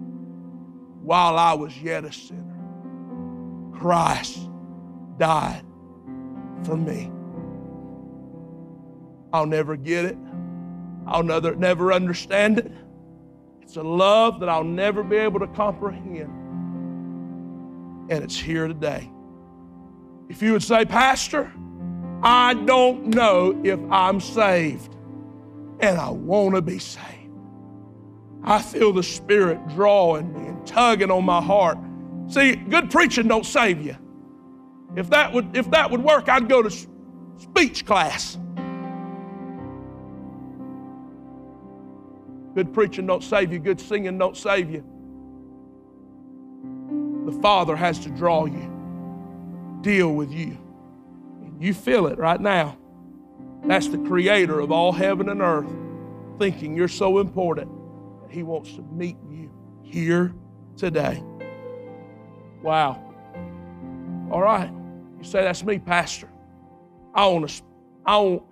while 1.03 1.39
I 1.39 1.55
was 1.55 1.76
yet 1.80 2.05
a 2.05 2.12
sinner. 2.12 2.43
Christ 3.74 4.49
died 5.18 5.64
for 6.64 6.76
me. 6.76 7.11
I'll 9.32 9.47
never 9.47 9.76
get 9.76 10.05
it. 10.05 10.16
I'll 11.07 11.22
never, 11.22 11.55
never 11.55 11.93
understand 11.93 12.59
it. 12.59 12.72
It's 13.61 13.76
a 13.76 13.82
love 13.82 14.41
that 14.41 14.49
I'll 14.49 14.64
never 14.64 15.03
be 15.03 15.16
able 15.16 15.41
to 15.41 15.47
comprehend. 15.49 16.43
And 18.09 18.22
it's 18.22 18.36
here 18.36 18.68
today. 18.68 19.11
If 20.28 20.42
you 20.42 20.52
would 20.52 20.62
say, 20.62 20.84
Pastor, 20.84 21.52
I 22.22 22.55
don't 22.55 23.09
know 23.09 23.61
if 23.64 23.78
I'm 23.90 24.20
saved, 24.20 24.94
and 25.80 25.98
I 25.98 26.11
want 26.11 26.55
to 26.55 26.62
be 26.62 26.78
saved. 26.78 27.09
I 28.42 28.61
feel 28.61 28.92
the 28.92 29.02
Spirit 29.02 29.59
drawing 29.68 30.32
me 30.32 30.48
and 30.48 30.66
tugging 30.66 31.11
on 31.11 31.24
my 31.24 31.40
heart. 31.40 31.78
See, 32.28 32.57
good 32.57 32.90
preaching 32.90 33.28
don't 33.28 33.46
save 33.46 33.84
you. 33.84 33.96
If 34.96 35.11
that 35.11 35.32
would, 35.32 35.57
if 35.57 35.70
that 35.70 35.90
would 35.90 36.02
work, 36.02 36.28
I'd 36.28 36.48
go 36.48 36.62
to 36.62 36.70
speech 37.38 37.84
class. 37.84 38.38
Good 42.55 42.72
preaching 42.72 43.07
don't 43.07 43.24
save 43.24 43.52
you. 43.52 43.59
Good 43.59 43.80
singing 43.80 44.16
don't 44.16 44.36
save 44.36 44.70
you. 44.70 44.84
The 47.25 47.33
Father 47.41 47.77
has 47.77 47.99
to 48.01 48.11
draw 48.11 48.47
you 48.47 48.75
deal 49.85 50.14
with 50.14 50.33
you. 50.33 50.59
You 51.61 51.75
feel 51.75 52.07
it 52.09 52.18
right 52.18 52.41
now. 52.41 52.77
That's 53.64 53.87
the 53.89 53.99
creator 53.99 54.59
of 54.59 54.72
all 54.72 54.93
heaven 54.93 55.29
and 55.29 55.41
earth 55.41 55.70
thinking 56.39 56.75
you're 56.75 56.89
so 56.89 57.18
important 57.18 57.70
that 58.22 58.33
he 58.33 58.43
wants 58.43 58.72
to 58.75 58.83
meet 58.83 59.16
you 59.29 59.53
here 59.83 60.35
today. 60.77 61.22
Wow. 62.62 63.01
All 64.33 64.43
right. 64.43 64.72
You 65.18 65.25
say 65.25 65.43
that's 65.43 65.62
me, 65.62 65.79
Pastor. 65.79 66.29
I 67.14 67.27
want 67.27 67.49
to 67.49 67.62
I 68.05 68.16
want 68.16 68.43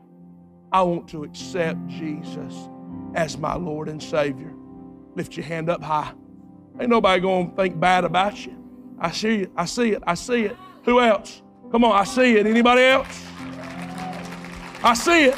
I 0.70 0.82
want 0.82 1.08
to 1.08 1.24
accept 1.24 1.86
Jesus 1.88 2.68
as 3.14 3.36
my 3.36 3.56
Lord 3.56 3.88
and 3.88 4.02
Savior. 4.02 4.52
Lift 5.14 5.36
your 5.36 5.44
hand 5.44 5.68
up 5.68 5.82
high. 5.82 6.12
Ain't 6.78 6.90
nobody 6.90 7.20
going 7.20 7.50
to 7.50 7.56
think 7.56 7.78
bad 7.80 8.04
about 8.04 8.46
you. 8.46 8.61
I 9.02 9.10
see 9.10 9.40
it. 9.40 9.50
I 9.56 9.64
see 9.64 9.90
it. 9.90 10.02
I 10.06 10.14
see 10.14 10.44
it. 10.44 10.56
Who 10.84 11.00
else? 11.00 11.42
Come 11.72 11.84
on, 11.84 11.90
I 11.90 12.04
see 12.04 12.36
it. 12.36 12.46
Anybody 12.46 12.82
else? 12.82 13.26
I 14.84 14.94
see 14.94 15.24
it. 15.24 15.34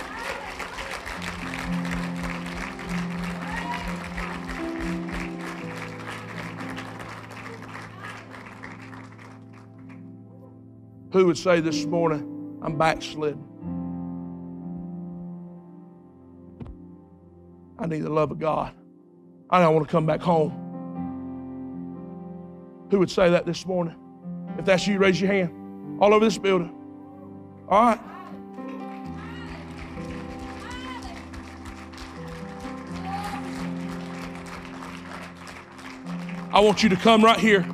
Who 11.13 11.27
would 11.27 11.39
say 11.39 11.61
this 11.61 11.87
morning, 11.87 12.59
I'm 12.61 12.77
backslidden? 12.77 13.43
I 17.79 17.87
need 17.87 18.01
the 18.01 18.11
love 18.11 18.31
of 18.31 18.39
God. 18.39 18.75
I 19.49 19.61
don't 19.61 19.75
want 19.75 19.87
to 19.87 19.91
come 19.91 20.05
back 20.05 20.21
home. 20.21 20.64
Who 22.95 23.01
would 23.01 23.11
say 23.11 23.29
that 23.29 23.45
this 23.45 23.67
morning? 23.67 23.97
If 24.57 24.67
that's 24.67 24.87
you, 24.87 25.01
raise 25.01 25.21
your 25.21 25.33
hand. 25.33 26.01
All 26.01 26.15
over 26.15 26.25
this 26.25 26.39
building. 26.39 26.73
All 27.69 27.87
right. 27.87 27.99
I 36.53 36.61
want 36.61 36.85
you 36.85 36.89
to 36.89 36.95
come 36.95 37.25
right 37.25 37.37
here. 37.37 37.67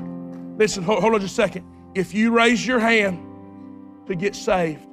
Listen, 0.57 0.83
hold, 0.83 1.03
hold 1.03 1.13
on 1.13 1.21
just 1.21 1.33
a 1.33 1.37
second. 1.37 1.67
If 1.95 2.15
you 2.15 2.31
raise 2.31 2.67
your 2.67 2.81
hand 2.81 3.23
to 4.07 4.15
get 4.15 4.35
saved, 4.35 4.87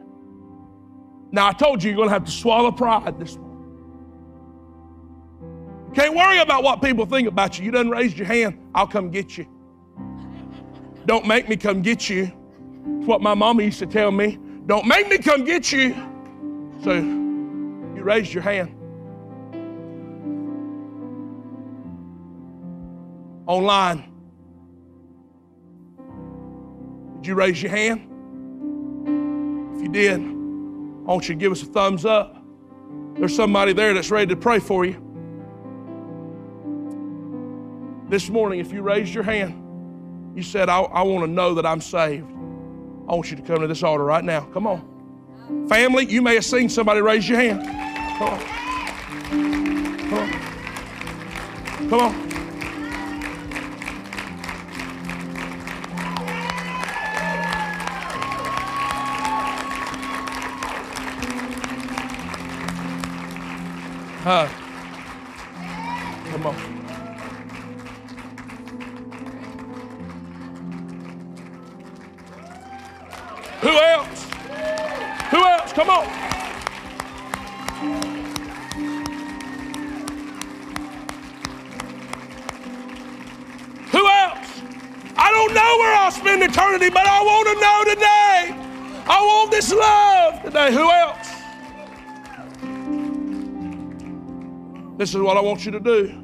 now 1.31 1.47
I 1.47 1.53
told 1.53 1.81
you 1.81 1.91
you're 1.91 1.95
going 1.95 2.09
to 2.09 2.13
have 2.13 2.25
to 2.25 2.31
swallow 2.31 2.73
pride 2.73 3.17
this 3.17 3.37
morning. 3.37 3.55
Can't 5.95 6.13
worry 6.13 6.39
about 6.39 6.63
what 6.63 6.81
people 6.81 7.05
think 7.05 7.29
about 7.29 7.57
you. 7.57 7.63
You 7.63 7.71
done 7.71 7.89
raised 7.89 8.17
your 8.17 8.27
hand, 8.27 8.59
I'll 8.75 8.87
come 8.87 9.09
get 9.09 9.37
you. 9.37 9.47
Don't 11.07 11.25
make 11.25 11.47
me 11.47 11.55
come 11.55 11.81
get 11.81 12.09
you. 12.09 12.23
It's 12.99 13.07
what 13.07 13.21
my 13.21 13.33
mama 13.33 13.63
used 13.63 13.79
to 13.79 13.85
tell 13.85 14.11
me. 14.11 14.37
Don't 14.65 14.85
make 14.85 15.07
me 15.07 15.17
come 15.17 15.45
get 15.45 15.71
you. 15.71 15.95
So 16.83 16.91
you 16.91 18.01
raised 18.03 18.33
your 18.33 18.43
hand. 18.43 18.73
Online. 23.47 24.03
Did 27.15 27.27
you 27.27 27.35
raise 27.35 27.63
your 27.63 27.71
hand? 27.71 28.01
If 29.77 29.83
you 29.83 29.89
did, 29.89 30.19
I 30.19 31.11
want 31.11 31.29
you 31.29 31.35
to 31.35 31.39
give 31.39 31.53
us 31.53 31.63
a 31.63 31.67
thumbs 31.67 32.05
up. 32.05 32.35
There's 33.15 33.33
somebody 33.33 33.71
there 33.71 33.93
that's 33.93 34.11
ready 34.11 34.27
to 34.27 34.35
pray 34.35 34.59
for 34.59 34.83
you. 34.83 35.01
This 38.09 38.27
morning, 38.29 38.59
if 38.59 38.73
you 38.73 38.81
raised 38.81 39.13
your 39.13 39.23
hand, 39.23 39.63
you 40.37 40.43
said, 40.43 40.69
I, 40.69 40.81
I 40.81 41.01
want 41.01 41.25
to 41.25 41.31
know 41.31 41.55
that 41.55 41.65
I'm 41.65 41.81
saved. 41.81 42.29
I 43.09 43.15
want 43.15 43.31
you 43.31 43.37
to 43.37 43.41
come 43.41 43.59
to 43.61 43.67
this 43.67 43.81
altar 43.81 44.03
right 44.03 44.23
now. 44.23 44.41
Come 44.53 44.67
on. 44.67 45.67
Family, 45.67 46.05
you 46.05 46.21
may 46.21 46.35
have 46.35 46.45
seen 46.45 46.69
somebody 46.69 47.01
raise 47.01 47.27
your 47.27 47.39
hand. 47.39 47.63
Come 48.19 48.29
on. 48.29 48.39
Come 50.09 50.13
on. 50.13 50.29
Come 51.89 51.99
on. 52.01 52.27
Come 66.31 66.45
on. 66.45 66.76
Love 89.71 90.43
today. 90.43 90.73
Who 90.73 90.89
else? 90.89 91.33
This 94.97 95.09
is 95.09 95.17
what 95.17 95.37
I 95.37 95.41
want 95.41 95.65
you 95.65 95.71
to 95.71 95.79
do. 95.79 96.23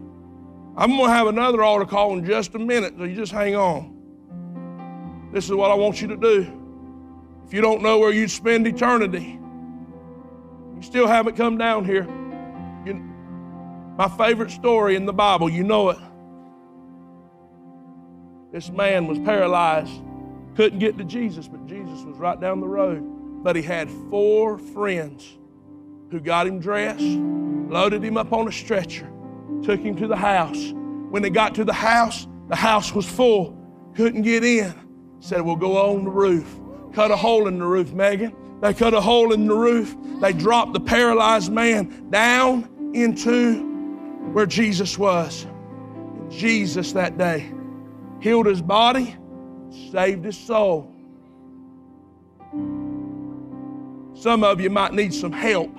I'm 0.76 0.89
going 0.91 1.06
to 1.06 1.14
have 1.14 1.28
another 1.28 1.62
altar 1.62 1.86
call 1.86 2.18
in 2.18 2.26
just 2.26 2.56
a 2.56 2.60
minute, 2.60 2.96
so 2.98 3.04
you 3.04 3.16
just 3.16 3.32
hang 3.32 3.56
on. 3.56 5.30
This 5.32 5.46
is 5.46 5.52
what 5.52 5.70
I 5.70 5.76
want 5.76 6.02
you 6.02 6.08
to 6.08 6.18
do. 6.18 6.52
If 7.46 7.54
you 7.54 7.62
don't 7.62 7.84
know 7.84 8.00
where 8.00 8.12
you'd 8.12 8.32
spend 8.32 8.66
eternity, 8.66 9.39
you 10.76 10.82
still 10.82 11.06
haven't 11.06 11.36
come 11.36 11.58
down 11.58 11.86
here. 11.86 12.08
You, 12.86 12.96
my 13.96 14.08
favorite 14.18 14.50
story 14.50 14.96
in 14.96 15.06
the 15.06 15.14
Bible, 15.14 15.50
you 15.50 15.64
know 15.64 15.89
it. 15.89 16.00
This 18.52 18.72
man 18.72 19.06
was 19.06 19.20
paralyzed, 19.20 20.02
couldn't 20.56 20.80
get 20.80 20.98
to 20.98 21.04
Jesus, 21.04 21.48
but 21.48 21.68
Jesus 21.68 22.04
was 22.04 22.18
right 22.18 22.39
down 22.39 22.60
the 22.60 22.68
road. 22.68 23.12
But 23.44 23.56
he 23.56 23.62
had 23.62 23.91
four 24.10 24.58
friends 24.58 25.38
who 26.10 26.20
got 26.20 26.48
him 26.48 26.60
dressed, 26.60 27.04
loaded 27.04 28.04
him 28.04 28.18
up 28.18 28.32
on 28.32 28.48
a 28.48 28.52
stretcher, 28.52 29.12
took 29.64 29.82
him 29.82 29.96
to 29.98 30.08
the 30.08 30.16
house. 30.16 30.72
When 31.10 31.22
they 31.22 31.30
got 31.30 31.54
to 31.56 31.66
the 31.66 31.74
house, 31.74 32.26
the 32.48 32.56
house 32.56 32.94
was 32.94 33.08
full, 33.08 33.58
couldn't 33.96 34.22
get 34.22 34.44
in. 34.44 34.74
Said, 35.20 35.41
We'll 35.41 35.56
go 35.56 35.78
on 35.78 36.06
the 36.06 36.10
roof. 36.10 36.60
Cut 36.94 37.12
a 37.12 37.16
hole 37.16 37.48
in 37.48 37.60
the 37.60 37.66
roof, 37.66 37.94
Megan. 37.94 38.36
They 38.62 38.74
cut 38.74 38.94
a 38.94 39.02
hole 39.02 39.34
in 39.34 39.48
the 39.48 39.56
roof. 39.56 39.96
They 40.22 40.32
dropped 40.32 40.74
the 40.74 40.80
paralyzed 40.80 41.52
man 41.52 42.10
down 42.10 42.70
into 42.94 43.62
where 44.32 44.46
Jesus 44.46 44.98
was. 44.98 45.46
Jesus 46.30 46.94
that 46.94 47.18
day 47.18 47.52
healed 48.22 48.46
his 48.46 48.62
body, 48.62 49.16
saved 49.91 50.24
his 50.24 50.38
soul. 50.38 50.93
Some 54.24 54.45
of 54.45 54.61
you 54.61 54.69
might 54.69 54.93
need 54.93 55.13
some 55.13 55.34
help 55.34 55.76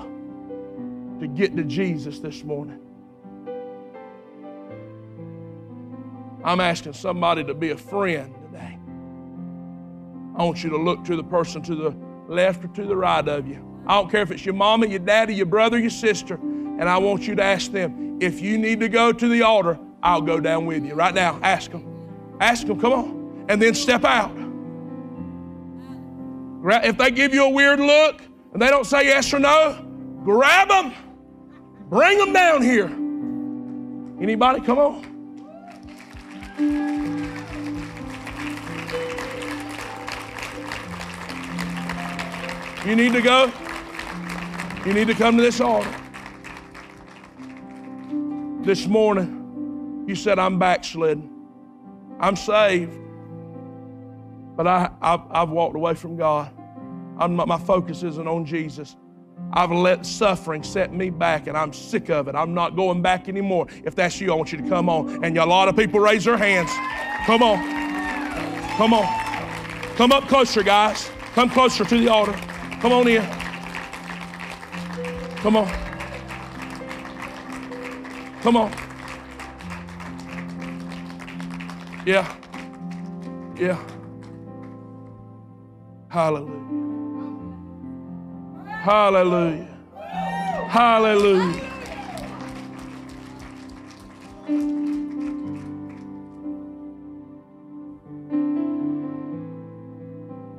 to 1.18 1.26
get 1.26 1.56
to 1.56 1.64
Jesus 1.64 2.18
this 2.18 2.44
morning. 2.44 2.78
I'm 6.44 6.60
asking 6.60 6.92
somebody 6.92 7.42
to 7.44 7.54
be 7.54 7.70
a 7.70 7.76
friend 7.78 8.34
today. 8.44 8.78
I 10.36 10.44
want 10.44 10.62
you 10.62 10.68
to 10.68 10.76
look 10.76 11.04
to 11.04 11.16
the 11.16 11.24
person 11.24 11.62
to 11.62 11.74
the 11.74 11.96
left 12.28 12.62
or 12.66 12.68
to 12.68 12.84
the 12.84 12.94
right 12.94 13.26
of 13.26 13.48
you. 13.48 13.66
I 13.86 13.94
don't 13.94 14.10
care 14.10 14.20
if 14.20 14.30
it's 14.30 14.44
your 14.44 14.52
mama, 14.52 14.88
your 14.88 14.98
daddy, 14.98 15.34
your 15.34 15.46
brother, 15.46 15.78
your 15.78 15.88
sister, 15.88 16.34
and 16.34 16.86
I 16.86 16.98
want 16.98 17.26
you 17.26 17.34
to 17.36 17.42
ask 17.42 17.72
them 17.72 18.18
if 18.20 18.42
you 18.42 18.58
need 18.58 18.78
to 18.80 18.90
go 18.90 19.10
to 19.10 19.26
the 19.26 19.40
altar, 19.40 19.78
I'll 20.02 20.20
go 20.20 20.38
down 20.38 20.66
with 20.66 20.84
you. 20.84 20.94
Right 20.94 21.14
now, 21.14 21.40
ask 21.42 21.70
them. 21.70 22.36
Ask 22.40 22.66
them, 22.66 22.78
come 22.78 22.92
on. 22.92 23.46
And 23.48 23.62
then 23.62 23.74
step 23.74 24.04
out. 24.04 24.36
If 26.84 26.98
they 26.98 27.10
give 27.10 27.32
you 27.32 27.46
a 27.46 27.48
weird 27.48 27.80
look 27.80 28.20
and 28.54 28.62
they 28.62 28.68
don't 28.68 28.86
say 28.86 29.04
yes 29.04 29.34
or 29.34 29.40
no, 29.40 29.84
grab 30.24 30.68
them. 30.68 30.94
Bring 31.90 32.18
them 32.18 32.32
down 32.32 32.62
here. 32.62 32.86
Anybody? 34.22 34.60
Come 34.60 34.78
on. 34.78 35.14
You 42.86 42.96
need 42.96 43.12
to 43.12 43.22
go. 43.22 43.52
You 44.86 44.92
need 44.92 45.08
to 45.08 45.14
come 45.14 45.36
to 45.36 45.42
this 45.42 45.60
altar. 45.60 45.92
This 48.62 48.86
morning, 48.86 50.04
you 50.06 50.14
said, 50.14 50.38
I'm 50.38 50.58
backslidden. 50.58 51.30
I'm 52.20 52.36
saved, 52.36 52.96
but 54.56 54.66
I, 54.66 54.90
I've, 55.02 55.20
I've 55.30 55.50
walked 55.50 55.74
away 55.74 55.94
from 55.94 56.16
God. 56.16 56.50
I'm 57.18 57.36
my 57.36 57.58
focus 57.58 58.02
isn't 58.02 58.26
on 58.26 58.44
Jesus. 58.44 58.96
I've 59.52 59.70
let 59.70 60.04
suffering 60.04 60.62
set 60.62 60.92
me 60.92 61.10
back, 61.10 61.46
and 61.46 61.56
I'm 61.56 61.72
sick 61.72 62.10
of 62.10 62.28
it. 62.28 62.34
I'm 62.34 62.54
not 62.54 62.76
going 62.76 63.02
back 63.02 63.28
anymore. 63.28 63.66
If 63.84 63.94
that's 63.94 64.20
you, 64.20 64.32
I 64.32 64.34
want 64.34 64.52
you 64.52 64.58
to 64.58 64.68
come 64.68 64.88
on. 64.88 65.24
And 65.24 65.36
a 65.38 65.46
lot 65.46 65.68
of 65.68 65.76
people 65.76 66.00
raise 66.00 66.24
their 66.24 66.36
hands. 66.36 66.70
Come 67.26 67.42
on. 67.42 67.58
Come 68.76 68.94
on. 68.94 69.06
Come 69.96 70.12
up 70.12 70.26
closer, 70.26 70.62
guys. 70.62 71.10
Come 71.34 71.50
closer 71.50 71.84
to 71.84 71.98
the 71.98 72.08
altar. 72.08 72.32
Come 72.80 72.92
on 72.92 73.06
in. 73.06 73.22
Come 75.36 75.56
on. 75.56 75.68
Come 78.42 78.56
on. 78.56 78.72
Yeah. 82.04 82.36
Yeah. 83.56 83.78
Hallelujah. 86.08 86.63
Hallelujah. 88.84 89.66
Hallelujah. 90.68 91.70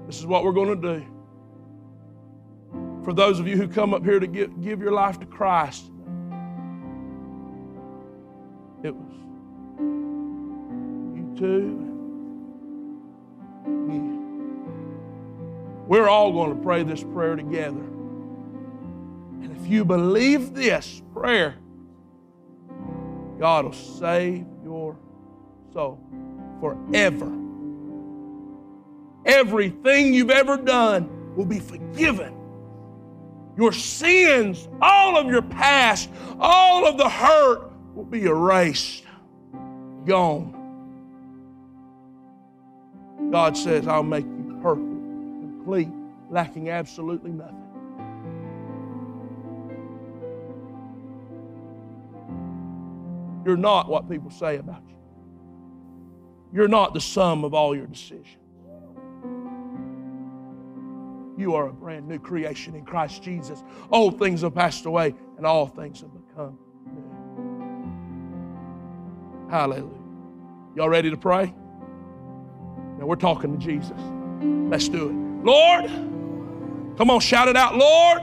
This 0.07 0.17
is 0.17 0.25
what 0.25 0.43
we're 0.43 0.53
going 0.53 0.81
to 0.81 0.99
do. 0.99 1.05
For 3.03 3.13
those 3.13 3.39
of 3.39 3.47
you 3.47 3.57
who 3.57 3.67
come 3.67 3.93
up 3.93 4.03
here 4.03 4.19
to 4.19 4.25
give, 4.25 4.59
give 4.59 4.81
your 4.81 4.91
life 4.91 5.19
to 5.19 5.27
Christ, 5.27 5.85
it 8.83 8.95
was 8.95 9.13
you 11.15 11.35
too. 11.37 11.81
We're 15.87 16.09
all 16.09 16.31
going 16.31 16.57
to 16.57 16.63
pray 16.63 16.81
this 16.81 17.03
prayer 17.03 17.35
together. 17.35 17.83
If 19.65 19.71
you 19.71 19.83
believe 19.83 20.53
this 20.53 21.01
prayer, 21.11 21.55
God 23.39 23.65
will 23.65 23.73
save 23.73 24.45
your 24.63 24.95
soul 25.73 25.99
forever. 26.59 27.33
Everything 29.25 30.13
you've 30.13 30.29
ever 30.29 30.57
done 30.57 31.35
will 31.35 31.47
be 31.47 31.57
forgiven. 31.57 32.37
Your 33.57 33.71
sins, 33.71 34.69
all 34.83 35.17
of 35.17 35.25
your 35.25 35.41
past, 35.41 36.11
all 36.39 36.85
of 36.85 36.99
the 36.99 37.09
hurt 37.09 37.71
will 37.95 38.05
be 38.05 38.25
erased, 38.25 39.03
gone. 40.05 40.51
God 43.31 43.57
says, 43.57 43.87
I'll 43.87 44.03
make 44.03 44.25
you 44.25 44.59
perfect, 44.61 44.85
complete, 44.85 45.89
lacking 46.29 46.69
absolutely 46.69 47.31
nothing. 47.31 47.64
You're 53.45 53.57
not 53.57 53.87
what 53.87 54.09
people 54.09 54.31
say 54.31 54.57
about 54.57 54.81
you. 54.87 54.95
You're 56.51 56.67
not 56.67 56.93
the 56.93 57.01
sum 57.01 57.43
of 57.43 57.53
all 57.53 57.75
your 57.75 57.85
decisions. 57.85 58.37
You 61.37 61.53
are 61.55 61.67
a 61.67 61.73
brand 61.73 62.07
new 62.07 62.17
creation 62.17 62.75
in 62.75 62.85
Christ 62.85 63.21
Jesus. 63.21 63.61
Old 63.91 64.17
things 64.17 64.41
have 64.41 64.55
passed 64.55 64.85
away, 64.85 65.13
and 65.37 65.45
all 65.45 65.67
things 65.67 66.01
have 66.01 66.09
become 66.13 66.57
new. 66.87 67.03
Hallelujah. 69.51 69.91
Y'all 70.75 70.89
ready 70.89 71.09
to 71.09 71.17
pray? 71.17 71.53
Now 72.97 73.05
we're 73.05 73.15
talking 73.17 73.51
to 73.57 73.63
Jesus. 73.63 73.99
Let's 74.41 74.87
do 74.87 75.09
it. 75.09 75.15
Lord, 75.45 75.85
come 76.97 77.09
on, 77.09 77.19
shout 77.19 77.49
it 77.49 77.57
out. 77.57 77.75
Lord, 77.75 78.21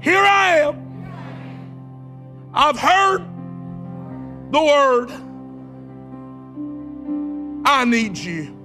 here 0.00 0.18
I 0.18 0.58
am. 0.58 0.82
I've 2.52 2.78
heard 2.78 3.31
the 4.52 4.62
word. 4.62 5.10
I 7.64 7.84
need 7.86 8.18
you. 8.18 8.58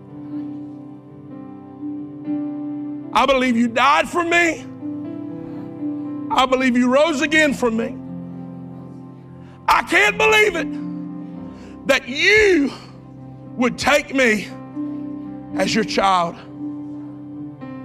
I 3.13 3.25
believe 3.25 3.55
you 3.55 3.69
died 3.69 4.09
for 4.09 4.23
me. 4.23 4.65
I 6.29 6.45
believe 6.45 6.75
you 6.75 6.93
rose 6.93 7.21
again 7.21 7.53
for 7.53 7.71
me. 7.71 7.97
I 9.67 9.81
can't 9.83 10.17
believe 10.17 10.55
it 10.57 11.88
that 11.88 12.07
you 12.07 12.71
would 13.55 13.77
take 13.77 14.13
me 14.13 14.49
as 15.55 15.73
your 15.73 15.85
child. 15.85 16.35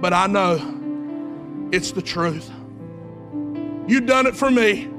But 0.01 0.11
I 0.11 0.27
know 0.27 1.69
it's 1.71 1.93
the 1.93 2.01
truth. 2.01 2.51
You've 3.87 4.05
done 4.05 4.27
it 4.27 4.35
for 4.35 4.51
me. 4.51 4.89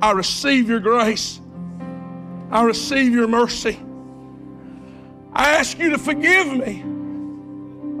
I 0.00 0.12
receive 0.12 0.68
your 0.68 0.80
grace. 0.80 1.40
I 2.50 2.62
receive 2.62 3.12
your 3.12 3.28
mercy. 3.28 3.78
I 5.32 5.50
ask 5.56 5.78
you 5.78 5.90
to 5.90 5.98
forgive 5.98 6.52
me 6.52 6.82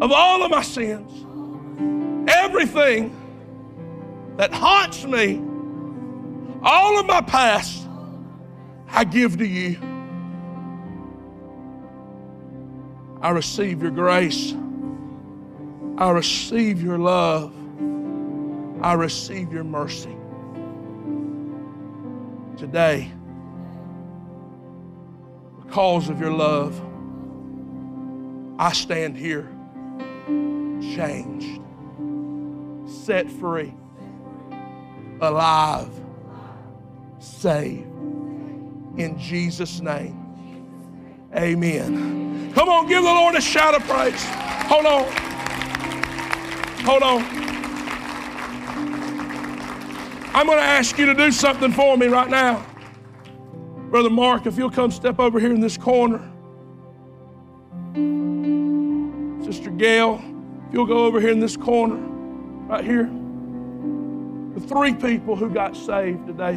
of 0.00 0.12
all 0.12 0.42
of 0.42 0.50
my 0.50 0.62
sins. 0.62 1.10
Everything 2.30 3.14
that 4.36 4.52
haunts 4.52 5.04
me, 5.04 5.42
all 6.62 6.98
of 6.98 7.06
my 7.06 7.20
past, 7.20 7.86
I 8.90 9.04
give 9.04 9.36
to 9.38 9.46
you. 9.46 9.78
I 13.20 13.30
receive 13.30 13.82
your 13.82 13.90
grace. 13.90 14.54
I 15.98 16.10
receive 16.10 16.80
your 16.80 16.98
love. 16.98 17.52
I 18.80 18.92
receive 18.92 19.52
your 19.52 19.64
mercy. 19.64 20.16
Today, 22.58 23.12
because 25.64 26.08
of 26.08 26.20
your 26.20 26.32
love, 26.32 26.80
I 28.58 28.72
stand 28.72 29.16
here 29.16 29.48
changed, 30.80 31.60
set 33.04 33.30
free, 33.30 33.72
alive, 35.20 35.88
saved. 37.20 37.86
In 38.98 39.14
Jesus' 39.16 39.80
name, 39.80 41.30
amen. 41.36 42.52
Come 42.54 42.68
on, 42.68 42.88
give 42.88 43.04
the 43.04 43.08
Lord 43.08 43.36
a 43.36 43.40
shout 43.40 43.76
of 43.76 43.84
praise. 43.84 44.24
Hold 44.66 44.86
on. 44.86 45.04
Hold 46.84 47.02
on. 47.04 47.47
I'm 50.38 50.46
going 50.46 50.58
to 50.58 50.64
ask 50.64 50.96
you 50.96 51.06
to 51.06 51.14
do 51.14 51.32
something 51.32 51.72
for 51.72 51.96
me 51.96 52.06
right 52.06 52.30
now. 52.30 52.64
Brother 53.90 54.08
Mark, 54.08 54.46
if 54.46 54.56
you'll 54.56 54.70
come 54.70 54.92
step 54.92 55.18
over 55.18 55.40
here 55.40 55.52
in 55.52 55.60
this 55.60 55.76
corner. 55.76 56.20
Sister 59.44 59.70
Gail, 59.70 60.22
if 60.68 60.72
you'll 60.72 60.86
go 60.86 61.06
over 61.06 61.20
here 61.20 61.30
in 61.30 61.40
this 61.40 61.56
corner, 61.56 61.96
right 62.68 62.84
here. 62.84 63.10
The 64.54 64.60
three 64.60 64.94
people 64.94 65.34
who 65.34 65.50
got 65.50 65.76
saved 65.76 66.28
today 66.28 66.56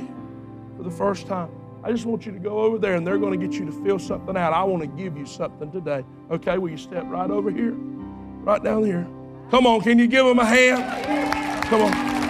for 0.78 0.84
the 0.84 0.92
first 0.92 1.26
time. 1.26 1.50
I 1.84 1.92
just 1.92 2.06
want 2.06 2.24
you 2.28 2.34
to 2.34 2.40
go 2.40 2.60
over 2.60 2.78
there 2.78 2.94
and 2.94 3.08
they're 3.08 3.18
going 3.18 3.40
to 3.40 3.48
get 3.48 3.58
you 3.58 3.66
to 3.66 3.72
fill 3.84 3.98
something 3.98 4.38
out. 4.38 4.54
I 4.54 4.64
want 4.64 4.84
to 4.84 4.88
give 4.90 5.18
you 5.18 5.26
something 5.26 5.72
today. 5.72 6.06
Okay, 6.30 6.60
will 6.60 6.70
you 6.70 6.78
step 6.78 7.06
right 7.08 7.32
over 7.32 7.50
here? 7.50 7.74
Right 7.74 8.64
down 8.64 8.84
here. 8.84 9.08
Come 9.50 9.66
on, 9.66 9.82
can 9.82 9.98
you 9.98 10.06
give 10.06 10.28
them 10.28 10.38
a 10.38 10.46
hand? 10.46 11.66
Come 11.66 11.82
on. 11.82 12.21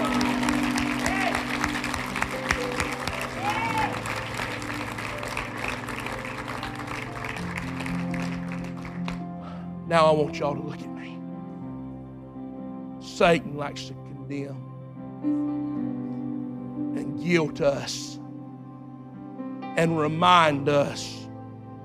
Now 9.91 10.05
I 10.05 10.11
want 10.11 10.39
y'all 10.39 10.55
to 10.55 10.61
look 10.61 10.81
at 10.81 10.87
me. 10.87 11.19
Satan 13.05 13.57
likes 13.57 13.87
to 13.87 13.93
condemn 13.93 14.55
and 16.95 17.21
guilt 17.21 17.59
us 17.59 18.17
and 19.75 19.99
remind 19.99 20.69
us 20.69 21.27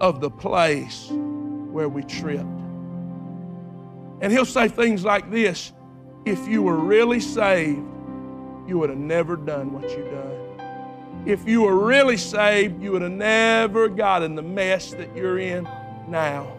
of 0.01 0.21
the 0.21 0.31
place 0.31 1.09
where 1.11 1.89
we 1.89 2.05
tripped. 2.05 2.45
And 4.21 4.31
he'll 4.31 4.45
say 4.45 4.69
things 4.69 5.05
like 5.05 5.29
this 5.33 5.73
if 6.25 6.47
you 6.47 6.63
were 6.63 6.77
really 6.77 7.19
saved, 7.19 7.83
you 8.69 8.79
would 8.79 8.91
have 8.91 9.01
never 9.01 9.35
done 9.35 9.73
what 9.73 9.91
you've 9.91 10.13
done. 10.13 11.25
If 11.27 11.49
you 11.49 11.63
were 11.63 11.85
really 11.85 12.19
saved, 12.19 12.81
you 12.81 12.93
would 12.93 13.03
have 13.03 13.11
never 13.11 13.89
gotten 13.89 14.37
the 14.37 14.43
mess 14.43 14.93
that 14.93 15.17
you're 15.17 15.41
in 15.41 15.65
now. 16.07 16.56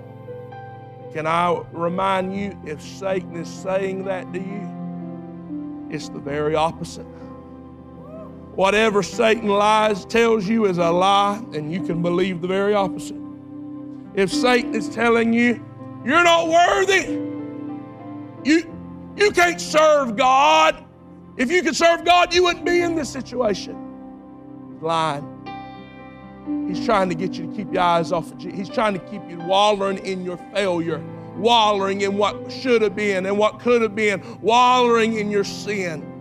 Can 1.13 1.25
I 1.25 1.61
remind 1.71 2.35
you 2.35 2.57
if 2.65 2.81
Satan 2.81 3.35
is 3.35 3.49
saying 3.49 4.03
that 4.05 4.31
to 4.33 4.39
you, 4.39 5.87
it's 5.89 6.09
the 6.09 6.19
very 6.19 6.55
opposite. 6.55 7.05
Whatever 8.55 9.03
Satan 9.03 9.47
lies 9.47 10.03
tells 10.05 10.47
you 10.47 10.65
is 10.65 10.79
a 10.79 10.89
lie, 10.89 11.37
and 11.53 11.71
you 11.71 11.81
can 11.83 12.01
believe 12.01 12.41
the 12.41 12.47
very 12.47 12.73
opposite. 12.73 13.21
If 14.15 14.33
Satan 14.33 14.73
is 14.73 14.89
telling 14.89 15.31
you 15.31 15.63
you're 16.03 16.23
not 16.23 16.47
worthy, 16.47 17.13
you, 18.43 18.73
you 19.15 19.31
can't 19.31 19.61
serve 19.61 20.15
God. 20.15 20.83
If 21.37 21.51
you 21.51 21.61
could 21.61 21.75
serve 21.75 22.03
God, 22.03 22.33
you 22.33 22.43
wouldn't 22.43 22.65
be 22.65 22.81
in 22.81 22.95
this 22.95 23.09
situation. 23.09 24.79
Lying. 24.81 25.36
He's 26.67 26.85
trying 26.85 27.09
to 27.09 27.15
get 27.15 27.35
you 27.35 27.47
to 27.47 27.55
keep 27.55 27.73
your 27.73 27.81
eyes 27.81 28.11
off 28.11 28.31
of 28.31 28.37
Jesus. 28.37 28.57
He's 28.57 28.69
trying 28.69 28.93
to 28.93 28.99
keep 28.99 29.21
you 29.29 29.37
wallowing 29.39 29.97
in 29.99 30.23
your 30.23 30.37
failure, 30.53 31.03
wallowing 31.35 32.01
in 32.01 32.17
what 32.17 32.51
should 32.51 32.81
have 32.81 32.95
been 32.95 33.25
and 33.25 33.37
what 33.37 33.59
could 33.59 33.81
have 33.81 33.95
been, 33.95 34.21
wallowing 34.41 35.15
in 35.15 35.31
your 35.31 35.43
sin. 35.43 36.13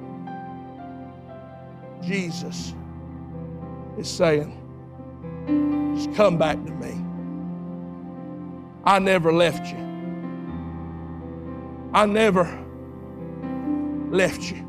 Jesus 2.02 2.74
is 3.98 4.08
saying, 4.08 4.62
just 5.96 6.14
come 6.14 6.38
back 6.38 6.56
to 6.64 6.72
me. 6.72 7.02
I 8.84 8.98
never 9.00 9.32
left 9.32 9.66
you. 9.72 9.78
I 11.92 12.06
never 12.06 12.46
left 14.10 14.42
you. 14.50 14.64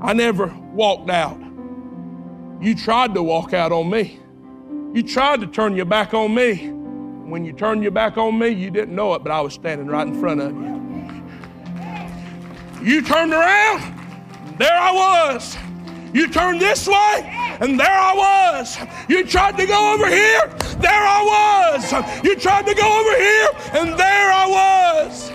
I 0.00 0.12
never 0.12 0.54
walked 0.72 1.08
out. 1.10 1.40
You 2.60 2.74
tried 2.74 3.14
to 3.14 3.22
walk 3.22 3.52
out 3.54 3.72
on 3.72 3.88
me. 3.88 4.20
You 4.94 5.02
tried 5.02 5.40
to 5.42 5.46
turn 5.46 5.76
your 5.76 5.84
back 5.84 6.14
on 6.14 6.34
me. 6.34 6.70
When 7.28 7.44
you 7.44 7.52
turned 7.52 7.82
your 7.82 7.92
back 7.92 8.16
on 8.16 8.38
me, 8.38 8.48
you 8.48 8.70
didn't 8.70 8.94
know 8.94 9.12
it, 9.14 9.22
but 9.22 9.30
I 9.30 9.40
was 9.40 9.52
standing 9.52 9.86
right 9.86 10.06
in 10.06 10.18
front 10.18 10.40
of 10.40 10.50
you. 10.52 10.78
You 12.82 13.02
turned 13.02 13.32
around, 13.32 13.82
there 14.56 14.78
I 14.78 14.92
was. 14.92 15.56
You 16.14 16.26
turned 16.28 16.58
this 16.58 16.86
way, 16.88 17.58
and 17.60 17.78
there 17.78 17.86
I 17.86 18.14
was. 18.14 18.78
You 19.10 19.26
tried 19.26 19.58
to 19.58 19.66
go 19.66 19.92
over 19.92 20.08
here, 20.08 20.48
there 20.78 20.90
I 20.90 21.76
was. 21.76 21.92
You 22.24 22.34
tried 22.34 22.64
to 22.66 22.74
go 22.74 23.00
over 23.00 23.16
here, 23.16 23.50
and 23.74 23.98
there 23.98 24.32
I 24.32 24.46
was. 25.04 25.32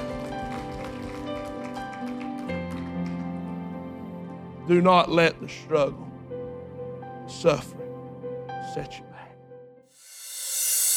Do 4.67 4.81
not 4.81 5.11
let 5.11 5.39
the 5.39 5.47
struggle, 5.47 6.09
suffering 7.27 7.81
set 8.73 8.97
you. 8.97 9.02